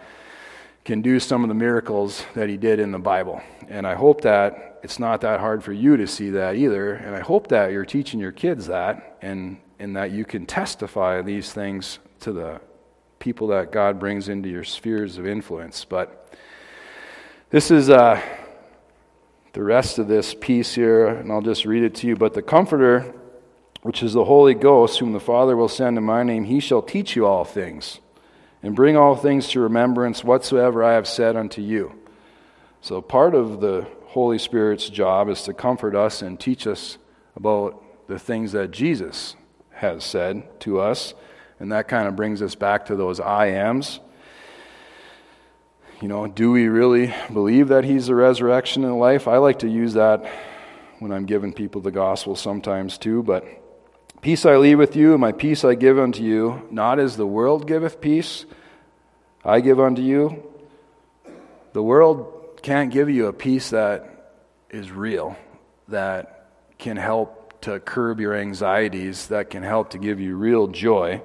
can 0.83 1.01
do 1.01 1.19
some 1.19 1.43
of 1.43 1.47
the 1.47 1.53
miracles 1.53 2.25
that 2.33 2.49
he 2.49 2.57
did 2.57 2.79
in 2.79 2.91
the 2.91 2.99
Bible. 2.99 3.41
And 3.67 3.85
I 3.85 3.93
hope 3.93 4.21
that 4.21 4.79
it's 4.83 4.97
not 4.97 5.21
that 5.21 5.39
hard 5.39 5.63
for 5.63 5.73
you 5.73 5.97
to 5.97 6.07
see 6.07 6.31
that 6.31 6.55
either. 6.55 6.93
And 6.93 7.15
I 7.15 7.19
hope 7.19 7.49
that 7.49 7.71
you're 7.71 7.85
teaching 7.85 8.19
your 8.19 8.31
kids 8.31 8.67
that 8.67 9.17
and, 9.21 9.57
and 9.77 9.95
that 9.95 10.11
you 10.11 10.25
can 10.25 10.45
testify 10.47 11.21
these 11.21 11.53
things 11.53 11.99
to 12.21 12.33
the 12.33 12.61
people 13.19 13.47
that 13.47 13.71
God 13.71 13.99
brings 13.99 14.27
into 14.27 14.49
your 14.49 14.63
spheres 14.63 15.19
of 15.19 15.27
influence. 15.27 15.85
But 15.85 16.35
this 17.51 17.69
is 17.69 17.91
uh, 17.91 18.19
the 19.53 19.61
rest 19.61 19.99
of 19.99 20.07
this 20.07 20.33
piece 20.33 20.73
here, 20.73 21.07
and 21.07 21.31
I'll 21.31 21.41
just 21.41 21.65
read 21.65 21.83
it 21.83 21.93
to 21.95 22.07
you. 22.07 22.15
But 22.15 22.33
the 22.33 22.41
Comforter 22.41 23.13
which 23.81 24.03
is 24.03 24.13
the 24.13 24.25
Holy 24.25 24.53
Ghost, 24.53 24.99
whom 24.99 25.13
the 25.13 25.19
Father 25.19 25.57
will 25.57 25.67
send 25.67 25.97
in 25.97 26.03
my 26.03 26.23
name, 26.23 26.45
he 26.45 26.59
shall 26.59 26.81
teach 26.81 27.15
you 27.15 27.25
all 27.25 27.43
things. 27.43 27.99
and 28.63 28.75
bring 28.75 28.95
all 28.95 29.15
things 29.15 29.47
to 29.49 29.59
remembrance 29.59 30.23
whatsoever 30.23 30.83
I 30.83 30.93
have 30.93 31.07
said 31.07 31.35
unto 31.35 31.63
you. 31.63 31.93
So, 32.79 33.01
part 33.01 33.33
of 33.33 33.59
the 33.59 33.87
Holy 34.05 34.37
Spirit's 34.37 34.87
job 34.87 35.29
is 35.29 35.41
to 35.43 35.53
comfort 35.53 35.95
us 35.95 36.21
and 36.21 36.39
teach 36.39 36.67
us 36.67 36.99
about 37.35 38.07
the 38.07 38.19
things 38.19 38.51
that 38.51 38.69
Jesus 38.69 39.35
has 39.71 40.03
said 40.03 40.43
to 40.61 40.79
us. 40.79 41.15
And 41.59 41.71
that 41.71 41.87
kind 41.87 42.07
of 42.07 42.15
brings 42.15 42.41
us 42.41 42.53
back 42.53 42.85
to 42.85 42.95
those 42.95 43.19
I 43.19 43.47
ams. 43.47 43.99
You 46.01 46.07
know, 46.07 46.27
do 46.27 46.51
we 46.51 46.67
really 46.67 47.13
believe 47.31 47.69
that 47.69 47.83
He's 47.83 48.07
the 48.07 48.15
resurrection 48.15 48.83
and 48.83 48.99
life? 48.99 49.27
I 49.27 49.37
like 49.37 49.59
to 49.59 49.69
use 49.69 49.93
that 49.93 50.23
when 50.99 51.11
I'm 51.11 51.25
giving 51.25 51.53
people 51.53 51.81
the 51.81 51.91
gospel 51.91 52.35
sometimes 52.35 52.97
too, 52.97 53.23
but 53.23 53.43
Peace 54.21 54.45
I 54.45 54.57
leave 54.57 54.77
with 54.77 54.95
you, 54.95 55.13
and 55.13 55.19
my 55.19 55.31
peace 55.31 55.65
I 55.65 55.73
give 55.73 55.97
unto 55.97 56.21
you, 56.21 56.61
not 56.69 56.99
as 56.99 57.17
the 57.17 57.25
world 57.25 57.65
giveth 57.65 57.99
peace, 57.99 58.45
I 59.43 59.61
give 59.61 59.79
unto 59.79 60.03
you. 60.03 60.43
The 61.73 61.81
world 61.81 62.59
can't 62.61 62.91
give 62.91 63.09
you 63.09 63.25
a 63.25 63.33
peace 63.33 63.71
that 63.71 64.43
is 64.69 64.91
real, 64.91 65.35
that 65.87 66.51
can 66.77 66.97
help 66.97 67.59
to 67.61 67.79
curb 67.79 68.19
your 68.19 68.35
anxieties, 68.35 69.25
that 69.29 69.49
can 69.49 69.63
help 69.63 69.89
to 69.89 69.97
give 69.97 70.19
you 70.19 70.35
real 70.35 70.67
joy. 70.67 71.23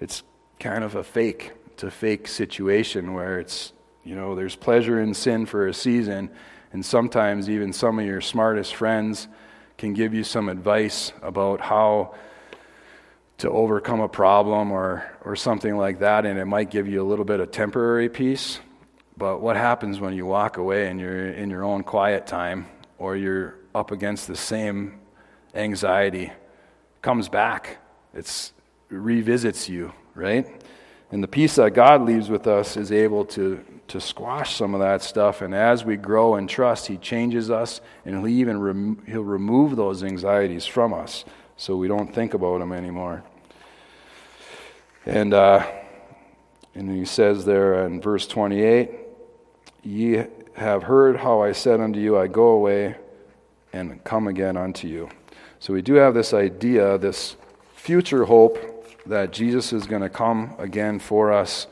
It's 0.00 0.22
kind 0.58 0.82
of 0.82 0.94
a 0.94 1.04
fake. 1.04 1.52
It's 1.72 1.82
a 1.82 1.90
fake 1.90 2.26
situation 2.26 3.12
where 3.12 3.38
it's, 3.38 3.74
you 4.02 4.14
know, 4.14 4.34
there's 4.34 4.56
pleasure 4.56 4.98
in 4.98 5.12
sin 5.12 5.44
for 5.44 5.66
a 5.66 5.74
season, 5.74 6.30
and 6.72 6.86
sometimes 6.86 7.50
even 7.50 7.74
some 7.74 7.98
of 7.98 8.06
your 8.06 8.22
smartest 8.22 8.74
friends 8.74 9.28
can 9.76 9.92
give 9.92 10.14
you 10.14 10.24
some 10.24 10.48
advice 10.48 11.12
about 11.20 11.60
how 11.60 12.14
to 13.40 13.50
overcome 13.50 14.00
a 14.00 14.08
problem 14.08 14.70
or, 14.70 15.10
or 15.24 15.34
something 15.34 15.76
like 15.76 16.00
that, 16.00 16.26
and 16.26 16.38
it 16.38 16.44
might 16.44 16.70
give 16.70 16.86
you 16.86 17.02
a 17.02 17.06
little 17.08 17.24
bit 17.24 17.40
of 17.40 17.50
temporary 17.50 18.10
peace. 18.10 18.60
But 19.16 19.40
what 19.40 19.56
happens 19.56 19.98
when 19.98 20.12
you 20.12 20.26
walk 20.26 20.58
away 20.58 20.88
and 20.88 21.00
you're 21.00 21.28
in 21.28 21.48
your 21.48 21.64
own 21.64 21.82
quiet 21.82 22.26
time 22.26 22.66
or 22.98 23.16
you're 23.16 23.56
up 23.74 23.92
against 23.92 24.28
the 24.28 24.36
same 24.36 25.00
anxiety? 25.54 26.32
Comes 27.00 27.30
back. 27.30 27.78
It's, 28.12 28.52
it 28.90 28.96
revisits 28.96 29.70
you, 29.70 29.94
right? 30.14 30.46
And 31.10 31.22
the 31.22 31.28
peace 31.28 31.54
that 31.54 31.72
God 31.72 32.02
leaves 32.02 32.28
with 32.28 32.46
us 32.46 32.76
is 32.76 32.92
able 32.92 33.24
to, 33.26 33.64
to 33.88 34.02
squash 34.02 34.54
some 34.54 34.74
of 34.74 34.80
that 34.80 35.02
stuff. 35.02 35.40
And 35.40 35.54
as 35.54 35.82
we 35.82 35.96
grow 35.96 36.36
in 36.36 36.46
trust, 36.46 36.88
He 36.88 36.98
changes 36.98 37.50
us 37.50 37.80
and 38.04 38.16
He'll 38.16 38.28
even 38.28 38.60
rem- 38.60 39.02
He'll 39.06 39.24
remove 39.24 39.76
those 39.76 40.04
anxieties 40.04 40.66
from 40.66 40.92
us 40.92 41.24
so 41.56 41.76
we 41.76 41.88
don't 41.88 42.14
think 42.14 42.32
about 42.32 42.60
them 42.60 42.72
anymore. 42.72 43.22
And, 45.06 45.32
uh, 45.32 45.66
and 46.74 46.90
he 46.90 47.04
says 47.04 47.44
there 47.44 47.86
in 47.86 48.00
verse 48.00 48.26
28 48.26 48.90
Ye 49.82 50.24
have 50.54 50.82
heard 50.82 51.16
how 51.16 51.40
I 51.40 51.52
said 51.52 51.80
unto 51.80 51.98
you, 51.98 52.18
I 52.18 52.26
go 52.26 52.48
away 52.48 52.96
and 53.72 54.02
come 54.04 54.26
again 54.26 54.56
unto 54.56 54.88
you. 54.88 55.08
So 55.58 55.72
we 55.72 55.82
do 55.82 55.94
have 55.94 56.14
this 56.14 56.34
idea, 56.34 56.98
this 56.98 57.36
future 57.74 58.24
hope 58.24 58.58
that 59.06 59.32
Jesus 59.32 59.72
is 59.72 59.86
going 59.86 60.02
to 60.02 60.10
come 60.10 60.54
again 60.58 60.98
for 60.98 61.32
us 61.32 61.66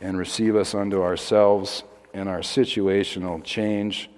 and 0.00 0.16
receive 0.16 0.56
us 0.56 0.74
unto 0.74 1.02
ourselves, 1.02 1.82
and 2.12 2.28
our 2.28 2.42
situation 2.42 3.28
will 3.28 3.40
change, 3.40 4.10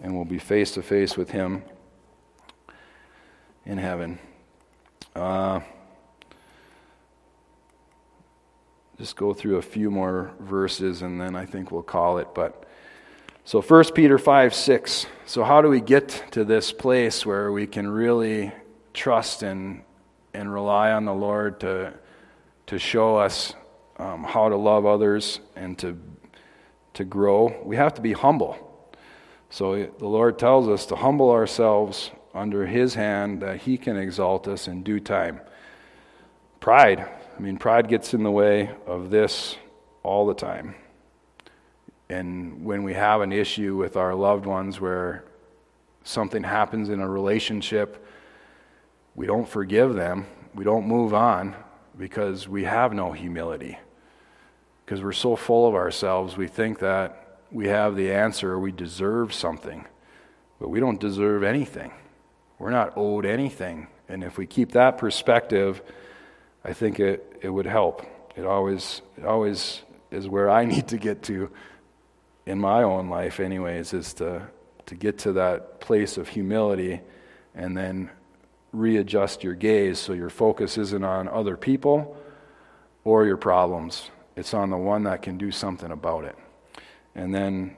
and 0.00 0.14
we'll 0.14 0.24
be 0.24 0.38
face 0.38 0.72
to 0.72 0.82
face 0.82 1.16
with 1.16 1.30
Him 1.30 1.62
in 3.64 3.78
heaven. 3.78 4.18
Uh, 5.14 5.60
just 9.02 9.16
go 9.16 9.34
through 9.34 9.56
a 9.56 9.62
few 9.62 9.90
more 9.90 10.30
verses 10.38 11.02
and 11.02 11.20
then 11.20 11.34
I 11.34 11.44
think 11.44 11.72
we'll 11.72 11.82
call 11.82 12.18
it. 12.18 12.28
But 12.36 12.68
so 13.44 13.60
1 13.60 13.86
Peter 13.94 14.16
5 14.16 14.54
6. 14.54 15.06
So, 15.26 15.42
how 15.42 15.60
do 15.60 15.68
we 15.68 15.80
get 15.80 16.22
to 16.30 16.44
this 16.44 16.70
place 16.70 17.26
where 17.26 17.50
we 17.50 17.66
can 17.66 17.90
really 17.90 18.52
trust 18.94 19.42
and, 19.42 19.82
and 20.32 20.54
rely 20.54 20.92
on 20.92 21.04
the 21.04 21.12
Lord 21.12 21.58
to, 21.60 21.94
to 22.66 22.78
show 22.78 23.16
us 23.16 23.54
um, 23.96 24.22
how 24.22 24.48
to 24.48 24.54
love 24.54 24.86
others 24.86 25.40
and 25.56 25.76
to, 25.80 26.00
to 26.94 27.02
grow? 27.02 27.60
We 27.64 27.74
have 27.74 27.94
to 27.94 28.02
be 28.02 28.12
humble. 28.12 28.86
So, 29.50 29.84
the 29.84 30.06
Lord 30.06 30.38
tells 30.38 30.68
us 30.68 30.86
to 30.86 30.94
humble 30.94 31.32
ourselves 31.32 32.12
under 32.32 32.66
His 32.66 32.94
hand 32.94 33.42
that 33.42 33.62
He 33.62 33.78
can 33.78 33.96
exalt 33.96 34.46
us 34.46 34.68
in 34.68 34.84
due 34.84 35.00
time. 35.00 35.40
Pride 36.60 37.08
I 37.36 37.40
mean, 37.40 37.56
pride 37.56 37.88
gets 37.88 38.14
in 38.14 38.22
the 38.22 38.30
way 38.30 38.70
of 38.86 39.10
this 39.10 39.56
all 40.02 40.26
the 40.26 40.34
time. 40.34 40.74
And 42.08 42.64
when 42.64 42.82
we 42.82 42.92
have 42.94 43.22
an 43.22 43.32
issue 43.32 43.76
with 43.76 43.96
our 43.96 44.14
loved 44.14 44.44
ones 44.44 44.80
where 44.80 45.24
something 46.04 46.42
happens 46.42 46.90
in 46.90 47.00
a 47.00 47.08
relationship, 47.08 48.06
we 49.14 49.26
don't 49.26 49.48
forgive 49.48 49.94
them, 49.94 50.26
we 50.54 50.64
don't 50.64 50.86
move 50.86 51.14
on 51.14 51.56
because 51.96 52.48
we 52.48 52.64
have 52.64 52.92
no 52.92 53.12
humility. 53.12 53.78
Because 54.84 55.02
we're 55.02 55.12
so 55.12 55.36
full 55.36 55.66
of 55.66 55.74
ourselves, 55.74 56.36
we 56.36 56.48
think 56.48 56.80
that 56.80 57.38
we 57.50 57.68
have 57.68 57.96
the 57.96 58.12
answer, 58.12 58.58
we 58.58 58.72
deserve 58.72 59.32
something. 59.32 59.86
But 60.60 60.68
we 60.68 60.80
don't 60.80 61.00
deserve 61.00 61.42
anything. 61.42 61.92
We're 62.58 62.70
not 62.70 62.92
owed 62.96 63.26
anything. 63.26 63.88
And 64.08 64.22
if 64.22 64.38
we 64.38 64.46
keep 64.46 64.72
that 64.72 64.98
perspective, 64.98 65.82
I 66.64 66.72
think 66.72 67.00
it, 67.00 67.38
it 67.42 67.48
would 67.48 67.66
help. 67.66 68.06
It 68.36 68.44
always, 68.44 69.02
it 69.16 69.24
always 69.24 69.82
is 70.10 70.28
where 70.28 70.48
I 70.48 70.64
need 70.72 70.88
to 70.88 70.98
get 70.98 71.22
to 71.24 71.50
in 72.46 72.58
my 72.58 72.82
own 72.82 73.08
life, 73.08 73.40
anyways, 73.40 73.92
is 73.92 74.14
to, 74.14 74.48
to 74.86 74.94
get 74.94 75.18
to 75.18 75.32
that 75.34 75.80
place 75.80 76.16
of 76.16 76.28
humility 76.28 77.00
and 77.54 77.76
then 77.76 78.10
readjust 78.72 79.44
your 79.44 79.54
gaze 79.54 79.98
so 79.98 80.12
your 80.12 80.30
focus 80.30 80.78
isn't 80.78 81.04
on 81.04 81.28
other 81.28 81.56
people 81.56 82.16
or 83.04 83.26
your 83.26 83.36
problems. 83.36 84.10
It's 84.34 84.54
on 84.54 84.70
the 84.70 84.76
one 84.76 85.04
that 85.04 85.22
can 85.22 85.36
do 85.36 85.50
something 85.50 85.90
about 85.90 86.24
it. 86.24 86.36
And 87.14 87.34
then 87.34 87.76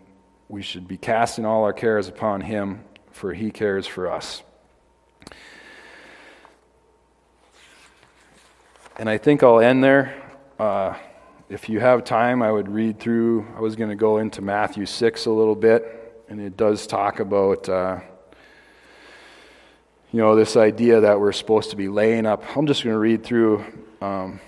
we 0.49 0.62
should 0.62 0.87
be 0.87 0.97
casting 0.97 1.45
all 1.45 1.64
our 1.64 1.72
cares 1.72 2.09
upon 2.09 2.43
Him, 2.43 2.85
for 3.11 3.35
He 3.35 3.51
cares 3.51 3.87
for 3.87 4.11
us. 4.11 4.43
And 8.97 9.09
I 9.09 9.19
think 9.19 9.43
I'll 9.43 9.59
end 9.59 9.83
there. 9.83 10.15
Uh, 10.57 10.95
if 11.49 11.69
you 11.69 11.81
have 11.81 12.05
time, 12.05 12.43
I 12.43 12.53
would 12.53 12.69
read 12.69 13.01
through. 13.01 13.45
I 13.57 13.61
was 13.61 13.75
going 13.75 13.91
to 13.91 13.97
go 13.97 14.19
into 14.19 14.41
Matthew 14.41 14.87
6 14.87 15.27
a 15.27 15.31
little 15.33 15.57
bit, 15.57 16.25
and 16.29 16.41
it 16.41 16.57
does 16.57 16.87
talk 16.87 17.19
about, 17.19 17.69
uh, 17.69 17.99
you 20.13 20.21
know, 20.21 20.37
this 20.37 20.57
idea 20.57 21.01
that 21.01 21.19
we're 21.19 21.33
supposed 21.33 21.71
to 21.71 21.77
be 21.77 21.89
laying 21.89 22.25
up. 22.25 22.45
I'm 22.57 22.69
just 22.69 22.85
going 22.85 22.95
to 22.95 23.01
read 23.01 23.25
through. 23.25 23.65
Um, 24.01 24.39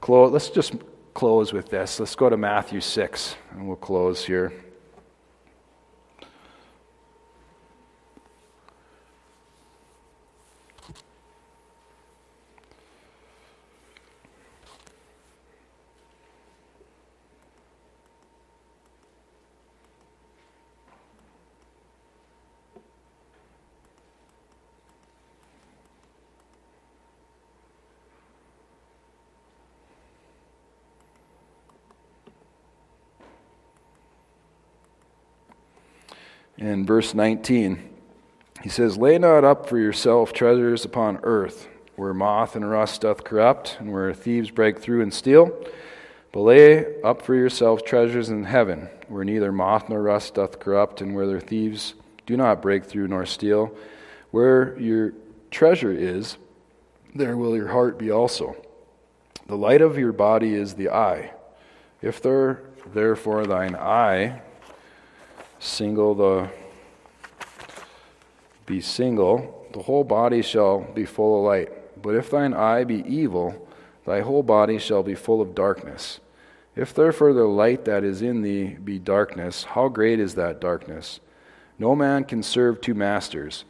close, 0.00 0.32
let's 0.32 0.48
just 0.48 0.76
close 1.12 1.52
with 1.52 1.68
this. 1.68 2.00
Let's 2.00 2.14
go 2.14 2.30
to 2.30 2.38
Matthew 2.38 2.80
6, 2.80 3.36
and 3.50 3.66
we'll 3.68 3.76
close 3.76 4.24
here. 4.24 4.50
In 36.60 36.84
verse 36.84 37.14
19. 37.14 37.88
He 38.62 38.68
says, 38.68 38.98
Lay 38.98 39.18
not 39.18 39.42
up 39.42 39.68
for 39.68 39.78
yourself 39.78 40.32
treasures 40.32 40.84
upon 40.84 41.18
earth, 41.22 41.66
where 41.96 42.14
moth 42.14 42.54
and 42.54 42.70
rust 42.70 43.00
doth 43.00 43.24
corrupt, 43.24 43.78
and 43.80 43.90
where 43.90 44.12
thieves 44.12 44.50
break 44.50 44.78
through 44.78 45.02
and 45.02 45.12
steal. 45.12 45.50
But 46.32 46.40
lay 46.40 47.02
up 47.02 47.22
for 47.22 47.34
yourselves 47.34 47.82
treasures 47.82 48.28
in 48.28 48.44
heaven, 48.44 48.88
where 49.08 49.24
neither 49.24 49.50
moth 49.50 49.88
nor 49.88 50.02
rust 50.02 50.34
doth 50.34 50.60
corrupt, 50.60 51.00
and 51.00 51.14
where 51.14 51.26
their 51.26 51.40
thieves 51.40 51.94
do 52.26 52.36
not 52.36 52.62
break 52.62 52.84
through 52.84 53.08
nor 53.08 53.26
steal. 53.26 53.74
Where 54.30 54.78
your 54.78 55.14
treasure 55.50 55.92
is, 55.92 56.36
there 57.14 57.36
will 57.36 57.56
your 57.56 57.68
heart 57.68 57.98
be 57.98 58.12
also. 58.12 58.54
The 59.46 59.56
light 59.56 59.80
of 59.80 59.98
your 59.98 60.12
body 60.12 60.54
is 60.54 60.74
the 60.74 60.90
eye. 60.90 61.32
If 62.02 62.22
there, 62.22 62.62
therefore 62.94 63.46
thine 63.46 63.74
eye 63.74 64.42
single 65.60 66.14
the 66.14 66.50
be 68.66 68.80
single, 68.80 69.68
the 69.72 69.82
whole 69.82 70.04
body 70.04 70.42
shall 70.42 70.80
be 70.80 71.04
full 71.04 71.38
of 71.38 71.44
light. 71.44 72.02
But 72.02 72.14
if 72.14 72.30
thine 72.30 72.54
eye 72.54 72.84
be 72.84 73.04
evil, 73.06 73.68
thy 74.06 74.20
whole 74.20 74.42
body 74.42 74.78
shall 74.78 75.02
be 75.02 75.14
full 75.14 75.40
of 75.40 75.54
darkness. 75.54 76.20
If 76.76 76.94
therefore 76.94 77.32
the 77.32 77.44
light 77.44 77.84
that 77.84 78.04
is 78.04 78.22
in 78.22 78.42
thee 78.42 78.76
be 78.82 78.98
darkness, 78.98 79.64
how 79.64 79.88
great 79.88 80.20
is 80.20 80.36
that 80.36 80.60
darkness? 80.60 81.20
No 81.78 81.96
man 81.96 82.24
can 82.24 82.42
serve 82.42 82.80
two 82.80 82.94
masters, 82.94 83.64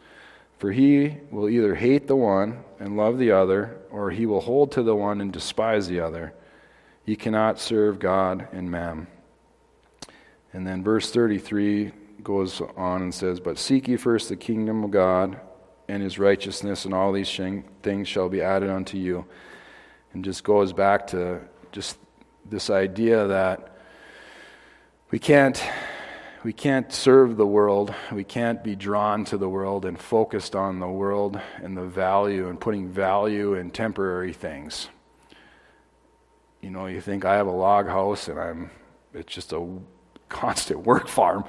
for 0.59 0.71
he 0.71 1.17
will 1.31 1.49
either 1.49 1.75
hate 1.77 2.07
the 2.07 2.17
one 2.17 2.63
and 2.79 2.97
love 2.97 3.19
the 3.19 3.31
other, 3.31 3.79
or 3.91 4.11
he 4.11 4.27
will 4.27 4.43
hold 4.43 4.71
to 4.73 4.83
the 4.83 4.95
one 4.95 5.21
and 5.21 5.33
despise 5.33 5.89
the 5.89 6.01
other. 6.01 6.35
He 7.07 7.17
cannot 7.17 7.59
serve 7.59 7.99
God 7.99 8.49
and 8.53 8.71
man. 8.71 9.07
And 10.53 10.67
then 10.67 10.83
verse 10.83 11.11
33 11.11 11.93
goes 12.23 12.61
on 12.77 13.03
and 13.03 13.15
says, 13.15 13.41
But 13.41 13.59
seek 13.59 13.89
ye 13.89 13.97
first 13.97 14.29
the 14.29 14.37
kingdom 14.37 14.85
of 14.85 14.91
God 14.91 15.41
and 15.89 16.03
his 16.03 16.19
righteousness, 16.19 16.85
and 16.85 16.95
all 16.95 17.13
these 17.13 17.35
things 17.83 18.09
shall 18.09 18.29
be 18.29 18.43
added 18.43 18.71
unto 18.71 18.97
you. 18.97 19.25
And 20.13 20.25
just 20.25 20.45
goes 20.45 20.73
back 20.73 21.07
to 21.09 21.41
just 21.73 21.99
this 22.45 22.71
idea 22.71 23.27
that 23.29 23.77
we 25.11 25.19
can't 25.19 25.63
we 26.43 26.53
can't 26.55 26.91
serve 26.93 27.37
the 27.37 27.47
world 27.47 27.95
we 28.11 28.25
can't 28.25 28.65
be 28.65 28.75
drawn 28.75 29.25
to 29.27 29.37
the 29.37 29.49
world 29.49 29.85
and 29.85 30.01
focused 30.01 30.57
on 30.57 30.81
the 30.81 30.89
world 30.89 31.39
and 31.63 31.77
the 31.77 31.85
value 31.85 32.49
and 32.49 32.59
putting 32.59 32.89
value 32.89 33.55
in 33.55 33.71
temporary 33.71 34.33
things 34.33 34.89
you 36.61 36.71
know 36.71 36.87
you 36.87 37.01
think 37.01 37.25
i 37.25 37.35
have 37.35 37.47
a 37.47 37.53
log 37.53 37.87
house 37.87 38.27
and 38.27 38.41
i'm 38.41 38.71
it's 39.13 39.33
just 39.33 39.53
a 39.53 39.79
constant 40.31 40.81
work 40.87 41.07
farm 41.19 41.45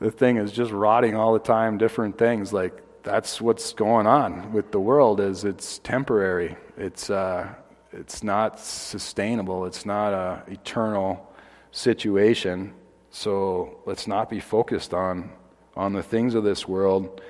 the 0.00 0.10
thing 0.10 0.36
is 0.36 0.50
just 0.50 0.72
rotting 0.72 1.14
all 1.14 1.32
the 1.32 1.38
time 1.38 1.78
different 1.78 2.18
things 2.18 2.52
like 2.52 2.82
that's 3.04 3.40
what's 3.40 3.72
going 3.72 4.06
on 4.06 4.52
with 4.52 4.72
the 4.72 4.80
world 4.80 5.20
is 5.20 5.44
it's 5.44 5.78
temporary 5.78 6.56
it's 6.76 7.10
uh, 7.10 7.48
it's 7.92 8.22
not 8.22 8.58
sustainable. 8.58 9.66
It's 9.66 9.84
not 9.84 10.12
a 10.12 10.42
eternal 10.48 11.30
situation. 11.70 12.72
So 13.10 13.80
let's 13.84 14.06
not 14.06 14.30
be 14.30 14.40
focused 14.40 14.94
on 14.94 15.30
on 15.76 15.92
the 15.92 16.02
things 16.02 16.34
of 16.34 16.44
this 16.44 16.66
world. 16.66 17.20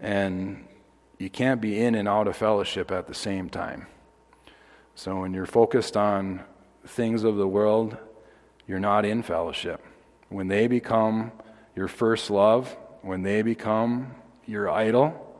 And 0.00 0.66
you 1.18 1.30
can't 1.30 1.60
be 1.60 1.80
in 1.80 1.94
and 1.94 2.08
out 2.08 2.26
of 2.26 2.36
fellowship 2.36 2.90
at 2.90 3.06
the 3.06 3.14
same 3.14 3.48
time. 3.48 3.86
So 4.94 5.20
when 5.20 5.32
you're 5.32 5.46
focused 5.46 5.96
on 5.96 6.42
things 6.86 7.24
of 7.24 7.36
the 7.36 7.46
world, 7.46 7.96
you're 8.66 8.80
not 8.80 9.04
in 9.04 9.22
fellowship. 9.22 9.82
When 10.32 10.48
they 10.48 10.66
become 10.66 11.30
your 11.76 11.88
first 11.88 12.30
love, 12.30 12.74
when 13.02 13.22
they 13.22 13.42
become 13.42 14.14
your 14.46 14.70
idol, 14.70 15.38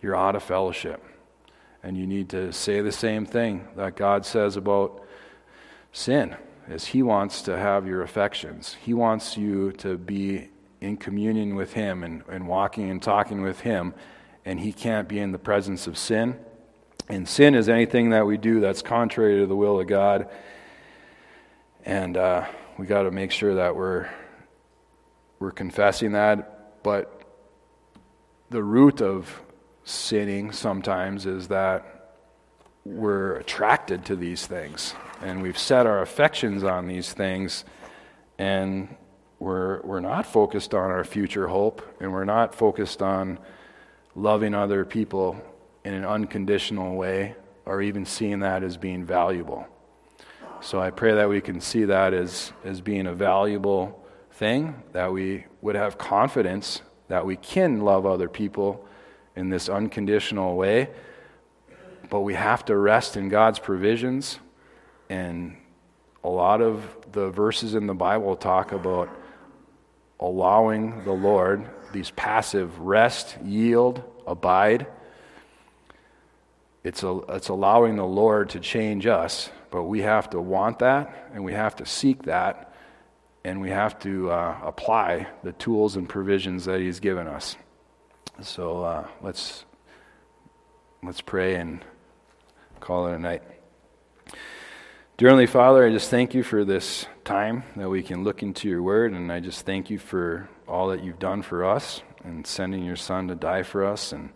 you're 0.00 0.14
out 0.14 0.36
of 0.36 0.44
fellowship. 0.44 1.02
And 1.82 1.96
you 1.96 2.06
need 2.06 2.28
to 2.30 2.52
say 2.52 2.80
the 2.80 2.92
same 2.92 3.26
thing 3.26 3.66
that 3.74 3.96
God 3.96 4.24
says 4.24 4.56
about 4.56 5.02
sin, 5.92 6.36
as 6.68 6.86
He 6.86 7.02
wants 7.02 7.42
to 7.42 7.58
have 7.58 7.84
your 7.84 8.02
affections. 8.02 8.76
He 8.80 8.94
wants 8.94 9.36
you 9.36 9.72
to 9.72 9.98
be 9.98 10.50
in 10.80 10.98
communion 10.98 11.56
with 11.56 11.72
Him 11.72 12.04
and, 12.04 12.22
and 12.28 12.46
walking 12.46 12.90
and 12.90 13.02
talking 13.02 13.42
with 13.42 13.60
Him, 13.60 13.92
and 14.44 14.60
He 14.60 14.72
can't 14.72 15.08
be 15.08 15.18
in 15.18 15.32
the 15.32 15.38
presence 15.38 15.88
of 15.88 15.98
sin. 15.98 16.38
And 17.08 17.28
sin 17.28 17.56
is 17.56 17.68
anything 17.68 18.10
that 18.10 18.24
we 18.24 18.36
do 18.36 18.60
that's 18.60 18.82
contrary 18.82 19.40
to 19.40 19.46
the 19.46 19.56
will 19.56 19.80
of 19.80 19.88
God. 19.88 20.28
And 21.84 22.16
uh, 22.16 22.46
we 22.78 22.86
got 22.86 23.02
to 23.02 23.10
make 23.10 23.32
sure 23.32 23.56
that 23.56 23.74
we're 23.74 24.08
we're 25.38 25.50
confessing 25.50 26.12
that. 26.12 26.82
But 26.82 27.22
the 28.50 28.62
root 28.62 29.00
of 29.00 29.42
sinning 29.84 30.52
sometimes 30.52 31.26
is 31.26 31.48
that 31.48 32.16
we're 32.84 33.36
attracted 33.36 34.04
to 34.06 34.16
these 34.16 34.46
things 34.46 34.94
and 35.22 35.42
we've 35.42 35.58
set 35.58 35.86
our 35.86 36.00
affections 36.00 36.64
on 36.64 36.86
these 36.86 37.12
things 37.12 37.64
and 38.38 38.94
we're, 39.38 39.80
we're 39.82 40.00
not 40.00 40.26
focused 40.26 40.74
on 40.74 40.90
our 40.90 41.04
future 41.04 41.48
hope 41.48 41.82
and 42.00 42.12
we're 42.12 42.24
not 42.24 42.54
focused 42.54 43.02
on 43.02 43.38
loving 44.14 44.54
other 44.54 44.84
people 44.84 45.40
in 45.84 45.94
an 45.94 46.04
unconditional 46.04 46.96
way 46.96 47.34
or 47.66 47.82
even 47.82 48.04
seeing 48.04 48.40
that 48.40 48.62
as 48.62 48.76
being 48.76 49.04
valuable. 49.04 49.66
So 50.60 50.80
I 50.80 50.90
pray 50.90 51.14
that 51.14 51.28
we 51.28 51.40
can 51.40 51.60
see 51.60 51.84
that 51.84 52.14
as, 52.14 52.52
as 52.64 52.80
being 52.80 53.06
a 53.06 53.14
valuable 53.14 54.04
thing, 54.38 54.82
that 54.92 55.12
we 55.12 55.44
would 55.60 55.74
have 55.74 55.98
confidence 55.98 56.80
that 57.08 57.26
we 57.26 57.34
can 57.34 57.80
love 57.80 58.06
other 58.06 58.28
people 58.28 58.86
in 59.34 59.50
this 59.50 59.68
unconditional 59.68 60.56
way. 60.56 60.88
But 62.08 62.20
we 62.20 62.34
have 62.34 62.64
to 62.66 62.76
rest 62.76 63.16
in 63.16 63.28
God's 63.28 63.58
provisions. 63.58 64.38
And 65.10 65.56
a 66.22 66.28
lot 66.28 66.60
of 66.60 66.84
the 67.10 67.30
verses 67.30 67.74
in 67.74 67.88
the 67.88 67.94
Bible 67.94 68.36
talk 68.36 68.70
about 68.70 69.10
allowing 70.20 71.04
the 71.04 71.12
Lord, 71.12 71.68
these 71.92 72.10
passive 72.12 72.78
rest, 72.78 73.36
yield, 73.44 74.02
abide. 74.24 74.86
It's, 76.84 77.02
a, 77.02 77.18
it's 77.30 77.48
allowing 77.48 77.96
the 77.96 78.06
Lord 78.06 78.50
to 78.50 78.60
change 78.60 79.06
us, 79.06 79.50
but 79.70 79.84
we 79.84 80.02
have 80.02 80.30
to 80.30 80.40
want 80.40 80.78
that 80.78 81.30
and 81.34 81.44
we 81.44 81.54
have 81.54 81.74
to 81.76 81.86
seek 81.86 82.22
that 82.24 82.67
and 83.44 83.60
we 83.60 83.70
have 83.70 83.98
to 84.00 84.30
uh, 84.30 84.58
apply 84.62 85.26
the 85.42 85.52
tools 85.52 85.96
and 85.96 86.08
provisions 86.08 86.64
that 86.66 86.80
He's 86.80 87.00
given 87.00 87.26
us. 87.26 87.56
So 88.40 88.82
uh, 88.82 89.06
let's 89.22 89.64
let's 91.02 91.20
pray 91.20 91.56
and 91.56 91.84
call 92.80 93.08
it 93.08 93.14
a 93.14 93.18
night. 93.18 93.42
Dear 95.16 95.30
Heavenly 95.30 95.46
Father, 95.46 95.84
I 95.84 95.90
just 95.90 96.10
thank 96.10 96.32
you 96.34 96.44
for 96.44 96.64
this 96.64 97.06
time 97.24 97.64
that 97.74 97.88
we 97.88 98.04
can 98.04 98.22
look 98.22 98.42
into 98.42 98.68
your 98.68 98.82
word, 98.82 99.12
and 99.12 99.32
I 99.32 99.40
just 99.40 99.66
thank 99.66 99.90
you 99.90 99.98
for 99.98 100.48
all 100.68 100.88
that 100.88 101.02
you've 101.02 101.18
done 101.18 101.42
for 101.42 101.64
us 101.64 102.02
and 102.22 102.46
sending 102.46 102.84
your 102.84 102.96
Son 102.96 103.26
to 103.28 103.34
die 103.34 103.64
for 103.64 103.84
us 103.84 104.12
and 104.12 104.30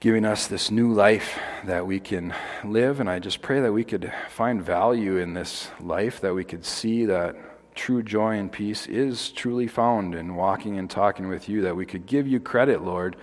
giving 0.00 0.24
us 0.24 0.46
this 0.46 0.70
new 0.70 0.92
life 0.92 1.36
that 1.64 1.84
we 1.84 1.98
can 1.98 2.32
live. 2.64 3.00
And 3.00 3.10
I 3.10 3.18
just 3.18 3.42
pray 3.42 3.60
that 3.60 3.72
we 3.72 3.82
could 3.82 4.12
find 4.28 4.62
value 4.62 5.16
in 5.16 5.34
this 5.34 5.70
life, 5.80 6.20
that 6.20 6.34
we 6.34 6.44
could 6.44 6.64
see 6.64 7.04
that 7.06 7.34
true 7.74 8.04
joy 8.04 8.36
and 8.36 8.50
peace 8.50 8.86
is 8.86 9.30
truly 9.30 9.66
found 9.66 10.14
in 10.14 10.36
walking 10.36 10.78
and 10.78 10.88
talking 10.88 11.28
with 11.28 11.48
you, 11.48 11.62
that 11.62 11.74
we 11.74 11.84
could 11.84 12.06
give 12.06 12.28
you 12.28 12.38
credit, 12.38 12.84
Lord, 12.84 13.16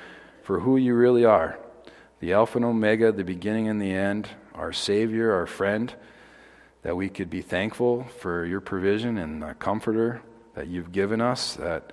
for 0.43 0.59
who 0.59 0.75
you 0.77 0.93
really 0.95 1.25
are 1.25 1.57
the 2.21 2.33
Alpha 2.33 2.57
and 2.57 2.65
Omega, 2.65 3.11
the 3.11 3.25
beginning 3.25 3.67
and 3.67 3.79
the 3.79 3.91
end, 3.91 4.29
our 4.53 4.71
Savior, 4.71 5.33
our 5.33 5.45
friend, 5.45 5.93
that 6.81 6.95
we 6.95 7.09
could 7.09 7.29
be 7.29 7.41
thankful 7.41 8.03
for 8.19 8.45
your 8.45 8.61
provision 8.61 9.17
and 9.17 9.43
the 9.43 9.53
comforter 9.55 10.21
that 10.55 10.67
you've 10.67 10.93
given 10.93 11.19
us, 11.19 11.55
that 11.55 11.91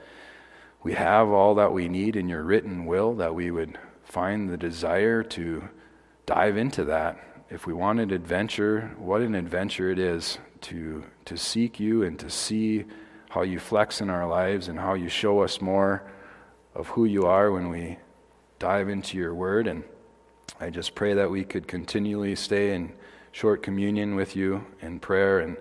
we 0.83 0.95
have 0.95 1.29
all 1.29 1.57
that 1.57 1.73
we 1.73 1.89
need 1.89 2.17
in 2.17 2.29
your 2.29 2.43
written 2.43 2.87
will, 2.87 3.15
that 3.17 3.35
we 3.35 3.51
would 3.51 3.79
find 4.13 4.51
the 4.51 4.59
desire 4.59 5.23
to 5.23 5.67
dive 6.27 6.59
into 6.59 6.85
that. 6.85 7.17
If 7.49 7.67
we 7.67 7.73
wanted 7.73 8.13
adventure, 8.13 8.95
what 8.99 9.23
an 9.23 9.35
adventure 9.35 9.91
it 9.91 9.99
is 9.99 10.37
to, 10.63 11.03
to 11.25 11.39
seek 11.39 11.81
you 11.81 12.03
and 12.03 12.19
to 12.19 12.29
see 12.29 12.85
how 13.31 13.41
you 13.41 13.59
flex 13.59 14.03
in 14.03 14.11
our 14.11 14.29
lives 14.29 14.69
and 14.69 14.79
how 14.79 14.93
you 14.93 15.09
show 15.09 15.41
us 15.41 15.63
more 15.63 16.05
of 16.75 16.89
who 16.89 17.07
you 17.07 17.23
are 17.23 17.51
when 17.51 17.71
we 17.71 17.97
dive 18.59 18.91
into 18.91 19.17
your 19.17 19.35
word. 19.35 19.67
And 19.67 19.83
I 20.61 20.69
just 20.69 20.95
pray 20.95 21.15
that 21.15 21.31
we 21.31 21.43
could 21.43 21.67
continually 21.67 22.37
stay 22.37 22.75
in 22.75 22.93
short 23.31 23.63
communion 23.63 24.15
with 24.15 24.37
you 24.37 24.67
in 24.83 25.01
prayer 25.01 25.41
and 25.41 25.57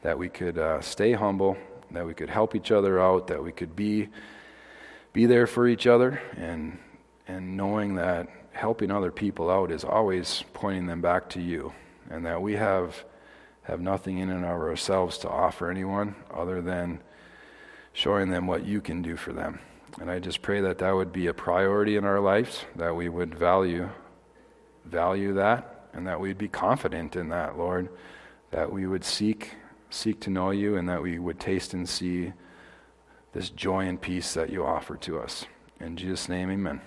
that 0.00 0.18
we 0.18 0.30
could 0.30 0.56
uh, 0.56 0.80
stay 0.80 1.12
humble, 1.12 1.58
that 1.90 2.06
we 2.06 2.14
could 2.14 2.30
help 2.30 2.54
each 2.54 2.72
other 2.72 2.98
out, 2.98 3.26
that 3.26 3.44
we 3.44 3.52
could 3.52 3.76
be, 3.76 4.08
be 5.12 5.26
there 5.26 5.46
for 5.46 5.68
each 5.68 5.86
other, 5.86 6.22
and, 6.38 6.78
and 7.26 7.56
knowing 7.56 7.94
that 7.96 8.28
helping 8.52 8.90
other 8.90 9.10
people 9.10 9.50
out 9.50 9.70
is 9.70 9.84
always 9.84 10.44
pointing 10.52 10.86
them 10.86 11.00
back 11.00 11.28
to 11.30 11.40
you, 11.40 11.72
and 12.10 12.24
that 12.26 12.40
we 12.40 12.54
have 12.54 13.04
have 13.64 13.80
nothing 13.80 14.18
in 14.18 14.28
and 14.28 14.44
of 14.44 14.50
ourselves 14.50 15.16
to 15.18 15.28
offer 15.28 15.70
anyone 15.70 16.14
other 16.32 16.60
than 16.60 17.00
showing 17.94 18.28
them 18.28 18.46
what 18.46 18.66
you 18.66 18.80
can 18.80 19.00
do 19.00 19.16
for 19.16 19.32
them. 19.32 19.58
And 20.00 20.10
I 20.10 20.18
just 20.18 20.42
pray 20.42 20.60
that 20.60 20.78
that 20.78 20.94
would 20.94 21.12
be 21.12 21.28
a 21.28 21.34
priority 21.34 21.96
in 21.96 22.04
our 22.04 22.20
lives, 22.20 22.64
that 22.76 22.94
we 22.94 23.08
would 23.08 23.34
value 23.34 23.88
value 24.84 25.32
that 25.32 25.88
and 25.94 26.06
that 26.06 26.20
we'd 26.20 26.36
be 26.36 26.48
confident 26.48 27.16
in 27.16 27.30
that, 27.30 27.56
Lord, 27.56 27.88
that 28.50 28.70
we 28.70 28.86
would 28.86 29.04
seek 29.04 29.54
seek 29.88 30.20
to 30.20 30.30
know 30.30 30.50
you 30.50 30.76
and 30.76 30.88
that 30.88 31.02
we 31.02 31.18
would 31.18 31.38
taste 31.38 31.72
and 31.72 31.88
see 31.88 32.32
this 33.32 33.48
joy 33.48 33.86
and 33.86 34.00
peace 34.00 34.34
that 34.34 34.50
you 34.50 34.64
offer 34.64 34.96
to 34.96 35.18
us. 35.18 35.46
In 35.80 35.96
Jesus 35.96 36.28
name, 36.28 36.50
amen. 36.50 36.80